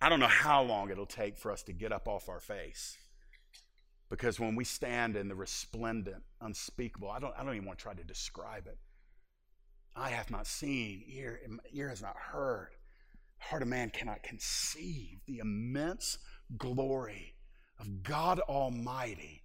I 0.00 0.08
don't 0.08 0.20
know 0.20 0.28
how 0.28 0.62
long 0.62 0.90
it'll 0.90 1.06
take 1.06 1.36
for 1.36 1.50
us 1.50 1.64
to 1.64 1.72
get 1.72 1.90
up 1.90 2.06
off 2.06 2.28
our 2.28 2.40
face. 2.40 2.96
Because 4.10 4.38
when 4.38 4.54
we 4.54 4.62
stand 4.62 5.16
in 5.16 5.26
the 5.26 5.34
resplendent, 5.34 6.22
unspeakable, 6.40 7.10
I 7.10 7.18
don't, 7.18 7.34
I 7.36 7.42
don't 7.42 7.56
even 7.56 7.66
want 7.66 7.80
to 7.80 7.82
try 7.82 7.94
to 7.94 8.04
describe 8.04 8.68
it. 8.68 8.78
Eye 9.96 10.10
hath 10.10 10.30
not 10.30 10.46
seen, 10.46 11.04
ear, 11.06 11.40
ear 11.72 11.88
has 11.88 12.02
not 12.02 12.16
heard, 12.16 12.70
heart 13.38 13.62
of 13.62 13.68
man 13.68 13.90
cannot 13.90 14.22
conceive 14.22 15.20
the 15.26 15.38
immense 15.38 16.18
glory 16.56 17.34
of 17.78 18.02
God 18.02 18.40
Almighty. 18.40 19.42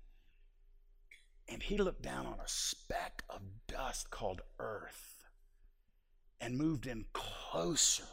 And 1.47 1.61
he 1.61 1.77
looked 1.77 2.01
down 2.01 2.25
on 2.25 2.39
a 2.39 2.47
speck 2.47 3.23
of 3.29 3.41
dust 3.67 4.09
called 4.09 4.41
earth 4.59 5.23
and 6.39 6.57
moved 6.57 6.87
in 6.87 7.05
closer 7.13 8.03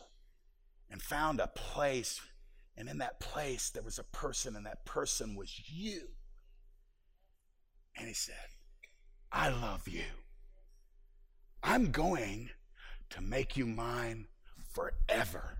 and 0.91 1.01
found 1.01 1.41
a 1.41 1.47
place. 1.47 2.21
And 2.77 2.89
in 2.89 2.99
that 2.99 3.21
place, 3.21 3.71
there 3.71 3.83
was 3.83 3.99
a 3.99 4.05
person, 4.05 4.57
and 4.57 4.67
that 4.67 4.85
person 4.85 5.35
was 5.37 5.63
you. 5.71 6.03
And 7.97 8.09
he 8.09 8.15
said, 8.15 8.35
I 9.33 9.49
love 9.49 9.89
you. 9.89 10.05
I'm 11.69 11.91
going 11.91 12.51
to 13.11 13.21
make 13.21 13.57
you 13.57 13.67
mine 13.67 14.29
forever. 14.73 15.59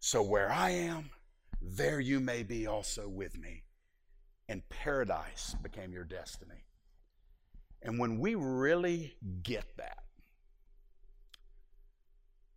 So 0.00 0.20
where 0.22 0.50
I 0.50 0.70
am, 0.70 1.10
there 1.62 2.00
you 2.00 2.18
may 2.18 2.42
be 2.42 2.66
also 2.66 3.08
with 3.08 3.38
me. 3.38 3.62
And 4.48 4.68
paradise 4.68 5.54
became 5.62 5.92
your 5.92 6.02
destiny. 6.02 6.64
And 7.80 8.00
when 8.00 8.18
we 8.18 8.34
really 8.34 9.14
get 9.44 9.76
that, 9.76 10.02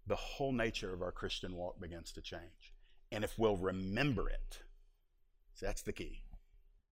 the 0.08 0.16
whole 0.16 0.52
nature 0.52 0.92
of 0.92 1.04
our 1.04 1.12
Christian 1.12 1.56
walk 1.56 1.80
begins 1.80 2.12
to 2.14 2.22
change. 2.22 2.74
And 3.12 3.24
if 3.24 3.38
we'll 3.38 3.58
remember 3.58 4.30
it, 4.30 4.62
that's 5.62 5.84
the 5.84 5.94
key. 5.94 6.24